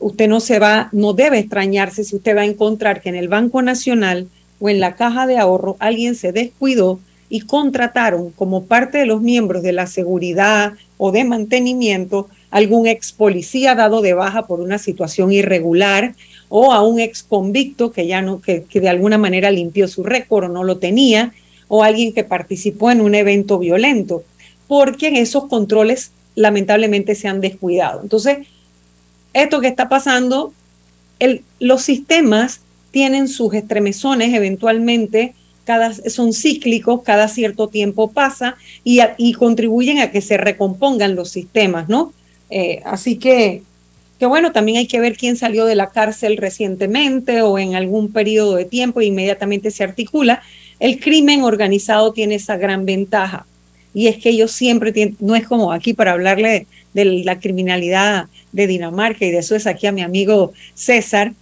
Usted 0.00 0.28
no 0.28 0.40
se 0.40 0.58
va, 0.58 0.88
no 0.90 1.12
debe 1.12 1.38
extrañarse 1.38 2.02
si 2.02 2.16
usted 2.16 2.36
va 2.36 2.40
a 2.40 2.46
encontrar 2.46 3.02
que 3.02 3.08
en 3.08 3.14
el 3.14 3.28
Banco 3.28 3.62
Nacional 3.62 4.26
o 4.58 4.68
en 4.68 4.80
la 4.80 4.96
caja 4.96 5.28
de 5.28 5.38
ahorro 5.38 5.76
alguien 5.78 6.16
se 6.16 6.32
descuidó 6.32 6.98
y 7.28 7.42
contrataron 7.42 8.32
como 8.32 8.64
parte 8.64 8.98
de 8.98 9.06
los 9.06 9.22
miembros 9.22 9.62
de 9.62 9.74
la 9.74 9.86
seguridad 9.86 10.72
o 10.98 11.12
de 11.12 11.22
mantenimiento 11.22 12.28
algún 12.50 12.88
ex 12.88 13.12
policía 13.12 13.76
dado 13.76 14.02
de 14.02 14.14
baja 14.14 14.48
por 14.48 14.60
una 14.60 14.78
situación 14.78 15.30
irregular 15.30 16.16
o 16.50 16.72
a 16.72 16.82
un 16.82 17.00
ex 17.00 17.22
convicto 17.22 17.92
que 17.92 18.06
ya 18.06 18.20
no, 18.20 18.42
que, 18.42 18.64
que 18.64 18.80
de 18.80 18.90
alguna 18.90 19.16
manera 19.16 19.50
limpió 19.50 19.88
su 19.88 20.02
récord 20.02 20.50
o 20.50 20.52
no 20.52 20.64
lo 20.64 20.76
tenía, 20.76 21.32
o 21.68 21.84
alguien 21.84 22.12
que 22.12 22.24
participó 22.24 22.90
en 22.90 23.00
un 23.00 23.14
evento 23.14 23.58
violento, 23.58 24.24
porque 24.66 25.20
esos 25.20 25.46
controles 25.46 26.10
lamentablemente 26.34 27.14
se 27.14 27.28
han 27.28 27.40
descuidado. 27.40 28.02
Entonces, 28.02 28.38
esto 29.32 29.60
que 29.60 29.68
está 29.68 29.88
pasando, 29.88 30.52
el, 31.20 31.42
los 31.60 31.82
sistemas 31.82 32.60
tienen 32.90 33.28
sus 33.28 33.54
estremezones 33.54 34.34
eventualmente, 34.34 35.34
cada, 35.64 35.94
son 35.94 36.32
cíclicos, 36.32 37.02
cada 37.02 37.28
cierto 37.28 37.68
tiempo 37.68 38.10
pasa 38.10 38.56
y, 38.82 39.00
y 39.18 39.34
contribuyen 39.34 40.00
a 40.00 40.10
que 40.10 40.20
se 40.20 40.36
recompongan 40.36 41.14
los 41.14 41.30
sistemas, 41.30 41.88
¿no? 41.88 42.12
Eh, 42.50 42.82
así 42.84 43.16
que, 43.16 43.62
que 44.20 44.26
bueno, 44.26 44.52
también 44.52 44.76
hay 44.76 44.86
que 44.86 45.00
ver 45.00 45.16
quién 45.16 45.38
salió 45.38 45.64
de 45.64 45.74
la 45.74 45.88
cárcel 45.88 46.36
recientemente 46.36 47.40
o 47.40 47.58
en 47.58 47.74
algún 47.74 48.12
periodo 48.12 48.56
de 48.56 48.66
tiempo 48.66 49.00
e 49.00 49.06
inmediatamente 49.06 49.70
se 49.70 49.82
articula. 49.82 50.42
El 50.78 51.00
crimen 51.00 51.42
organizado 51.42 52.12
tiene 52.12 52.34
esa 52.34 52.58
gran 52.58 52.84
ventaja 52.84 53.46
y 53.94 54.08
es 54.08 54.18
que 54.18 54.28
ellos 54.28 54.52
siempre 54.52 54.92
tienen, 54.92 55.16
no 55.20 55.36
es 55.36 55.46
como 55.46 55.72
aquí 55.72 55.94
para 55.94 56.12
hablarle 56.12 56.66
de, 56.92 57.04
la 57.06 57.40
criminalidad 57.40 58.26
de 58.52 58.66
Dinamarca 58.66 59.24
y 59.24 59.30
de 59.30 59.38
es 59.38 59.66
aquí 59.66 59.86
a 59.86 59.92
mi 59.92 60.02
amigo 60.02 60.52
César, 60.74 61.32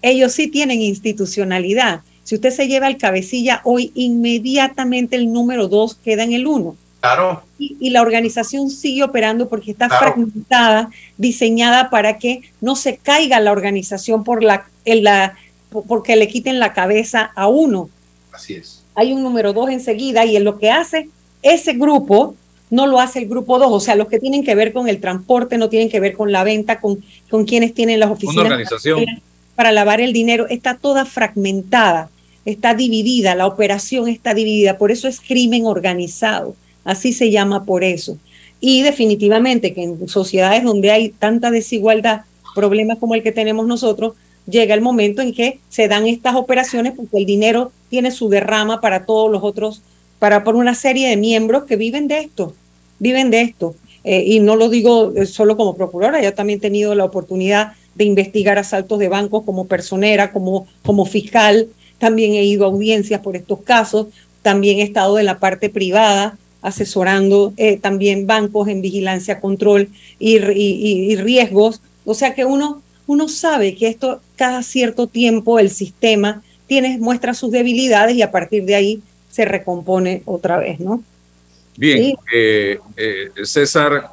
ellos 0.00 0.32
sí 0.32 0.46
tienen 0.46 0.80
institucionalidad. 0.80 2.02
Si 2.22 2.36
usted 2.36 2.50
se 2.50 2.68
lleva 2.68 2.86
el 2.86 2.98
cabecilla 2.98 3.62
hoy, 3.64 3.90
inmediatamente 3.96 5.16
el 5.16 5.32
número 5.32 5.66
dos 5.66 5.96
queda 5.96 6.22
en 6.22 6.34
el 6.34 6.46
uno. 6.46 6.76
Claro. 7.00 7.42
Y, 7.58 7.90
la 7.90 8.02
organización 8.02 8.70
sigue 8.70 9.04
operando 9.04 9.48
porque 9.48 9.70
está 9.70 9.88
fragmentada, 9.88 10.90
diseñada 11.16 11.90
para 11.90 12.18
que 12.18 12.42
no 12.60 12.74
se 12.74 12.96
caiga 12.96 13.38
la 13.40 13.52
organización 13.52 14.24
por 14.24 14.42
la, 14.42 14.66
la, 14.84 15.34
porque 15.86 16.16
le 16.16 16.28
quiten 16.28 16.58
la 16.58 16.72
cabeza 16.72 17.30
a 17.36 17.46
uno. 17.46 17.88
Así 18.32 18.54
es. 18.54 18.84
Hay 18.94 19.12
un 19.12 19.22
número 19.22 19.52
dos 19.52 19.70
enseguida 19.70 20.24
y 20.24 20.36
en 20.36 20.44
lo 20.44 20.58
que 20.58 20.70
hace 20.70 21.08
ese 21.42 21.74
grupo 21.74 22.34
no 22.70 22.86
lo 22.86 23.00
hace 23.00 23.20
el 23.20 23.28
grupo 23.28 23.58
dos, 23.58 23.70
o 23.72 23.80
sea, 23.80 23.94
los 23.94 24.08
que 24.08 24.18
tienen 24.18 24.44
que 24.44 24.54
ver 24.54 24.72
con 24.72 24.88
el 24.88 25.00
transporte, 25.00 25.56
no 25.56 25.68
tienen 25.68 25.88
que 25.88 26.00
ver 26.00 26.14
con 26.14 26.32
la 26.32 26.44
venta, 26.44 26.80
con, 26.80 27.02
con 27.30 27.44
quienes 27.44 27.72
tienen 27.74 28.00
las 28.00 28.10
oficinas. 28.10 28.36
Una 28.36 28.54
organización. 28.54 29.04
Para 29.54 29.72
lavar 29.72 30.00
el 30.00 30.12
dinero, 30.12 30.46
está 30.48 30.76
toda 30.76 31.04
fragmentada, 31.04 32.10
está 32.44 32.74
dividida, 32.74 33.34
la 33.34 33.46
operación 33.46 34.08
está 34.08 34.34
dividida, 34.34 34.78
por 34.78 34.90
eso 34.90 35.08
es 35.08 35.20
crimen 35.20 35.64
organizado, 35.64 36.54
así 36.88 37.12
se 37.12 37.30
llama 37.30 37.64
por 37.64 37.84
eso. 37.84 38.16
Y 38.60 38.82
definitivamente 38.82 39.74
que 39.74 39.82
en 39.82 40.08
sociedades 40.08 40.64
donde 40.64 40.90
hay 40.90 41.10
tanta 41.10 41.50
desigualdad, 41.50 42.22
problemas 42.54 42.96
como 42.96 43.14
el 43.14 43.22
que 43.22 43.30
tenemos 43.30 43.66
nosotros, 43.66 44.14
llega 44.46 44.74
el 44.74 44.80
momento 44.80 45.20
en 45.20 45.34
que 45.34 45.60
se 45.68 45.86
dan 45.86 46.06
estas 46.06 46.34
operaciones 46.34 46.94
porque 46.96 47.18
el 47.18 47.26
dinero 47.26 47.72
tiene 47.90 48.10
su 48.10 48.30
derrama 48.30 48.80
para 48.80 49.04
todos 49.04 49.30
los 49.30 49.42
otros 49.44 49.82
para 50.18 50.44
por 50.44 50.56
una 50.56 50.74
serie 50.74 51.10
de 51.10 51.18
miembros 51.18 51.64
que 51.64 51.76
viven 51.76 52.08
de 52.08 52.20
esto, 52.20 52.54
viven 52.98 53.30
de 53.30 53.42
esto. 53.42 53.76
Eh, 54.02 54.24
y 54.26 54.40
no 54.40 54.56
lo 54.56 54.70
digo 54.70 55.12
eh, 55.14 55.26
solo 55.26 55.58
como 55.58 55.76
procuradora, 55.76 56.22
yo 56.22 56.32
también 56.32 56.58
he 56.58 56.62
tenido 56.62 56.94
la 56.94 57.04
oportunidad 57.04 57.74
de 57.94 58.04
investigar 58.04 58.58
asaltos 58.58 58.98
de 58.98 59.08
bancos 59.08 59.44
como 59.44 59.66
personera, 59.66 60.32
como, 60.32 60.66
como 60.82 61.04
fiscal, 61.04 61.68
también 61.98 62.32
he 62.32 62.44
ido 62.44 62.64
a 62.64 62.68
audiencias 62.68 63.20
por 63.20 63.36
estos 63.36 63.60
casos, 63.60 64.06
también 64.40 64.78
he 64.78 64.82
estado 64.82 65.18
en 65.18 65.26
la 65.26 65.38
parte 65.38 65.68
privada 65.68 66.38
asesorando 66.62 67.52
eh, 67.56 67.78
también 67.78 68.26
bancos 68.26 68.68
en 68.68 68.82
vigilancia, 68.82 69.40
control 69.40 69.88
y, 70.18 70.38
y, 70.38 71.12
y, 71.12 71.16
riesgos. 71.16 71.80
O 72.04 72.14
sea 72.14 72.34
que 72.34 72.44
uno, 72.44 72.82
uno 73.06 73.28
sabe 73.28 73.74
que 73.74 73.88
esto 73.88 74.20
cada 74.36 74.62
cierto 74.62 75.06
tiempo 75.06 75.58
el 75.58 75.70
sistema 75.70 76.42
tiene, 76.66 76.98
muestra 76.98 77.34
sus 77.34 77.50
debilidades 77.50 78.16
y 78.16 78.22
a 78.22 78.30
partir 78.30 78.64
de 78.64 78.74
ahí 78.74 79.02
se 79.30 79.44
recompone 79.44 80.22
otra 80.24 80.58
vez, 80.58 80.80
¿no? 80.80 81.02
Bien, 81.76 82.16
eh, 82.34 82.78
eh, 82.96 83.30
César, 83.44 84.10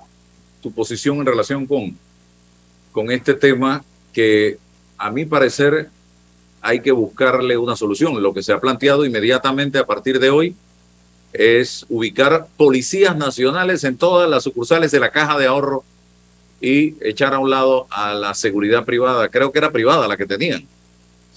tu 0.61 0.71
posición 0.71 1.17
en 1.17 1.25
relación 1.25 1.65
con, 1.65 1.97
con 2.91 3.11
este 3.11 3.33
tema 3.33 3.83
que 4.13 4.57
a 4.97 5.09
mi 5.09 5.25
parecer 5.25 5.89
hay 6.61 6.79
que 6.79 6.91
buscarle 6.91 7.57
una 7.57 7.75
solución. 7.75 8.21
Lo 8.21 8.33
que 8.33 8.43
se 8.43 8.53
ha 8.53 8.59
planteado 8.59 9.05
inmediatamente 9.05 9.77
a 9.77 9.85
partir 9.85 10.19
de 10.19 10.29
hoy 10.29 10.55
es 11.37 11.85
ubicar 11.89 12.47
policías 12.57 13.15
nacionales 13.15 13.83
en 13.83 13.97
todas 13.97 14.29
las 14.29 14.43
sucursales 14.43 14.91
de 14.91 14.99
la 14.99 15.11
caja 15.11 15.37
de 15.37 15.47
ahorro 15.47 15.83
y 16.61 16.95
echar 17.01 17.33
a 17.33 17.39
un 17.39 17.49
lado 17.49 17.87
a 17.89 18.13
la 18.13 18.33
seguridad 18.33 18.85
privada. 18.85 19.29
Creo 19.29 19.51
que 19.51 19.59
era 19.59 19.71
privada 19.71 20.07
la 20.07 20.17
que 20.17 20.25
tenían. 20.25 20.65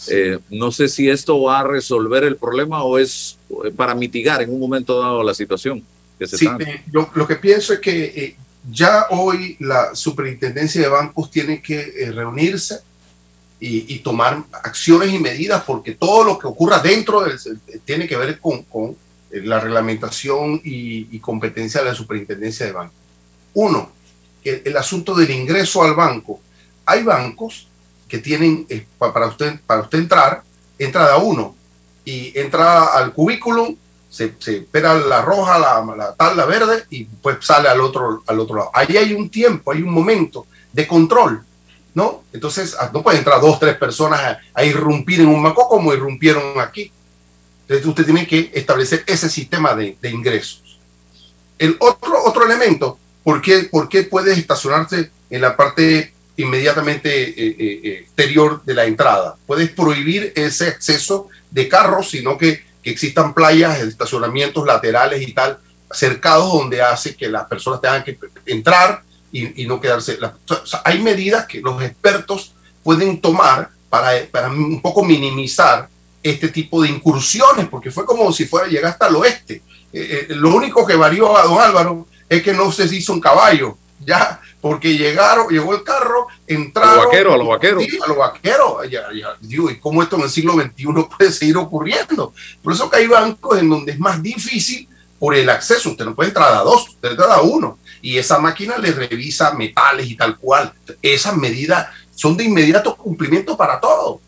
Eh, 0.09 0.39
no 0.51 0.71
sé 0.71 0.89
si 0.89 1.11
esto 1.11 1.43
va 1.43 1.61
a 1.61 1.65
resolver 1.65 2.23
el 2.23 2.37
problema 2.37 2.85
o 2.85 2.99
es 2.99 3.37
eh, 3.65 3.73
para 3.75 3.97
mitigar 3.97 4.41
en 4.41 4.51
un 4.51 4.61
momento 4.61 5.01
dado 5.01 5.23
la 5.25 5.35
situación. 5.35 5.83
Que 6.19 6.27
se 6.27 6.37
sí, 6.37 6.47
eh, 6.47 6.83
lo 6.93 7.27
que 7.27 7.37
pienso 7.37 7.73
es 7.73 7.81
que 7.81 8.37
ya 8.71 9.07
hoy 9.11 9.57
la 9.61 9.95
superintendencia 9.95 10.81
de 10.81 10.89
bancos 10.89 11.31
tiene 11.31 11.61
que 11.61 12.11
reunirse 12.13 12.81
y, 13.61 13.99
tomar 14.01 14.45
acciones 14.53 15.13
y 15.13 15.19
medidas 15.19 15.65
porque 15.65 15.95
todo 15.95 16.23
lo 16.23 16.39
que 16.39 16.47
ocurra 16.47 16.79
dentro 16.79 17.23
del, 17.23 17.39
tiene 17.85 18.07
que 18.07 18.17
ver 18.17 18.39
con, 18.39 18.63
con 18.65 18.97
la 19.31 19.61
reglamentación 19.61 20.61
y, 20.65 21.19
competencia 21.21 21.83
de 21.83 21.91
la 21.91 21.95
superintendencia 21.95 22.67
de 22.67 22.73
bancos. 22.73 22.97
Uno, 23.55 23.91
el, 24.45 24.77
asunto 24.77 25.15
del 25.15 25.31
ingreso 25.31 25.83
al 25.83 25.95
banco. 25.95 26.41
Hay 26.87 27.03
bancos 27.03 27.69
que 28.09 28.19
tienen 28.19 28.67
eh, 28.69 28.87
para, 28.99 29.27
usted, 29.27 29.61
para 29.67 29.83
usted 29.83 29.99
entrar, 29.99 30.43
entra 30.79 31.07
de 31.07 31.13
a 31.13 31.17
uno 31.19 31.55
y 32.05 32.39
entra 32.39 32.87
al 32.87 33.13
cubículo, 33.13 33.75
se, 34.09 34.35
espera 34.47 34.95
la 34.95 35.21
roja, 35.21 35.59
la, 35.59 35.95
la 35.95 36.15
tal, 36.15 36.37
la 36.37 36.47
verde 36.47 36.85
y 36.89 37.05
pues 37.05 37.37
sale 37.43 37.69
al 37.69 37.81
otro, 37.81 38.23
al 38.27 38.41
otro 38.41 38.57
lado. 38.57 38.71
Ahí 38.73 38.97
hay 38.97 39.13
un 39.13 39.29
tiempo, 39.29 39.73
hay 39.73 39.83
un 39.83 39.93
momento 39.93 40.47
de 40.73 40.87
control, 40.87 41.45
¿no? 41.95 42.23
Entonces 42.33 42.77
ah, 42.81 42.91
no 42.93 43.03
puede 43.03 43.19
entrar 43.19 43.41
dos, 43.41 43.59
tres 43.59 43.77
personas 43.77 44.39
a, 44.55 44.65
irrumpir 44.65 45.21
en 45.21 45.29
un 45.29 45.43
banco 45.43 45.69
como 45.69 45.93
irrumpieron 45.93 46.59
aquí. 46.61 46.91
Entonces 47.69 47.87
usted 47.87 48.05
tiene 48.07 48.27
que 48.27 48.51
establecer 48.55 49.05
ese 49.07 49.29
sistema 49.29 49.75
de, 49.75 49.97
ingresos. 50.05 50.79
El 51.59 51.77
otro, 51.81 52.25
otro 52.25 52.47
elemento, 52.47 52.99
¿por 53.23 53.43
qué, 53.43 53.65
¿por 53.65 53.89
qué 53.91 54.05
puede 54.05 54.33
estacionarse 54.33 55.11
en 55.29 55.43
la 55.43 55.55
parte 55.55 56.15
inmediatamente 56.39 57.31
eh, 57.31 57.35
eh, 57.37 57.81
eh, 57.83 57.99
exterior 58.03 58.63
de 58.65 58.75
la 58.75 58.85
entrada. 58.85 59.37
Puedes 59.47 59.71
prohibir 59.71 60.33
ese 60.37 60.69
acceso 60.69 61.29
de 61.51 61.69
carros, 61.69 62.11
sino 62.11 62.39
que, 62.39 62.65
que 62.83 62.91
existan 62.91 63.35
playas, 63.35 63.81
estacionamientos 63.81 64.65
laterales 64.65 65.21
y 65.21 65.33
tal, 65.33 65.59
cercados 65.91 66.53
donde 66.53 66.81
hace 66.81 67.17
que 67.17 67.29
las 67.29 67.47
personas 67.47 67.81
tengan 67.81 68.05
que 68.05 68.19
entrar 68.47 69.03
y, 69.33 69.63
y 69.63 69.67
no 69.67 69.81
quedarse. 69.81 70.17
hay 70.85 71.03
medidas 71.03 71.47
que 71.47 71.61
los 71.61 71.83
expertos 71.83 72.55
pueden 72.85 73.21
tomar 73.21 73.71
para, 73.91 74.25
para 74.31 74.49
un 74.49 74.81
poco 74.81 75.05
minimizar 75.05 75.89
este 76.29 76.49
tipo 76.49 76.83
de 76.83 76.89
incursiones, 76.89 77.69
porque 77.69 77.91
fue 77.91 78.05
como 78.05 78.33
si 78.33 78.47
fuera 78.47 78.67
llegar 78.69 78.93
hasta 78.93 79.09
el 79.09 79.17
oeste. 79.17 79.63
lo 80.29 80.55
único 80.55 80.87
que 80.87 80.97
varió 80.97 81.37
a 81.37 81.45
don 81.45 81.61
Álvaro 81.61 82.07
es 82.29 82.43
que 82.43 82.53
no 82.53 82.71
se 82.71 82.85
hizo 82.85 83.13
un 83.13 83.21
caballo, 83.21 83.77
ya 84.05 84.41
porque 84.61 84.97
llegaron, 84.97 85.49
llegó 85.49 85.75
el 85.75 85.83
carro, 85.83 86.27
entraron. 86.47 86.93
A 86.93 86.97
los 86.97 87.07
vaqueros, 87.07 87.35
a 87.35 87.37
los 87.37 87.49
vaqueros. 87.49 87.85
Sí, 87.85 87.99
a 88.03 88.09
los 88.09 88.17
vaqueros. 88.17 88.73
digo, 89.41 89.71
¿y 89.71 89.79
cómo 89.79 90.03
esto 90.03 90.17
en 90.17 90.23
el 90.23 90.31
siglo 90.31 90.55
XXI 90.55 90.87
puede 91.17 91.33
seguir 91.33 91.57
ocurriendo? 91.57 92.33
Por 92.63 92.73
eso 92.73 92.91
que 92.91 92.97
hay 92.97 93.07
bancos 93.07 93.59
en 93.59 93.69
donde 93.69 93.93
es 93.93 93.99
más 93.99 94.23
difícil 94.23 94.89
por 95.19 95.35
el 95.35 95.49
acceso. 95.49 95.91
Usted 95.91 96.05
no 96.05 96.15
puede 96.15 96.31
entrar 96.31 96.53
a 96.53 96.63
dos, 96.63 96.89
usted 96.89 97.11
entra 97.11 97.35
a 97.35 97.43
uno. 97.43 97.79
Y 98.01 98.19
esa 98.19 98.39
máquina 98.39 98.79
le 98.79 98.93
revisa 98.93 99.53
metales 99.55 100.09
y 100.09 100.17
tal 100.17 100.37
cual. 100.39 100.73
Esas 101.03 101.37
medidas 101.37 101.89
son 102.15 102.37
de 102.37 102.45
inmediato 102.45 102.97
cumplimiento 102.97 103.57
para 103.57 103.81
todo. 103.81 104.21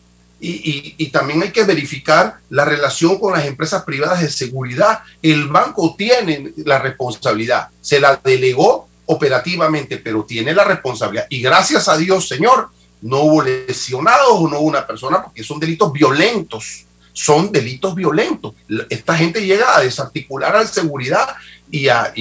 Y, 0.43 1.07
también 1.11 1.43
hay 1.43 1.51
que 1.51 1.63
verificar 1.63 2.37
la 2.49 2.65
relación 2.65 3.19
con 3.19 3.33
las 3.33 3.45
empresas 3.45 3.83
privadas 3.83 4.21
de 4.21 4.29
seguridad. 4.29 5.01
El 5.21 5.47
banco 5.49 5.93
tiene 5.95 6.51
la 6.65 6.79
responsabilidad, 6.79 7.69
se 7.79 7.99
la 7.99 8.19
delegó 8.23 8.87
operativamente, 9.05 9.97
pero 9.97 10.23
tiene 10.23 10.53
la 10.53 10.63
responsabilidad. 10.63 11.27
Y 11.29 11.41
gracias 11.41 11.87
a 11.87 11.95
Dios, 11.95 12.27
Señor, 12.27 12.69
no 13.01 13.19
hubo 13.19 13.43
lesionados 13.43 14.29
o 14.31 14.49
no 14.49 14.59
hubo 14.59 14.67
una 14.67 14.87
persona, 14.87 15.23
porque 15.23 15.43
son 15.43 15.59
delitos 15.59 15.93
violentos. 15.93 16.85
Son 17.13 17.51
delitos 17.51 17.93
violentos. 17.93 18.53
Esta 18.89 19.15
gente 19.15 19.45
llega 19.45 19.75
a 19.75 19.81
desarticular 19.81 20.55
a 20.55 20.61
la 20.61 20.67
seguridad 20.67 21.35
y 21.69 21.87
a, 21.87 22.13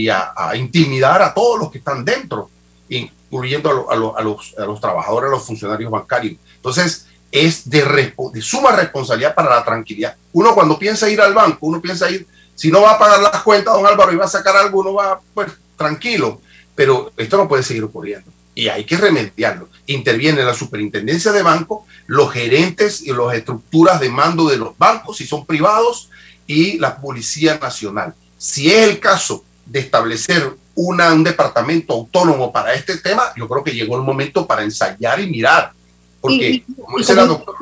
intimidar 0.57 1.23
a 1.23 1.33
todos 1.33 1.59
los 1.59 1.71
que 1.71 1.79
están 1.79 2.05
dentro, 2.05 2.51
incluyendo 2.89 3.89
a, 3.91 3.97
los, 3.97 4.17
a, 4.59 4.65
los, 4.65 4.81
trabajadores, 4.81 5.29
a 5.29 5.35
los 5.37 5.47
funcionarios 5.47 5.91
bancarios. 5.91 6.37
Entonces, 6.57 7.07
es 7.31 7.69
de, 7.69 8.13
de 8.33 8.43
suma 8.43 8.73
responsabilidad 8.73 9.35
para 9.35 9.57
la 9.57 9.65
tranquilidad. 9.65 10.17
Uno 10.33 10.55
cuando 10.55 10.79
piensa 10.79 11.09
ir 11.09 11.21
al 11.21 11.35
banco, 11.35 11.67
uno 11.67 11.81
piensa 11.81 12.11
ir, 12.11 12.27
si 12.55 12.71
no 12.71 12.83
va 12.83 12.93
a 12.93 12.99
pagar 12.99 13.21
las 13.21 13.43
cuentas, 13.43 13.75
don 13.75 13.87
Álvaro, 13.87 14.13
y 14.13 14.17
va 14.17 14.25
a 14.25 14.29
sacar 14.29 14.57
algo, 14.57 14.81
uno 14.81 14.95
va, 14.95 15.21
pues, 15.35 15.51
tranquilo 15.77 16.41
pero 16.81 17.13
esto 17.19 17.37
no 17.37 17.47
puede 17.47 17.63
seguir 17.63 17.85
ocurriendo. 17.85 18.33
y 18.55 18.69
hay 18.69 18.85
que 18.85 18.97
remediarlo. 18.97 19.69
Interviene 19.87 20.43
la 20.43 20.55
superintendencia 20.55 21.31
de 21.31 21.43
banco, 21.43 21.87
los 22.07 22.33
gerentes 22.33 23.03
y 23.03 23.13
las 23.13 23.35
estructuras 23.35 24.01
de 24.01 24.09
mando 24.09 24.49
de 24.49 24.57
los 24.57 24.77
bancos, 24.79 25.19
si 25.19 25.27
son 25.27 25.45
privados, 25.45 26.09
y 26.47 26.79
la 26.79 26.97
Policía 26.97 27.59
Nacional. 27.61 28.15
Si 28.39 28.71
es 28.71 28.89
el 28.89 28.99
caso 28.99 29.45
de 29.67 29.81
establecer 29.81 30.57
un 30.75 31.23
departamento 31.23 31.93
autónomo 31.93 32.51
para 32.51 32.73
este 32.73 32.97
tema, 32.97 33.25
yo 33.37 33.47
creo 33.47 33.63
que 33.63 33.73
llegó 33.73 33.97
el 33.97 34.03
momento 34.03 34.47
para 34.47 34.63
ensayar 34.63 35.21
y 35.21 35.27
mirar. 35.27 35.73
Porque, 36.21 36.63
como 36.81 36.99
dice 36.99 37.15
la 37.15 37.27
doctora, 37.27 37.59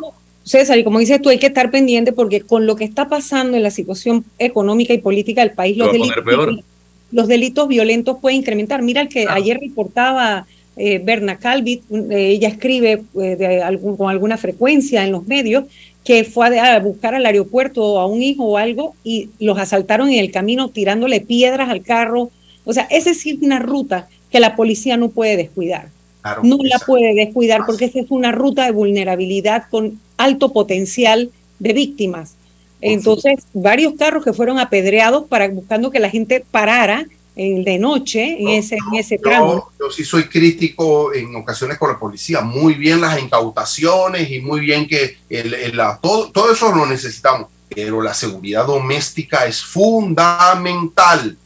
César, 0.48 0.78
y 0.78 0.84
como 0.84 0.98
dices 0.98 1.20
tú, 1.20 1.28
hay 1.28 1.38
que 1.38 1.46
estar 1.46 1.70
pendiente 1.70 2.12
porque 2.12 2.40
con 2.40 2.66
lo 2.66 2.74
que 2.74 2.84
está 2.84 3.08
pasando 3.08 3.56
en 3.56 3.62
la 3.62 3.70
situación 3.70 4.24
económica 4.38 4.94
y 4.94 4.98
política 4.98 5.42
del 5.42 5.52
país, 5.52 5.76
los 5.76 5.92
delitos, 5.92 6.64
los 7.12 7.28
delitos 7.28 7.68
violentos 7.68 8.18
pueden 8.18 8.38
incrementar. 8.38 8.82
Mira 8.82 9.02
el 9.02 9.08
que 9.08 9.26
ayer 9.28 9.58
reportaba 9.60 10.46
eh, 10.76 11.00
Berna 11.02 11.38
Calvit, 11.38 11.82
eh, 11.90 12.28
ella 12.30 12.48
escribe 12.48 13.02
eh, 13.20 13.36
de 13.36 13.62
algún, 13.62 13.96
con 13.96 14.10
alguna 14.10 14.36
frecuencia 14.36 15.04
en 15.04 15.12
los 15.12 15.26
medios, 15.26 15.64
que 16.04 16.24
fue 16.24 16.58
a, 16.58 16.78
buscar 16.78 17.14
al 17.14 17.26
aeropuerto 17.26 17.98
a 17.98 18.06
un 18.06 18.22
hijo 18.22 18.44
o 18.44 18.56
algo 18.56 18.94
y 19.04 19.28
los 19.40 19.58
asaltaron 19.58 20.08
en 20.08 20.20
el 20.20 20.30
camino 20.30 20.68
tirándole 20.68 21.20
piedras 21.20 21.68
al 21.68 21.82
carro. 21.82 22.30
O 22.64 22.72
sea, 22.72 22.86
esa 22.90 23.10
es 23.10 23.26
una 23.42 23.58
ruta 23.58 24.08
que 24.30 24.40
la 24.40 24.56
policía 24.56 24.96
no 24.96 25.10
puede 25.10 25.36
descuidar. 25.36 25.88
No 26.42 26.58
la 26.62 26.78
puede 26.78 27.14
descuidar 27.14 27.62
porque 27.66 27.86
esa 27.86 28.00
es 28.00 28.10
una 28.10 28.32
ruta 28.32 28.64
de 28.64 28.72
vulnerabilidad 28.72 29.64
con 29.70 30.00
alto 30.16 30.52
potencial 30.52 31.30
de 31.58 31.72
víctimas. 31.72 32.34
Entonces, 32.80 33.44
varios 33.52 33.94
carros 33.94 34.24
que 34.24 34.32
fueron 34.32 34.58
apedreados 34.58 35.26
para 35.26 35.48
buscando 35.48 35.90
que 35.90 35.98
la 35.98 36.10
gente 36.10 36.44
parara 36.50 37.06
de 37.38 37.78
noche 37.78 38.36
en 38.40 38.48
ese, 38.48 38.76
en 38.76 38.98
ese 38.98 39.16
tramo. 39.16 39.70
Yo, 39.78 39.90
sí 39.92 40.04
soy 40.04 40.24
crítico 40.24 41.14
en 41.14 41.34
ocasiones 41.36 41.78
con 41.78 41.90
la 41.90 41.98
policía. 41.98 42.40
Muy 42.40 42.74
bien 42.74 43.00
las 43.00 43.20
incautaciones 43.20 44.28
y 44.30 44.40
muy 44.40 44.60
bien 44.60 44.88
que 44.88 45.18
el, 45.30 45.54
todo, 46.02 46.32
todo 46.32 46.52
eso 46.52 46.74
lo 46.74 46.84
necesitamos. 46.86 47.48
Pero 47.68 48.00
la 48.00 48.14
seguridad 48.14 48.66
doméstica 48.66 49.46
es 49.46 49.62
fundamental 49.62 51.36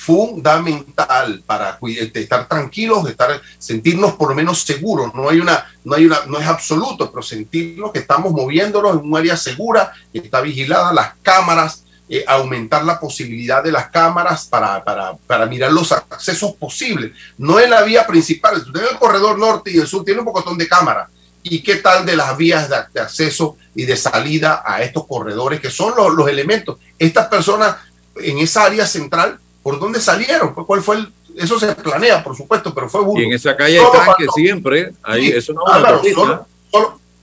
fundamental 0.00 1.42
para 1.44 1.78
estar 2.14 2.48
tranquilos, 2.48 3.06
estar, 3.06 3.38
sentirnos 3.58 4.14
por 4.14 4.30
lo 4.30 4.34
menos 4.34 4.62
seguros. 4.62 5.12
No 5.14 5.28
hay 5.28 5.40
una, 5.40 5.66
no 5.84 5.94
hay 5.94 6.06
una, 6.06 6.24
no 6.26 6.38
es 6.38 6.46
absoluto, 6.46 7.10
pero 7.10 7.22
sentirnos 7.22 7.92
que 7.92 7.98
estamos 7.98 8.32
moviéndonos 8.32 8.98
en 8.98 9.06
un 9.06 9.16
área 9.18 9.36
segura, 9.36 9.92
que 10.10 10.20
está 10.20 10.40
vigilada, 10.40 10.94
las 10.94 11.12
cámaras, 11.20 11.84
eh, 12.08 12.24
aumentar 12.26 12.82
la 12.82 12.98
posibilidad 12.98 13.62
de 13.62 13.72
las 13.72 13.90
cámaras 13.90 14.46
para, 14.46 14.82
para, 14.82 15.16
para, 15.26 15.44
mirar 15.44 15.70
los 15.70 15.92
accesos 15.92 16.54
posibles. 16.54 17.12
No 17.36 17.60
en 17.60 17.68
la 17.68 17.82
vía 17.82 18.06
principal, 18.06 18.64
en 18.74 18.80
el 18.80 18.98
corredor 18.98 19.38
norte 19.38 19.70
y 19.70 19.78
el 19.78 19.86
sur 19.86 20.02
tiene 20.02 20.20
un 20.20 20.26
pocotón 20.26 20.56
de 20.56 20.66
cámaras. 20.66 21.10
¿Y 21.42 21.62
qué 21.62 21.76
tal 21.76 22.06
de 22.06 22.16
las 22.16 22.38
vías 22.38 22.70
de, 22.70 23.00
acceso 23.00 23.58
y 23.74 23.84
de 23.84 23.98
salida 23.98 24.62
a 24.64 24.82
estos 24.82 25.06
corredores 25.06 25.60
que 25.60 25.70
son 25.70 25.94
los, 25.94 26.14
los 26.14 26.26
elementos? 26.26 26.78
Estas 26.98 27.26
personas 27.28 27.76
en 28.16 28.38
esa 28.38 28.64
área 28.64 28.86
central, 28.86 29.38
¿por 29.62 29.78
dónde 29.78 30.00
salieron? 30.00 30.54
¿Cuál 30.54 30.82
fue 30.82 30.96
el, 30.96 31.12
eso 31.36 31.58
se 31.58 31.74
planea, 31.74 32.22
por 32.22 32.36
supuesto, 32.36 32.74
pero 32.74 32.88
fue 32.88 33.02
Y 33.20 33.24
en 33.24 33.32
esa 33.32 33.56
calle 33.56 33.78
hay 33.78 33.86
tanque 33.92 34.26
siempre, 34.34 34.92
ahí, 35.02 35.28
eso 35.28 35.52
no 35.52 35.62
ah, 35.66 36.00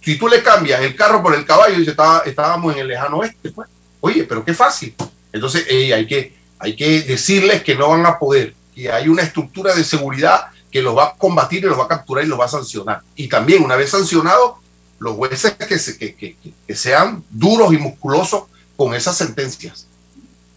si 0.02 0.18
tú 0.18 0.30
le 0.30 0.42
cambias 0.42 0.82
el 0.82 0.96
carro 0.96 1.22
por 1.22 1.36
el 1.36 1.46
caballo, 1.46 1.78
dice, 1.78 1.92
estaba, 1.92 2.20
estábamos 2.20 2.74
en 2.74 2.80
el 2.80 2.88
lejano 2.88 3.18
oeste, 3.18 3.52
pues. 3.52 3.68
Oye, 4.00 4.24
pero 4.24 4.46
qué 4.46 4.54
fácil. 4.54 4.96
Entonces 5.34 5.66
hay, 5.70 6.08
que, 6.08 6.34
hay 6.60 6.78
que 6.78 7.02
decirles 7.02 7.62
que 7.62 7.76
no 7.76 7.90
van 7.90 8.06
a 8.06 8.18
poder, 8.18 8.54
que 8.74 8.90
hay 8.90 9.10
una 9.10 9.24
estructura 9.24 9.76
de 9.76 9.84
seguridad 9.84 10.46
que 10.72 10.82
los 10.82 10.98
va 10.98 11.08
a 11.08 11.14
combatir 11.16 11.60
y 11.60 11.68
los 11.68 11.78
va 11.78 11.84
a 11.84 11.88
capturar 11.90 12.24
y 12.24 12.28
los 12.28 12.40
va 12.40 12.46
a 12.46 12.50
sancionar. 12.50 13.02
Y 13.18 13.28
también, 13.28 13.62
una 13.62 13.76
vez 13.76 13.90
sancionados, 13.90 14.54
los 15.00 15.16
jueces 15.18 15.56
que, 15.56 15.78
se, 15.78 15.98
que, 15.98 16.16
que, 16.16 16.38
que 16.66 16.76
sean 16.76 17.24
duros 17.30 17.74
y 17.74 17.78
musculosos 17.78 18.44
con 18.78 18.94
esas 18.94 19.18
sentencias. 19.18 19.88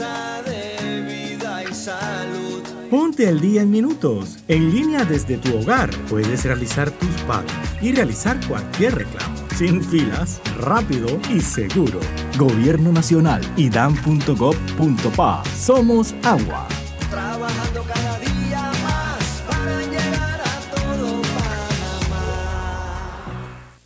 de 0.00 1.02
vida 1.02 1.62
y 1.62 1.74
salud 1.74 2.60
Ponte 2.90 3.28
al 3.28 3.40
día 3.40 3.62
en 3.62 3.70
minutos. 3.70 4.38
En 4.48 4.74
línea 4.74 5.04
desde 5.04 5.38
tu 5.38 5.56
hogar 5.56 5.90
puedes 6.08 6.44
realizar 6.44 6.90
tus 6.90 7.08
pagos 7.22 7.52
y 7.80 7.92
realizar 7.92 8.36
cualquier 8.48 8.96
reclamo. 8.96 9.36
Sin 9.56 9.80
filas, 9.80 10.40
rápido 10.58 11.06
y 11.32 11.40
seguro. 11.40 12.00
Gobierno 12.36 12.90
Nacional 12.90 13.42
y 13.56 13.70
dan.gov.pa. 13.70 15.44
Somos 15.56 16.16
agua. 16.24 16.66
Trabajando 17.08 17.84
cada 17.84 18.18
día 18.18 18.72
más 18.82 19.42
para 19.48 19.80
llegar 19.82 20.40
a 20.40 20.74
todo 20.74 21.22
Panamá. 21.22 22.24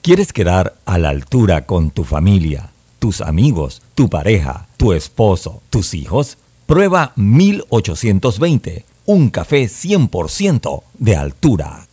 ¿Quieres 0.00 0.32
quedar 0.32 0.76
a 0.86 0.96
la 0.96 1.10
altura 1.10 1.66
con 1.66 1.90
tu 1.90 2.04
familia, 2.04 2.70
tus 3.04 3.20
amigos, 3.20 3.82
tu 3.94 4.08
pareja, 4.08 4.66
tu 4.78 4.94
esposo, 4.94 5.60
tus 5.68 5.92
hijos? 5.92 6.38
Prueba 6.64 7.12
1820 7.16 8.86
un 9.04 9.28
café 9.28 9.64
100% 9.64 10.82
de 10.98 11.14
altura. 11.14 11.86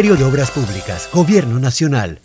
de 0.00 0.24
Obras 0.24 0.50
Públicas, 0.50 1.10
Gobierno 1.12 1.58
Nacional. 1.58 2.20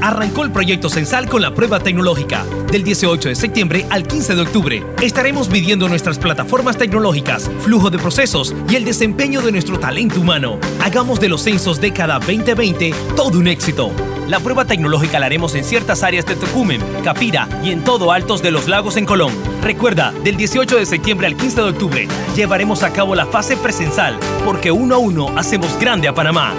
Arrancó 0.00 0.42
el 0.42 0.52
proyecto 0.52 0.88
Censal 0.88 1.28
con 1.28 1.42
la 1.42 1.52
prueba 1.52 1.80
tecnológica. 1.80 2.46
Del 2.72 2.82
18 2.82 3.28
de 3.28 3.34
septiembre 3.34 3.86
al 3.90 4.04
15 4.04 4.34
de 4.34 4.40
octubre 4.40 4.86
estaremos 5.02 5.50
midiendo 5.50 5.86
nuestras 5.86 6.18
plataformas 6.18 6.78
tecnológicas, 6.78 7.50
flujo 7.60 7.90
de 7.90 7.98
procesos 7.98 8.54
y 8.70 8.76
el 8.76 8.86
desempeño 8.86 9.42
de 9.42 9.52
nuestro 9.52 9.78
talento 9.78 10.18
humano. 10.18 10.58
Hagamos 10.82 11.20
de 11.20 11.28
los 11.28 11.42
censos 11.42 11.78
década 11.78 12.20
2020 12.20 12.94
todo 13.14 13.38
un 13.38 13.48
éxito. 13.48 13.92
La 14.28 14.40
prueba 14.40 14.66
tecnológica 14.66 15.18
la 15.18 15.24
haremos 15.24 15.54
en 15.54 15.64
ciertas 15.64 16.02
áreas 16.02 16.26
de 16.26 16.36
Tocumen, 16.36 16.82
Capira 17.02 17.48
y 17.64 17.70
en 17.70 17.82
todo 17.82 18.12
Altos 18.12 18.42
de 18.42 18.50
los 18.50 18.68
Lagos 18.68 18.98
en 18.98 19.06
Colón. 19.06 19.32
Recuerda, 19.62 20.12
del 20.22 20.36
18 20.36 20.76
de 20.76 20.84
septiembre 20.84 21.26
al 21.26 21.34
15 21.34 21.62
de 21.62 21.68
octubre 21.70 22.08
llevaremos 22.36 22.82
a 22.82 22.92
cabo 22.92 23.14
la 23.14 23.24
fase 23.24 23.56
presensal, 23.56 24.18
porque 24.44 24.70
uno 24.70 24.96
a 24.96 24.98
uno 24.98 25.38
hacemos 25.38 25.78
grande 25.80 26.08
a 26.08 26.14
Panamá. 26.14 26.52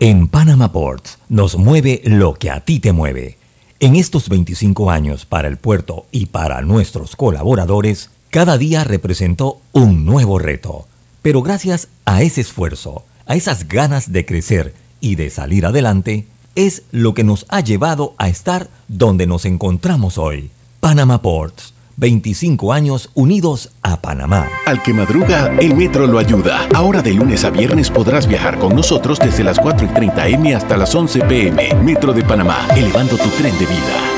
En 0.00 0.26
Panama 0.26 0.72
Ports 0.72 1.18
nos 1.28 1.56
mueve 1.56 2.02
lo 2.04 2.34
que 2.34 2.50
a 2.50 2.58
ti 2.58 2.80
te 2.80 2.92
mueve. 2.92 3.38
En 3.78 3.94
estos 3.94 4.28
25 4.28 4.90
años 4.90 5.24
para 5.24 5.46
el 5.46 5.56
puerto 5.56 6.06
y 6.10 6.26
para 6.26 6.62
nuestros 6.62 7.14
colaboradores, 7.14 8.10
cada 8.28 8.58
día 8.58 8.82
representó 8.82 9.60
un 9.70 10.04
nuevo 10.04 10.40
reto. 10.40 10.88
Pero 11.22 11.42
gracias 11.42 11.86
a 12.04 12.22
ese 12.22 12.40
esfuerzo, 12.40 13.04
a 13.26 13.34
esas 13.34 13.68
ganas 13.68 14.12
de 14.12 14.24
crecer 14.26 14.74
y 15.00 15.16
de 15.16 15.30
salir 15.30 15.66
adelante, 15.66 16.26
es 16.54 16.82
lo 16.92 17.14
que 17.14 17.24
nos 17.24 17.46
ha 17.48 17.60
llevado 17.60 18.14
a 18.18 18.28
estar 18.28 18.68
donde 18.88 19.26
nos 19.26 19.44
encontramos 19.44 20.18
hoy. 20.18 20.50
Panama 20.80 21.20
Ports 21.22 21.74
25 21.96 22.72
años 22.72 23.10
unidos 23.14 23.70
a 23.82 24.00
Panamá. 24.00 24.48
Al 24.66 24.82
que 24.82 24.92
madruga, 24.92 25.54
el 25.60 25.76
metro 25.76 26.06
lo 26.06 26.18
ayuda. 26.18 26.66
Ahora 26.74 27.02
de 27.02 27.12
lunes 27.12 27.44
a 27.44 27.50
viernes 27.50 27.90
podrás 27.90 28.26
viajar 28.26 28.58
con 28.58 28.74
nosotros 28.74 29.18
desde 29.18 29.44
las 29.44 29.58
4 29.58 29.86
y 29.86 29.88
30 29.90 30.28
M 30.28 30.54
hasta 30.54 30.76
las 30.76 30.94
11 30.94 31.20
pm. 31.20 31.74
Metro 31.82 32.12
de 32.12 32.24
Panamá, 32.24 32.66
elevando 32.76 33.16
tu 33.16 33.28
tren 33.30 33.56
de 33.58 33.66
vida. 33.66 34.14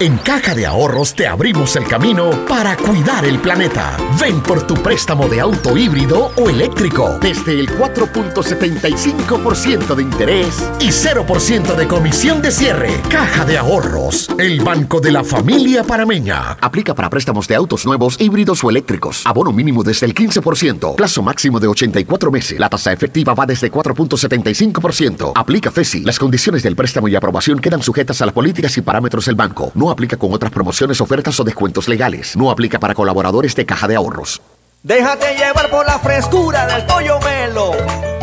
En 0.00 0.16
Caja 0.18 0.56
de 0.56 0.66
Ahorros 0.66 1.14
te 1.14 1.28
abrimos 1.28 1.76
el 1.76 1.84
camino 1.84 2.32
para 2.48 2.76
cuidar 2.76 3.24
el 3.24 3.38
planeta. 3.38 3.96
Ven 4.20 4.40
por 4.40 4.66
tu 4.66 4.74
préstamo 4.74 5.28
de 5.28 5.38
auto 5.38 5.78
híbrido 5.78 6.32
o 6.36 6.50
eléctrico 6.50 7.16
desde 7.20 7.60
el 7.60 7.70
4.75% 7.70 9.94
de 9.94 10.02
interés 10.02 10.68
y 10.80 10.88
0% 10.88 11.76
de 11.76 11.86
comisión 11.86 12.42
de 12.42 12.50
cierre. 12.50 13.00
Caja 13.08 13.44
de 13.44 13.56
Ahorros, 13.56 14.28
el 14.36 14.62
banco 14.62 15.00
de 15.00 15.12
la 15.12 15.22
familia 15.22 15.84
parameña. 15.84 16.56
Aplica 16.60 16.92
para 16.92 17.08
préstamos 17.08 17.46
de 17.46 17.54
autos 17.54 17.86
nuevos, 17.86 18.20
híbridos 18.20 18.64
o 18.64 18.70
eléctricos. 18.70 19.24
Abono 19.24 19.52
mínimo 19.52 19.84
desde 19.84 20.06
el 20.06 20.14
15%. 20.14 20.96
Plazo 20.96 21.22
máximo 21.22 21.60
de 21.60 21.68
84 21.68 22.32
meses. 22.32 22.58
La 22.58 22.68
tasa 22.68 22.92
efectiva 22.92 23.32
va 23.34 23.46
desde 23.46 23.70
4.75%. 23.70 25.34
Aplica 25.36 25.70
FESI. 25.70 26.00
Las 26.00 26.18
condiciones 26.18 26.64
del 26.64 26.74
préstamo 26.74 27.06
y 27.06 27.14
aprobación 27.14 27.60
quedan 27.60 27.80
sujetas 27.80 28.20
a 28.22 28.26
las 28.26 28.34
políticas 28.34 28.76
y 28.76 28.82
parámetros 28.82 29.26
del 29.26 29.36
banco. 29.36 29.70
Aplica 29.90 30.16
con 30.16 30.32
otras 30.32 30.52
promociones, 30.52 31.00
ofertas 31.00 31.38
o 31.40 31.44
descuentos 31.44 31.88
legales. 31.88 32.36
No 32.36 32.50
aplica 32.50 32.78
para 32.78 32.94
colaboradores 32.94 33.54
de 33.54 33.66
Caja 33.66 33.88
de 33.88 33.96
Ahorros. 33.96 34.40
Déjate 34.82 35.34
llevar 35.36 35.70
por 35.70 35.86
la 35.86 35.98
frescura 35.98 36.66
del 36.66 36.84
pollo 36.84 37.18
melo. 37.20 37.72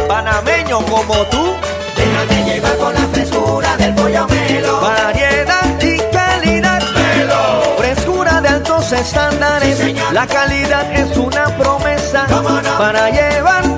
Panameño 0.07 0.85
como 0.85 1.15
tú. 1.25 1.55
Déjate 1.95 2.43
llevar 2.43 2.75
por 2.77 2.93
la 2.93 3.07
frescura 3.07 3.77
del 3.77 3.95
pollo 3.95 4.27
melo. 4.27 4.81
Variedad 4.81 5.81
y 5.81 5.97
calidad. 6.13 6.83
Melo. 6.93 7.75
Frescura 7.77 8.41
de 8.41 8.47
altos 8.49 8.91
estándares. 8.91 9.95
la 10.13 10.27
calidad 10.27 10.91
es 10.93 11.17
una 11.17 11.45
promesa. 11.57 12.27
Para 12.77 13.09
llevarte 13.09 13.70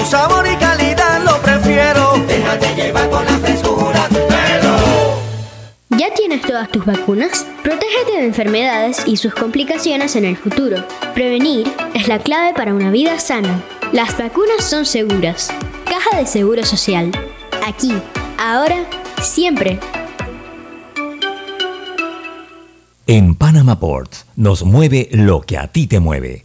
su 0.00 0.06
sabor 0.10 0.46
y 0.46 0.56
calidad 0.56 1.22
lo 1.24 1.40
prefiero. 1.42 2.14
Déjate 2.26 2.74
llevar 2.74 3.08
por 3.10 3.24
la 3.24 3.38
frescura. 3.38 4.08
¿Ya 5.90 6.14
tienes 6.14 6.40
todas 6.42 6.70
tus 6.70 6.86
vacunas? 6.86 7.46
Protégete 7.62 8.12
de 8.12 8.24
enfermedades 8.24 9.02
y 9.06 9.16
sus 9.18 9.34
complicaciones 9.34 10.16
en 10.16 10.24
el 10.24 10.36
futuro. 10.36 10.82
Prevenir 11.14 11.70
es 11.92 12.08
la 12.08 12.20
clave 12.20 12.54
para 12.54 12.72
una 12.72 12.90
vida 12.90 13.18
sana. 13.18 13.62
Las 13.92 14.16
vacunas 14.16 14.64
son 14.64 14.86
seguras. 14.86 15.50
Caja 15.84 16.16
de 16.16 16.26
Seguro 16.26 16.64
Social. 16.64 17.10
Aquí, 17.66 17.92
ahora, 18.38 18.86
siempre. 19.20 19.78
En 23.06 23.34
Panama 23.34 23.78
Ports 23.78 24.24
nos 24.36 24.62
mueve 24.62 25.08
lo 25.10 25.42
que 25.42 25.58
a 25.58 25.66
ti 25.66 25.86
te 25.86 26.00
mueve. 26.00 26.44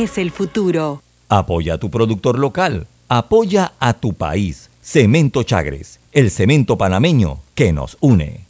el 0.00 0.30
futuro. 0.30 1.02
Apoya 1.28 1.74
a 1.74 1.78
tu 1.78 1.90
productor 1.90 2.38
local. 2.38 2.86
Apoya 3.08 3.72
a 3.78 3.92
tu 3.92 4.14
país. 4.14 4.70
Cemento 4.80 5.42
Chagres, 5.42 6.00
el 6.12 6.30
cemento 6.30 6.78
panameño 6.78 7.40
que 7.54 7.72
nos 7.72 7.98
une. 8.00 8.49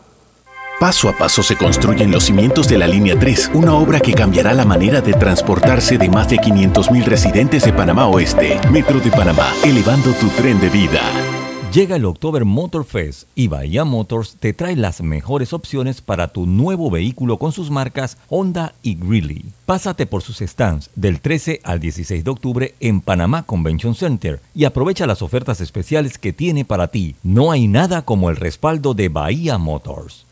Paso 0.81 1.09
a 1.09 1.13
paso 1.15 1.43
se 1.43 1.55
construyen 1.55 2.09
los 2.09 2.23
cimientos 2.23 2.67
de 2.67 2.79
la 2.79 2.87
Línea 2.87 3.15
3, 3.15 3.51
una 3.53 3.75
obra 3.75 3.99
que 3.99 4.15
cambiará 4.15 4.51
la 4.51 4.65
manera 4.65 4.99
de 4.99 5.13
transportarse 5.13 5.99
de 5.99 6.09
más 6.09 6.27
de 6.27 6.37
500.000 6.37 7.03
residentes 7.03 7.63
de 7.65 7.71
Panamá 7.71 8.07
Oeste. 8.07 8.59
Metro 8.71 8.99
de 8.99 9.11
Panamá, 9.11 9.53
elevando 9.63 10.11
tu 10.13 10.27
tren 10.29 10.59
de 10.59 10.69
vida. 10.69 11.01
Llega 11.71 11.97
el 11.97 12.05
October 12.05 12.45
Motor 12.45 12.83
Fest 12.83 13.27
y 13.35 13.47
Bahía 13.47 13.85
Motors 13.85 14.37
te 14.39 14.53
trae 14.53 14.75
las 14.75 15.03
mejores 15.03 15.53
opciones 15.53 16.01
para 16.01 16.29
tu 16.29 16.47
nuevo 16.47 16.89
vehículo 16.89 17.37
con 17.37 17.51
sus 17.51 17.69
marcas 17.69 18.17
Honda 18.27 18.73
y 18.81 18.95
Greeley. 18.95 19.45
Pásate 19.67 20.07
por 20.07 20.23
sus 20.23 20.39
stands 20.39 20.89
del 20.95 21.21
13 21.21 21.61
al 21.63 21.79
16 21.79 22.23
de 22.23 22.31
octubre 22.31 22.73
en 22.79 23.01
Panamá 23.01 23.43
Convention 23.43 23.93
Center 23.93 24.41
y 24.55 24.65
aprovecha 24.65 25.05
las 25.05 25.21
ofertas 25.21 25.61
especiales 25.61 26.17
que 26.17 26.33
tiene 26.33 26.65
para 26.65 26.87
ti. 26.87 27.17
No 27.21 27.51
hay 27.51 27.67
nada 27.67 28.01
como 28.01 28.31
el 28.31 28.35
respaldo 28.35 28.95
de 28.95 29.09
Bahía 29.09 29.59
Motors. 29.59 30.25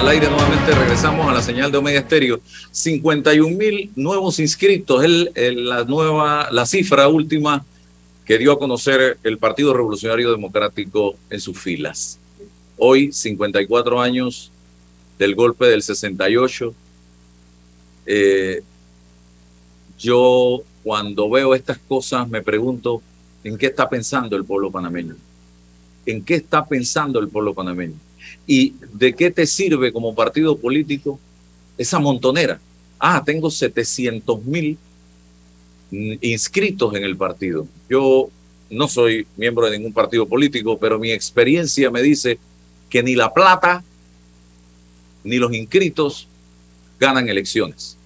Al 0.00 0.08
aire 0.08 0.30
nuevamente 0.30 0.72
regresamos 0.72 1.28
a 1.28 1.34
la 1.34 1.42
señal 1.42 1.70
de 1.70 1.76
Omega 1.76 2.00
Estéreo. 2.00 2.40
51 2.70 3.54
mil 3.54 3.90
nuevos 3.96 4.38
inscritos, 4.40 5.04
es 5.04 5.54
la 5.54 5.84
nueva, 5.84 6.48
la 6.50 6.64
cifra 6.64 7.06
última 7.06 7.66
que 8.24 8.38
dio 8.38 8.52
a 8.52 8.58
conocer 8.58 9.18
el 9.22 9.36
Partido 9.36 9.74
Revolucionario 9.74 10.30
Democrático 10.30 11.16
en 11.28 11.38
sus 11.38 11.58
filas. 11.58 12.18
Hoy, 12.78 13.12
54 13.12 14.00
años 14.00 14.50
del 15.18 15.34
golpe 15.34 15.66
del 15.66 15.82
68. 15.82 16.74
Eh, 18.06 18.62
yo 19.98 20.62
cuando 20.82 21.28
veo 21.28 21.54
estas 21.54 21.76
cosas 21.76 22.26
me 22.26 22.40
pregunto 22.40 23.02
en 23.44 23.58
qué 23.58 23.66
está 23.66 23.86
pensando 23.86 24.34
el 24.34 24.46
pueblo 24.46 24.70
panameño. 24.70 25.14
¿En 26.06 26.24
qué 26.24 26.36
está 26.36 26.64
pensando 26.64 27.20
el 27.20 27.28
pueblo 27.28 27.52
panameño? 27.52 27.96
¿Y 28.50 28.74
de 28.94 29.14
qué 29.14 29.30
te 29.30 29.46
sirve 29.46 29.92
como 29.92 30.12
partido 30.12 30.58
político 30.58 31.20
esa 31.78 32.00
montonera? 32.00 32.58
Ah, 32.98 33.22
tengo 33.24 33.48
700 33.48 34.44
mil 34.44 34.76
inscritos 35.92 36.92
en 36.96 37.04
el 37.04 37.16
partido. 37.16 37.68
Yo 37.88 38.28
no 38.68 38.88
soy 38.88 39.24
miembro 39.36 39.70
de 39.70 39.78
ningún 39.78 39.92
partido 39.92 40.26
político, 40.26 40.76
pero 40.78 40.98
mi 40.98 41.12
experiencia 41.12 41.92
me 41.92 42.02
dice 42.02 42.40
que 42.88 43.04
ni 43.04 43.14
la 43.14 43.32
plata 43.32 43.84
ni 45.22 45.36
los 45.36 45.54
inscritos 45.54 46.26
ganan 46.98 47.28
elecciones. 47.28 47.96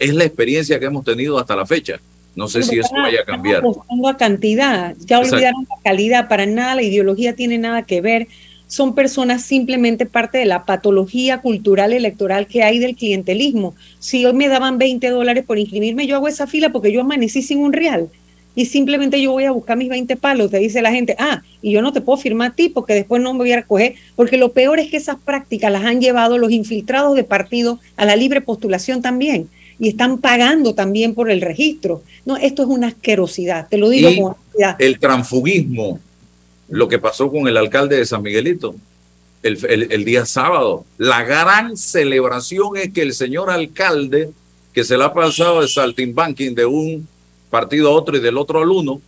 Es 0.00 0.12
la 0.12 0.24
experiencia 0.24 0.80
que 0.80 0.86
hemos 0.86 1.04
tenido 1.04 1.38
hasta 1.38 1.54
la 1.54 1.64
fecha. 1.64 2.00
No 2.34 2.48
sé 2.48 2.64
si 2.64 2.76
eso 2.76 2.92
vaya 2.92 3.20
a 3.20 3.24
cambiar. 3.24 3.62
a 3.62 4.16
cantidad, 4.16 4.96
ya 4.98 5.20
olvidaron 5.20 5.64
la 5.68 5.76
calidad, 5.84 6.28
para 6.28 6.44
nada 6.44 6.74
la 6.74 6.82
ideología 6.82 7.36
tiene 7.36 7.56
nada 7.56 7.84
que 7.84 8.00
ver. 8.00 8.26
Son 8.70 8.94
personas 8.94 9.42
simplemente 9.42 10.06
parte 10.06 10.38
de 10.38 10.44
la 10.44 10.64
patología 10.64 11.40
cultural 11.40 11.92
electoral 11.92 12.46
que 12.46 12.62
hay 12.62 12.78
del 12.78 12.94
clientelismo. 12.94 13.74
Si 13.98 14.24
hoy 14.24 14.32
me 14.32 14.46
daban 14.46 14.78
20 14.78 15.10
dólares 15.10 15.44
por 15.44 15.58
inscribirme, 15.58 16.06
yo 16.06 16.14
hago 16.14 16.28
esa 16.28 16.46
fila 16.46 16.70
porque 16.70 16.92
yo 16.92 17.00
amanecí 17.00 17.42
sin 17.42 17.58
un 17.58 17.72
real 17.72 18.08
y 18.54 18.66
simplemente 18.66 19.20
yo 19.20 19.32
voy 19.32 19.44
a 19.44 19.50
buscar 19.50 19.76
mis 19.76 19.88
20 19.88 20.14
palos, 20.16 20.52
te 20.52 20.58
dice 20.58 20.82
la 20.82 20.92
gente, 20.92 21.16
ah, 21.18 21.42
y 21.62 21.72
yo 21.72 21.82
no 21.82 21.92
te 21.92 22.00
puedo 22.00 22.16
firmar 22.16 22.52
a 22.52 22.54
ti 22.54 22.68
porque 22.68 22.94
después 22.94 23.20
no 23.20 23.32
me 23.32 23.38
voy 23.38 23.52
a 23.52 23.56
recoger, 23.56 23.94
porque 24.14 24.36
lo 24.36 24.52
peor 24.52 24.78
es 24.78 24.88
que 24.88 24.98
esas 24.98 25.16
prácticas 25.16 25.72
las 25.72 25.84
han 25.84 26.00
llevado 26.00 26.38
los 26.38 26.52
infiltrados 26.52 27.16
de 27.16 27.24
partido 27.24 27.80
a 27.96 28.04
la 28.04 28.14
libre 28.14 28.40
postulación 28.40 29.02
también 29.02 29.48
y 29.80 29.88
están 29.88 30.18
pagando 30.18 30.76
también 30.76 31.14
por 31.14 31.28
el 31.28 31.40
registro. 31.40 32.02
No, 32.24 32.36
esto 32.36 32.62
es 32.62 32.68
una 32.68 32.88
asquerosidad, 32.88 33.66
te 33.68 33.78
lo 33.78 33.88
digo 33.88 34.10
con 34.22 34.36
El 34.78 35.00
transfugismo, 35.00 35.98
lo 36.70 36.88
que 36.88 36.98
pasó 36.98 37.30
con 37.30 37.48
el 37.48 37.56
alcalde 37.56 37.96
de 37.96 38.06
San 38.06 38.22
Miguelito. 38.22 38.74
El, 39.42 40.04
día 40.04 40.26
sábado, 40.26 40.84
la 40.98 41.22
gran 41.24 41.76
celebración 41.76 42.76
es 42.76 42.92
que 42.92 43.00
el 43.00 43.14
señor 43.14 43.50
alcalde, 43.50 44.30
que 44.74 44.84
se 44.84 44.98
le 44.98 45.04
ha 45.04 45.14
pasado 45.14 45.62
de 45.62 45.68
saltimbanking 45.68 46.54
de 46.54 46.66
un 46.66 47.08
partido 47.48 47.88
a 47.88 47.92
otro 47.92 48.18
y 48.18 48.20
del 48.20 48.36
otro 48.36 48.60
al 48.60 48.70
uno, 48.70 49.00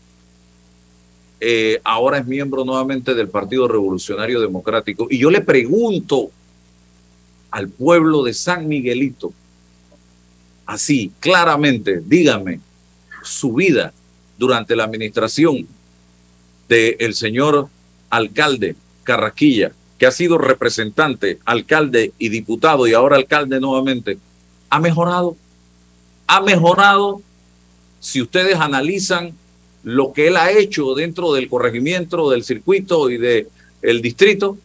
eh, 1.39 1.81
ahora 1.85 2.19
es 2.19 2.27
miembro 2.27 2.65
nuevamente 2.65 3.15
del 3.15 3.29
Partido 3.29 3.69
Revolucionario 3.69 4.41
Democrático. 4.41 5.07
Y 5.11 5.19
yo 5.19 5.31
le 5.31 5.43
pregunto 5.43 6.31
al 7.51 7.69
pueblo 7.69 8.23
de 8.23 8.33
San 8.33 8.67
Miguelito, 8.67 9.35
así, 10.65 11.13
claramente, 11.21 12.01
dígame, 12.03 12.61
su 13.23 13.53
vida 13.53 13.93
durante 14.39 14.75
la 14.75 14.85
administración 14.85 15.67
del 16.73 17.15
señor 17.15 17.69
alcalde 18.09 18.77
Carraquilla, 19.05 19.73
que 19.99 20.07
ha 20.07 20.11
sido 20.11 20.39
representante, 20.39 21.39
alcalde 21.45 22.13
y 22.19 22.29
diputado 22.29 22.87
y 22.87 22.95
ahora 22.95 23.17
alcalde 23.17 23.61
nuevamente, 23.61 24.19
¿ha 24.71 24.81
mejorado? 24.81 25.37
¿Ha 26.27 26.41
mejorado 26.41 27.21
si 28.01 28.23
ustedes 28.23 28.57
analizan 28.57 29.33
lo 29.83 30.13
que 30.13 30.29
él 30.29 30.37
ha 30.37 30.51
hecho 30.51 30.95
dentro 30.95 31.33
del 31.33 31.49
corregimiento, 31.49 32.31
del 32.31 32.45
circuito 32.45 33.11
y 33.11 33.19
del 33.19 33.49
el 33.83 34.01
distrito, 34.01 34.57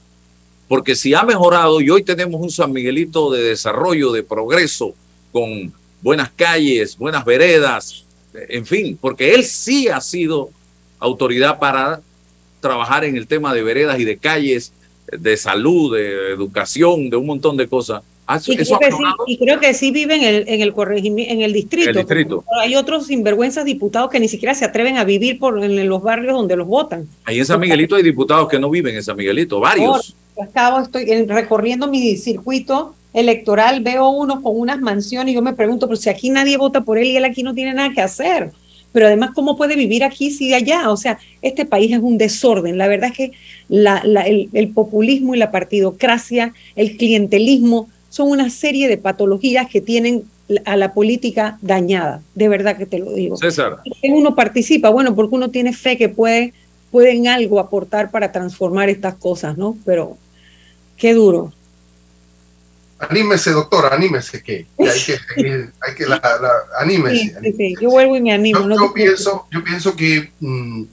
porque 0.67 0.95
si 0.95 1.13
ha 1.15 1.23
mejorado 1.23 1.81
y 1.81 1.89
hoy 1.89 2.03
tenemos 2.03 2.39
un 2.39 2.51
San 2.51 2.71
Miguelito 2.71 3.31
de 3.31 3.41
desarrollo, 3.41 4.11
de 4.11 4.21
progreso, 4.21 4.93
con 5.31 5.73
buenas 6.01 6.29
calles, 6.35 6.97
buenas 6.97 7.25
veredas, 7.25 8.05
en 8.33 8.65
fin, 8.65 8.97
porque 8.99 9.33
él 9.33 9.43
sí 9.43 9.87
ha 9.87 9.99
sido 10.01 10.51
autoridad 10.99 11.59
para 11.59 12.01
trabajar 12.59 13.05
en 13.05 13.15
el 13.15 13.27
tema 13.27 13.53
de 13.53 13.63
veredas 13.63 13.99
y 13.99 14.05
de 14.05 14.17
calles, 14.17 14.73
de 15.11 15.37
salud, 15.37 15.95
de 15.95 16.31
educación, 16.31 17.09
de 17.09 17.17
un 17.17 17.25
montón 17.25 17.57
de 17.57 17.67
cosas. 17.67 18.03
Ah, 18.29 18.41
y, 18.45 18.57
creo 18.57 18.77
que 18.77 18.91
sí, 18.91 19.03
y, 19.27 19.37
creo 19.37 19.59
que 19.61 19.73
sí, 19.73 19.91
viven 19.91 20.21
en 20.21 20.35
el, 20.35 20.49
en 20.49 20.61
el, 20.61 20.73
en 21.17 21.41
el 21.41 21.53
distrito. 21.53 21.91
El 21.91 21.95
distrito. 21.95 22.43
Hay 22.59 22.75
otros 22.75 23.07
sinvergüenzas 23.07 23.63
diputados 23.63 24.09
que 24.09 24.19
ni 24.19 24.27
siquiera 24.27 24.53
se 24.53 24.65
atreven 24.65 24.97
a 24.97 25.05
vivir 25.05 25.39
por, 25.39 25.63
en 25.63 25.87
los 25.87 26.03
barrios 26.03 26.33
donde 26.33 26.57
los 26.57 26.67
votan. 26.67 27.07
Ahí 27.23 27.39
en 27.39 27.45
San 27.45 27.57
Miguelito 27.57 27.95
hay 27.95 28.03
diputados 28.03 28.49
que 28.49 28.59
no 28.59 28.69
viven 28.69 28.95
en 28.95 29.03
San 29.03 29.15
Miguelito, 29.15 29.61
varios. 29.61 30.13
Acabo, 30.41 30.81
estoy 30.81 31.25
recorriendo 31.25 31.87
mi 31.87 32.17
circuito 32.17 32.95
electoral, 33.13 33.81
veo 33.81 34.09
uno 34.09 34.41
con 34.41 34.59
unas 34.59 34.79
mansiones 34.81 35.31
y 35.31 35.35
yo 35.35 35.41
me 35.41 35.53
pregunto, 35.53 35.87
pero 35.87 35.95
si 35.95 36.09
aquí 36.09 36.29
nadie 36.29 36.57
vota 36.57 36.81
por 36.81 36.97
él 36.97 37.05
y 37.05 37.15
él 37.15 37.23
aquí 37.23 37.43
no 37.43 37.53
tiene 37.53 37.73
nada 37.73 37.93
que 37.93 38.01
hacer. 38.01 38.51
Pero 38.97 39.05
además, 39.05 39.29
¿cómo 39.35 39.55
puede 39.55 39.75
vivir 39.75 40.03
aquí 40.03 40.31
si 40.31 40.55
allá? 40.55 40.89
O 40.89 40.97
sea, 40.97 41.19
este 41.43 41.65
país 41.65 41.91
es 41.91 41.99
un 41.99 42.17
desorden. 42.17 42.79
La 42.79 42.87
verdad 42.87 43.11
es 43.11 43.15
que 43.15 43.31
la, 43.69 43.99
el, 44.25 44.49
el 44.53 44.69
populismo 44.69 45.35
y 45.35 45.37
la 45.37 45.51
partidocracia, 45.51 46.51
el 46.75 46.97
clientelismo, 46.97 47.89
son 48.09 48.31
una 48.31 48.49
serie 48.49 48.87
de 48.87 48.97
patologías 48.97 49.67
que 49.69 49.81
tienen 49.81 50.23
a 50.65 50.75
la 50.77 50.95
política 50.95 51.59
dañada, 51.61 52.23
de 52.33 52.49
verdad 52.49 52.75
que 52.75 52.87
te 52.87 52.97
lo 52.97 53.13
digo. 53.13 53.37
César. 53.37 53.83
Uno 54.01 54.33
participa, 54.33 54.89
bueno, 54.89 55.13
porque 55.13 55.35
uno 55.35 55.51
tiene 55.51 55.73
fe 55.73 55.95
que 55.95 56.09
puede, 56.09 56.55
pueden 56.89 57.27
algo 57.27 57.59
aportar 57.59 58.09
para 58.09 58.31
transformar 58.31 58.89
estas 58.89 59.13
cosas, 59.13 59.59
¿no? 59.59 59.77
Pero 59.85 60.17
qué 60.97 61.13
duro. 61.13 61.53
Anímese, 62.99 63.51
doctora, 63.51 63.89
anímese, 63.93 64.41
que, 64.41 64.65
hay 64.79 64.99
que, 65.05 65.69
hay 65.81 65.95
que 65.95 66.05
la, 66.07 66.21
anímese. 66.79 67.39
Sí, 67.41 67.53
sí, 67.55 67.75
yo 67.79 67.91
vuelvo 67.91 68.15
y 68.15 68.21
me 68.21 68.33
animo. 68.33 68.67
Yo, 68.67 68.91
pienso, 68.91 69.47
yo 69.51 69.63
pienso 69.63 69.95
que 69.95 70.31
mm, 70.39 70.83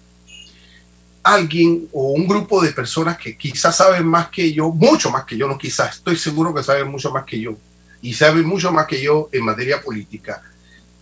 alguien 1.22 1.88
o 1.92 2.12
un 2.12 2.28
grupo 2.28 2.62
de 2.62 2.72
personas 2.72 3.16
que 3.16 3.36
quizás 3.36 3.76
saben 3.76 4.06
más 4.06 4.28
que 4.28 4.52
yo, 4.52 4.68
mucho 4.70 5.10
más 5.10 5.24
que 5.24 5.36
yo, 5.36 5.48
no 5.48 5.56
quizás, 5.56 5.96
estoy 5.96 6.16
seguro 6.16 6.54
que 6.54 6.62
saben 6.62 6.88
mucho 6.90 7.10
más 7.10 7.24
que 7.24 7.40
yo 7.40 7.56
y 8.02 8.12
saben 8.12 8.44
mucho 8.44 8.70
más 8.70 8.86
que 8.86 9.02
yo 9.02 9.30
en 9.32 9.42
materia 9.42 9.80
política, 9.80 10.42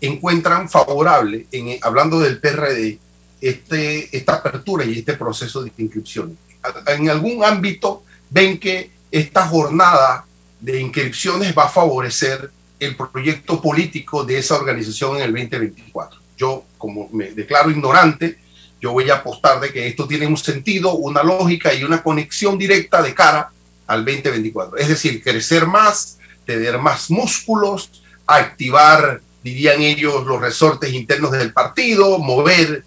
encuentran 0.00 0.68
favorable, 0.68 1.46
en, 1.50 1.78
hablando 1.82 2.20
del 2.20 2.38
PRD, 2.38 2.98
este, 3.40 4.16
esta 4.16 4.34
apertura 4.34 4.84
y 4.84 5.00
este 5.00 5.14
proceso 5.14 5.64
de 5.64 5.72
inscripción. 5.78 6.38
En 6.86 7.10
algún 7.10 7.42
ámbito 7.44 8.04
ven 8.30 8.58
que 8.60 8.92
esta 9.10 9.48
jornada 9.48 10.26
de 10.62 10.80
inscripciones 10.80 11.54
va 11.58 11.64
a 11.64 11.68
favorecer 11.68 12.50
el 12.78 12.96
proyecto 12.96 13.60
político 13.60 14.24
de 14.24 14.38
esa 14.38 14.56
organización 14.56 15.16
en 15.16 15.22
el 15.24 15.32
2024. 15.32 16.20
Yo, 16.36 16.64
como 16.78 17.08
me 17.12 17.32
declaro 17.32 17.70
ignorante, 17.70 18.38
yo 18.80 18.92
voy 18.92 19.10
a 19.10 19.16
apostar 19.16 19.60
de 19.60 19.72
que 19.72 19.86
esto 19.86 20.06
tiene 20.06 20.26
un 20.26 20.36
sentido, 20.36 20.94
una 20.94 21.22
lógica 21.22 21.74
y 21.74 21.84
una 21.84 22.02
conexión 22.02 22.56
directa 22.56 23.02
de 23.02 23.12
cara 23.12 23.50
al 23.86 24.04
2024. 24.04 24.76
Es 24.76 24.88
decir, 24.88 25.22
crecer 25.22 25.66
más, 25.66 26.18
tener 26.46 26.78
más 26.78 27.10
músculos, 27.10 28.02
activar, 28.26 29.20
dirían 29.42 29.82
ellos, 29.82 30.24
los 30.24 30.40
resortes 30.40 30.92
internos 30.92 31.32
del 31.32 31.52
partido, 31.52 32.18
mover, 32.18 32.84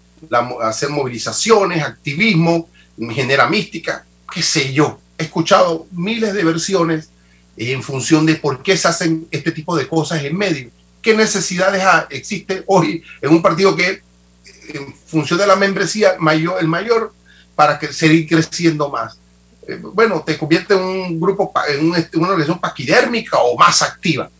hacer 0.62 0.88
movilizaciones, 0.88 1.82
activismo, 1.82 2.68
genera 3.10 3.46
mística, 3.48 4.06
qué 4.32 4.42
sé 4.42 4.72
yo. 4.72 4.98
He 5.18 5.24
escuchado 5.24 5.86
miles 5.92 6.32
de 6.32 6.44
versiones 6.44 7.10
en 7.56 7.82
función 7.82 8.26
de 8.26 8.36
por 8.36 8.62
qué 8.62 8.76
se 8.76 8.88
hacen 8.88 9.26
este 9.30 9.52
tipo 9.52 9.76
de 9.76 9.88
cosas 9.88 10.22
en 10.22 10.36
medio. 10.36 10.70
¿Qué 11.00 11.14
necesidades 11.14 11.82
existe 12.10 12.64
hoy 12.66 13.02
en 13.22 13.30
un 13.30 13.40
partido 13.40 13.74
que 13.74 14.02
en 14.68 14.94
función 15.06 15.38
de 15.38 15.46
la 15.46 15.56
membresía 15.56 16.16
mayor, 16.18 16.58
el 16.60 16.68
mayor 16.68 17.12
para 17.54 17.78
que 17.78 17.92
seguir 17.92 18.28
creciendo 18.28 18.88
más. 18.90 19.18
eh, 19.66 19.80
bueno, 19.80 20.22
te 20.24 20.36
convierte 20.38 20.74
en 20.74 20.80
un 20.80 21.20
grupo, 21.20 21.52
en 21.68 21.86
una 21.86 22.28
organización 22.28 22.60
paquidérmica 22.60 23.38
o 23.38 23.56
más 23.56 23.82
activa. 23.82 24.30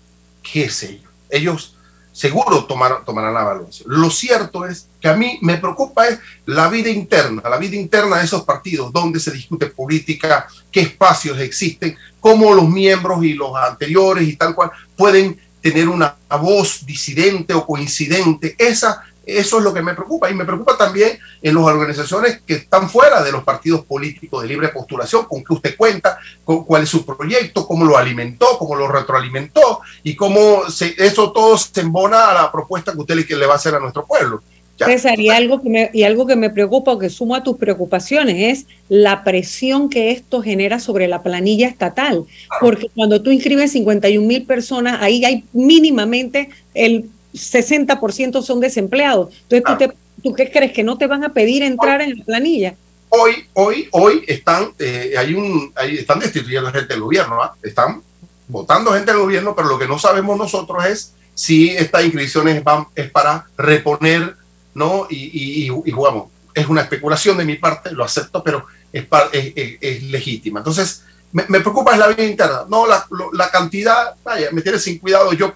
¿Qué 0.42 0.68
sé 0.68 1.00
yo? 1.02 1.08
Ellos 1.28 1.75
seguro 2.16 2.64
tomarán, 2.64 3.34
la 3.34 3.42
evaluación. 3.42 3.90
Lo 3.90 4.08
cierto 4.08 4.64
es 4.64 4.88
que 4.98 5.08
a 5.08 5.14
mí 5.14 5.38
me 5.42 5.58
preocupa 5.58 6.08
es 6.08 6.18
la 6.46 6.68
vida 6.68 6.88
interna, 6.88 7.42
la 7.46 7.58
vida 7.58 7.76
interna 7.76 8.16
de 8.16 8.24
esos 8.24 8.42
partidos, 8.42 8.90
donde 8.90 9.20
se 9.20 9.30
discute 9.30 9.66
política, 9.66 10.48
qué 10.72 10.80
espacios 10.80 11.38
existen, 11.38 11.94
cómo 12.18 12.54
los 12.54 12.66
miembros 12.70 13.22
y 13.22 13.34
los 13.34 13.54
anteriores 13.54 14.26
y 14.26 14.34
tal 14.34 14.54
cual 14.54 14.70
pueden 14.96 15.38
tener 15.60 15.90
una 15.90 16.16
voz 16.40 16.86
disidente 16.86 17.52
o 17.52 17.66
coincidente. 17.66 18.54
Esa 18.56 19.02
eso 19.26 19.58
es 19.58 19.64
lo 19.64 19.74
que 19.74 19.82
me 19.82 19.94
preocupa 19.94 20.30
y 20.30 20.34
me 20.34 20.44
preocupa 20.44 20.78
también 20.78 21.18
en 21.42 21.54
las 21.54 21.64
organizaciones 21.64 22.40
que 22.46 22.54
están 22.54 22.88
fuera 22.88 23.22
de 23.24 23.32
los 23.32 23.42
partidos 23.42 23.84
políticos 23.84 24.42
de 24.42 24.48
libre 24.48 24.68
postulación, 24.68 25.24
con 25.24 25.42
qué 25.42 25.52
usted 25.52 25.76
cuenta, 25.76 26.18
con 26.44 26.64
cuál 26.64 26.84
es 26.84 26.88
su 26.88 27.04
proyecto, 27.04 27.66
cómo 27.66 27.84
lo 27.84 27.98
alimentó, 27.98 28.56
cómo 28.58 28.76
lo 28.76 28.86
retroalimentó 28.86 29.80
y 30.04 30.14
cómo 30.14 30.70
se, 30.70 30.94
eso 30.96 31.32
todo 31.32 31.58
se 31.58 31.80
embona 31.80 32.30
a 32.30 32.34
la 32.34 32.52
propuesta 32.52 32.92
que 32.92 33.00
usted 33.00 33.16
le, 33.16 33.46
va 33.46 33.54
a 33.54 33.56
hacer 33.56 33.74
a 33.74 33.80
nuestro 33.80 34.06
pueblo. 34.06 34.42
César, 34.78 35.18
y 35.18 35.30
algo, 35.30 35.62
que 35.62 35.70
me, 35.70 35.90
y 35.94 36.02
algo 36.02 36.26
que 36.26 36.36
me 36.36 36.50
preocupa 36.50 36.92
o 36.92 36.98
que 36.98 37.08
sumo 37.08 37.34
a 37.34 37.42
tus 37.42 37.56
preocupaciones 37.56 38.36
es 38.58 38.66
la 38.90 39.24
presión 39.24 39.88
que 39.88 40.10
esto 40.10 40.42
genera 40.42 40.78
sobre 40.80 41.08
la 41.08 41.22
planilla 41.22 41.66
estatal. 41.66 42.24
Porque 42.60 42.90
cuando 42.94 43.22
tú 43.22 43.30
inscribes 43.30 43.72
51 43.72 44.26
mil 44.26 44.44
personas, 44.44 44.98
ahí 45.00 45.24
hay 45.24 45.44
mínimamente 45.54 46.50
el 46.74 47.08
60% 47.34 48.42
son 48.42 48.60
desempleados. 48.60 49.34
Entonces, 49.48 49.90
¿tú, 50.22 50.34
qué 50.34 50.50
crees? 50.50 50.72
¿Que 50.72 50.84
no 50.84 50.98
te 50.98 51.06
van 51.06 51.24
a 51.24 51.32
pedir 51.32 51.62
entrar 51.62 52.00
en 52.00 52.18
la 52.18 52.24
planilla? 52.24 52.74
Hoy, 53.08 53.46
hoy, 53.54 53.88
hoy 53.92 54.24
están, 54.26 54.72
eh, 54.78 55.14
hay 55.16 55.34
un, 55.34 55.72
están 55.82 56.18
destituyendo 56.18 56.72
gente 56.72 56.92
del 56.92 57.02
gobierno, 57.02 57.40
¿ah? 57.40 57.54
están 57.62 58.02
votando 58.48 58.92
gente 58.92 59.12
del 59.12 59.20
gobierno, 59.20 59.54
pero 59.54 59.68
lo 59.68 59.78
que 59.78 59.86
no 59.86 59.98
sabemos 59.98 60.36
nosotros 60.36 60.84
es 60.84 61.12
si 61.34 61.70
estas 61.70 62.04
inscripciones 62.04 62.64
van, 62.64 62.86
es 62.94 63.10
para 63.10 63.46
reponer, 63.56 64.36
¿no? 64.74 65.06
Y, 65.10 65.66
y, 65.66 65.90
jugamos. 65.90 66.28
Es 66.54 66.66
una 66.66 66.80
especulación 66.80 67.36
de 67.36 67.44
mi 67.44 67.56
parte, 67.56 67.92
lo 67.92 68.04
acepto, 68.04 68.42
pero 68.42 68.64
es, 68.92 69.06
es, 69.32 69.78
es 69.80 70.02
legítima. 70.04 70.60
Entonces, 70.60 71.04
me, 71.32 71.60
preocupa 71.60 71.92
es 71.92 71.98
la 71.98 72.08
vida 72.08 72.24
interna, 72.24 72.64
no 72.68 72.86
la, 72.86 73.06
la, 73.32 73.50
cantidad, 73.50 74.14
vaya, 74.24 74.48
me 74.52 74.62
tiene 74.62 74.78
sin 74.78 74.98
cuidado, 74.98 75.32
yo 75.32 75.54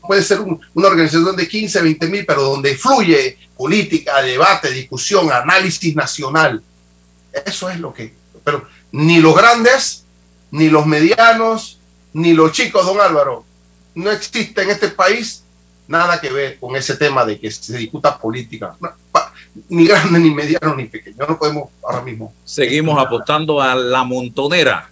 puede 0.00 0.22
ser 0.22 0.40
una 0.40 0.88
organización 0.88 1.36
de 1.36 1.46
15, 1.46 1.82
20 1.82 2.08
mil, 2.08 2.26
pero 2.26 2.42
donde 2.42 2.76
fluye 2.76 3.38
política, 3.56 4.20
debate, 4.22 4.70
discusión, 4.70 5.30
análisis 5.30 5.94
nacional. 5.94 6.62
Eso 7.44 7.70
es 7.70 7.78
lo 7.78 7.92
que, 7.92 8.12
pero 8.42 8.66
ni 8.92 9.20
los 9.20 9.36
grandes, 9.36 10.04
ni 10.50 10.68
los 10.68 10.86
medianos, 10.86 11.78
ni 12.12 12.32
los 12.32 12.52
chicos, 12.52 12.84
don 12.84 13.00
Álvaro, 13.00 13.44
no 13.94 14.10
existe 14.10 14.62
en 14.62 14.70
este 14.70 14.88
país 14.88 15.44
nada 15.86 16.20
que 16.20 16.30
ver 16.30 16.58
con 16.58 16.74
ese 16.76 16.96
tema 16.96 17.24
de 17.24 17.38
que 17.38 17.50
se 17.50 17.76
discuta 17.76 18.18
política. 18.18 18.76
ni 19.68 19.86
grande, 19.86 20.18
ni 20.18 20.30
mediano, 20.30 20.74
ni 20.74 20.86
pequeño. 20.86 21.26
No 21.28 21.38
podemos 21.38 21.68
ahora 21.84 22.02
mismo. 22.02 22.32
Seguimos 22.44 22.98
apostando 22.98 23.60
a 23.60 23.74
la 23.74 24.02
montonera 24.02 24.90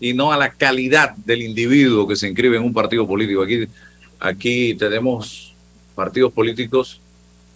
y 0.00 0.14
no 0.14 0.32
a 0.32 0.36
la 0.36 0.50
calidad 0.50 1.14
del 1.14 1.42
individuo 1.42 2.08
que 2.08 2.16
se 2.16 2.26
inscribe 2.26 2.56
en 2.56 2.62
un 2.62 2.72
partido 2.72 3.06
político. 3.06 3.42
Aquí, 3.42 3.66
aquí 4.18 4.74
tenemos 4.74 5.54
partidos 5.94 6.32
políticos 6.32 7.00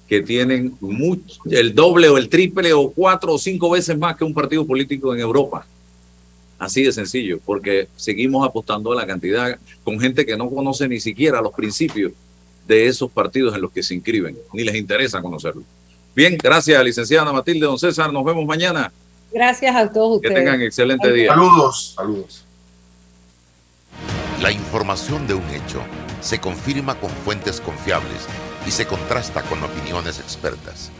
que 0.07 0.21
tienen 0.21 0.77
mucho, 0.81 1.41
el 1.51 1.75
doble 1.75 2.09
o 2.11 2.19
el 2.19 2.29
triple 2.29 2.75
o 2.75 2.91
cuatro 2.91 3.33
o 3.33 3.39
cinco 3.39 3.71
veces 3.71 3.97
más 3.97 4.17
que 4.17 4.25
un 4.25 4.35
partido 4.35 4.67
político 4.67 5.15
en 5.15 5.21
Europa. 5.21 5.67
Así 6.59 6.83
de 6.83 6.93
sencillo, 6.93 7.41
porque 7.45 7.89
seguimos 7.97 8.47
apostando 8.47 8.93
a 8.93 8.97
la 8.97 9.07
cantidad 9.07 9.59
con 9.83 9.99
gente 9.99 10.27
que 10.27 10.37
no 10.37 10.51
conoce 10.51 10.87
ni 10.87 11.01
siquiera 11.01 11.41
los 11.41 11.53
principios 11.53 12.13
de 12.69 12.87
esos 12.87 13.11
partidos 13.11 13.55
en 13.55 13.63
los 13.63 13.73
que 13.73 13.83
se 13.83 13.95
inscriben, 13.95 14.37
ni 14.53 14.63
les 14.63 14.75
interesa 14.75 15.21
conocerlo. 15.21 15.63
Bien, 16.15 16.39
gracias, 16.41 16.83
licenciada 16.85 17.33
Matilde, 17.33 17.67
don 17.67 17.79
César, 17.79 18.13
nos 18.13 18.25
vemos 18.25 18.47
mañana. 18.47 18.93
Gracias 19.35 19.75
a 19.75 19.91
todos 19.91 20.17
ustedes. 20.17 20.33
Que 20.33 20.41
tengan 20.41 20.63
excelente 20.63 21.13
día. 21.13 21.31
Saludos, 21.31 21.95
saludos. 21.97 22.45
La 24.41 24.53
información 24.53 25.27
de 25.27 25.35
un 25.35 25.51
hecho 25.51 25.83
se 26.21 26.39
confirma 26.39 26.95
con 26.95 27.11
fuentes 27.11 27.61
confiables 27.61 28.29
y 28.65 28.71
se 28.71 28.87
contrasta 28.87 29.43
con 29.43 29.61
opiniones 29.65 30.21
expertas. 30.21 30.93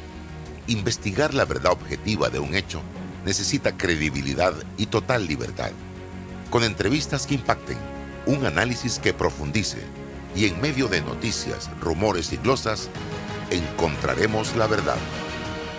Investigar 0.67 1.33
la 1.33 1.45
verdad 1.45 1.73
objetiva 1.73 2.29
de 2.29 2.41
un 2.41 2.57
hecho 2.57 2.81
necesita 3.25 3.77
credibilidad 3.77 4.53
y 4.79 4.87
total 4.87 5.29
libertad. 5.29 5.71
Con 6.51 6.65
entrevistas 6.65 7.29
que 7.29 7.35
impacten, 7.35 7.79
un 8.27 8.45
análisis 8.47 8.99
que 8.99 9.15
profundice 9.15 9.79
y 10.35 10.47
en 10.47 10.61
medio 10.61 10.89
de 10.89 11.03
noticias, 11.03 11.71
rumores 11.81 12.33
y 12.33 12.37
glosas, 12.39 12.89
encontraremos 13.51 14.57
la 14.57 14.67
verdad. 14.67 14.97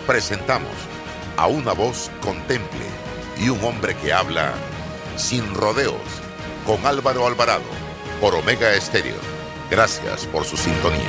Presentamos 0.06 0.70
a 1.36 1.46
una 1.46 1.72
voz 1.72 2.10
contemple 2.20 2.86
y 3.38 3.48
un 3.48 3.62
hombre 3.64 3.94
que 3.96 4.12
habla 4.12 4.54
sin 5.16 5.54
rodeos 5.54 5.94
con 6.66 6.84
Álvaro 6.86 7.26
Alvarado 7.26 7.64
por 8.20 8.34
Omega 8.34 8.74
Estéreo. 8.74 9.16
Gracias 9.70 10.26
por 10.26 10.44
su 10.44 10.56
sintonía. 10.56 11.00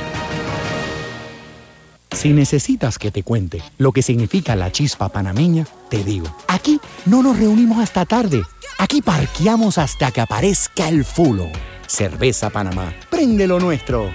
Si 2.12 2.32
necesitas 2.32 2.98
que 2.98 3.10
te 3.10 3.22
cuente 3.22 3.62
lo 3.78 3.92
que 3.92 4.02
significa 4.02 4.56
la 4.56 4.72
chispa 4.72 5.08
panameña, 5.08 5.66
te 5.88 6.02
digo, 6.02 6.26
aquí 6.48 6.80
no 7.06 7.22
nos 7.22 7.38
reunimos 7.38 7.78
hasta 7.78 8.04
tarde. 8.04 8.42
Aquí 8.78 9.02
parqueamos 9.02 9.78
hasta 9.78 10.10
que 10.10 10.20
aparezca 10.20 10.88
el 10.88 11.04
fulo. 11.04 11.48
Cerveza 11.86 12.50
Panamá, 12.50 12.92
prende 13.08 13.46
lo 13.46 13.60
nuestro. 13.60 14.10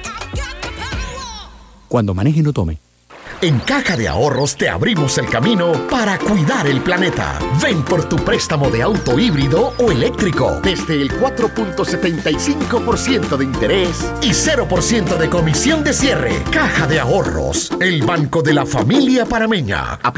Cuando 1.88 2.14
maneje 2.14 2.42
no 2.42 2.52
tome. 2.52 2.83
En 3.44 3.60
Caja 3.60 3.96
de 3.98 4.08
Ahorros 4.08 4.56
te 4.56 4.70
abrimos 4.70 5.18
el 5.18 5.28
camino 5.28 5.74
para 5.90 6.18
cuidar 6.18 6.66
el 6.66 6.80
planeta. 6.80 7.38
Ven 7.62 7.84
por 7.84 8.08
tu 8.08 8.16
préstamo 8.16 8.70
de 8.70 8.82
auto 8.82 9.20
híbrido 9.20 9.74
o 9.80 9.92
eléctrico 9.92 10.62
desde 10.64 11.02
el 11.02 11.12
4.75% 11.12 13.36
de 13.36 13.44
interés 13.44 14.10
y 14.22 14.30
0% 14.30 15.18
de 15.18 15.30
comisión 15.30 15.84
de 15.84 15.92
cierre. 15.92 16.42
Caja 16.52 16.88
de 16.88 17.02
Ahorros, 17.02 17.70
el 17.82 18.04
banco 18.04 18.42
de 18.42 18.54
la 18.54 18.66
familia 18.66 19.26
parameña. 19.26 20.00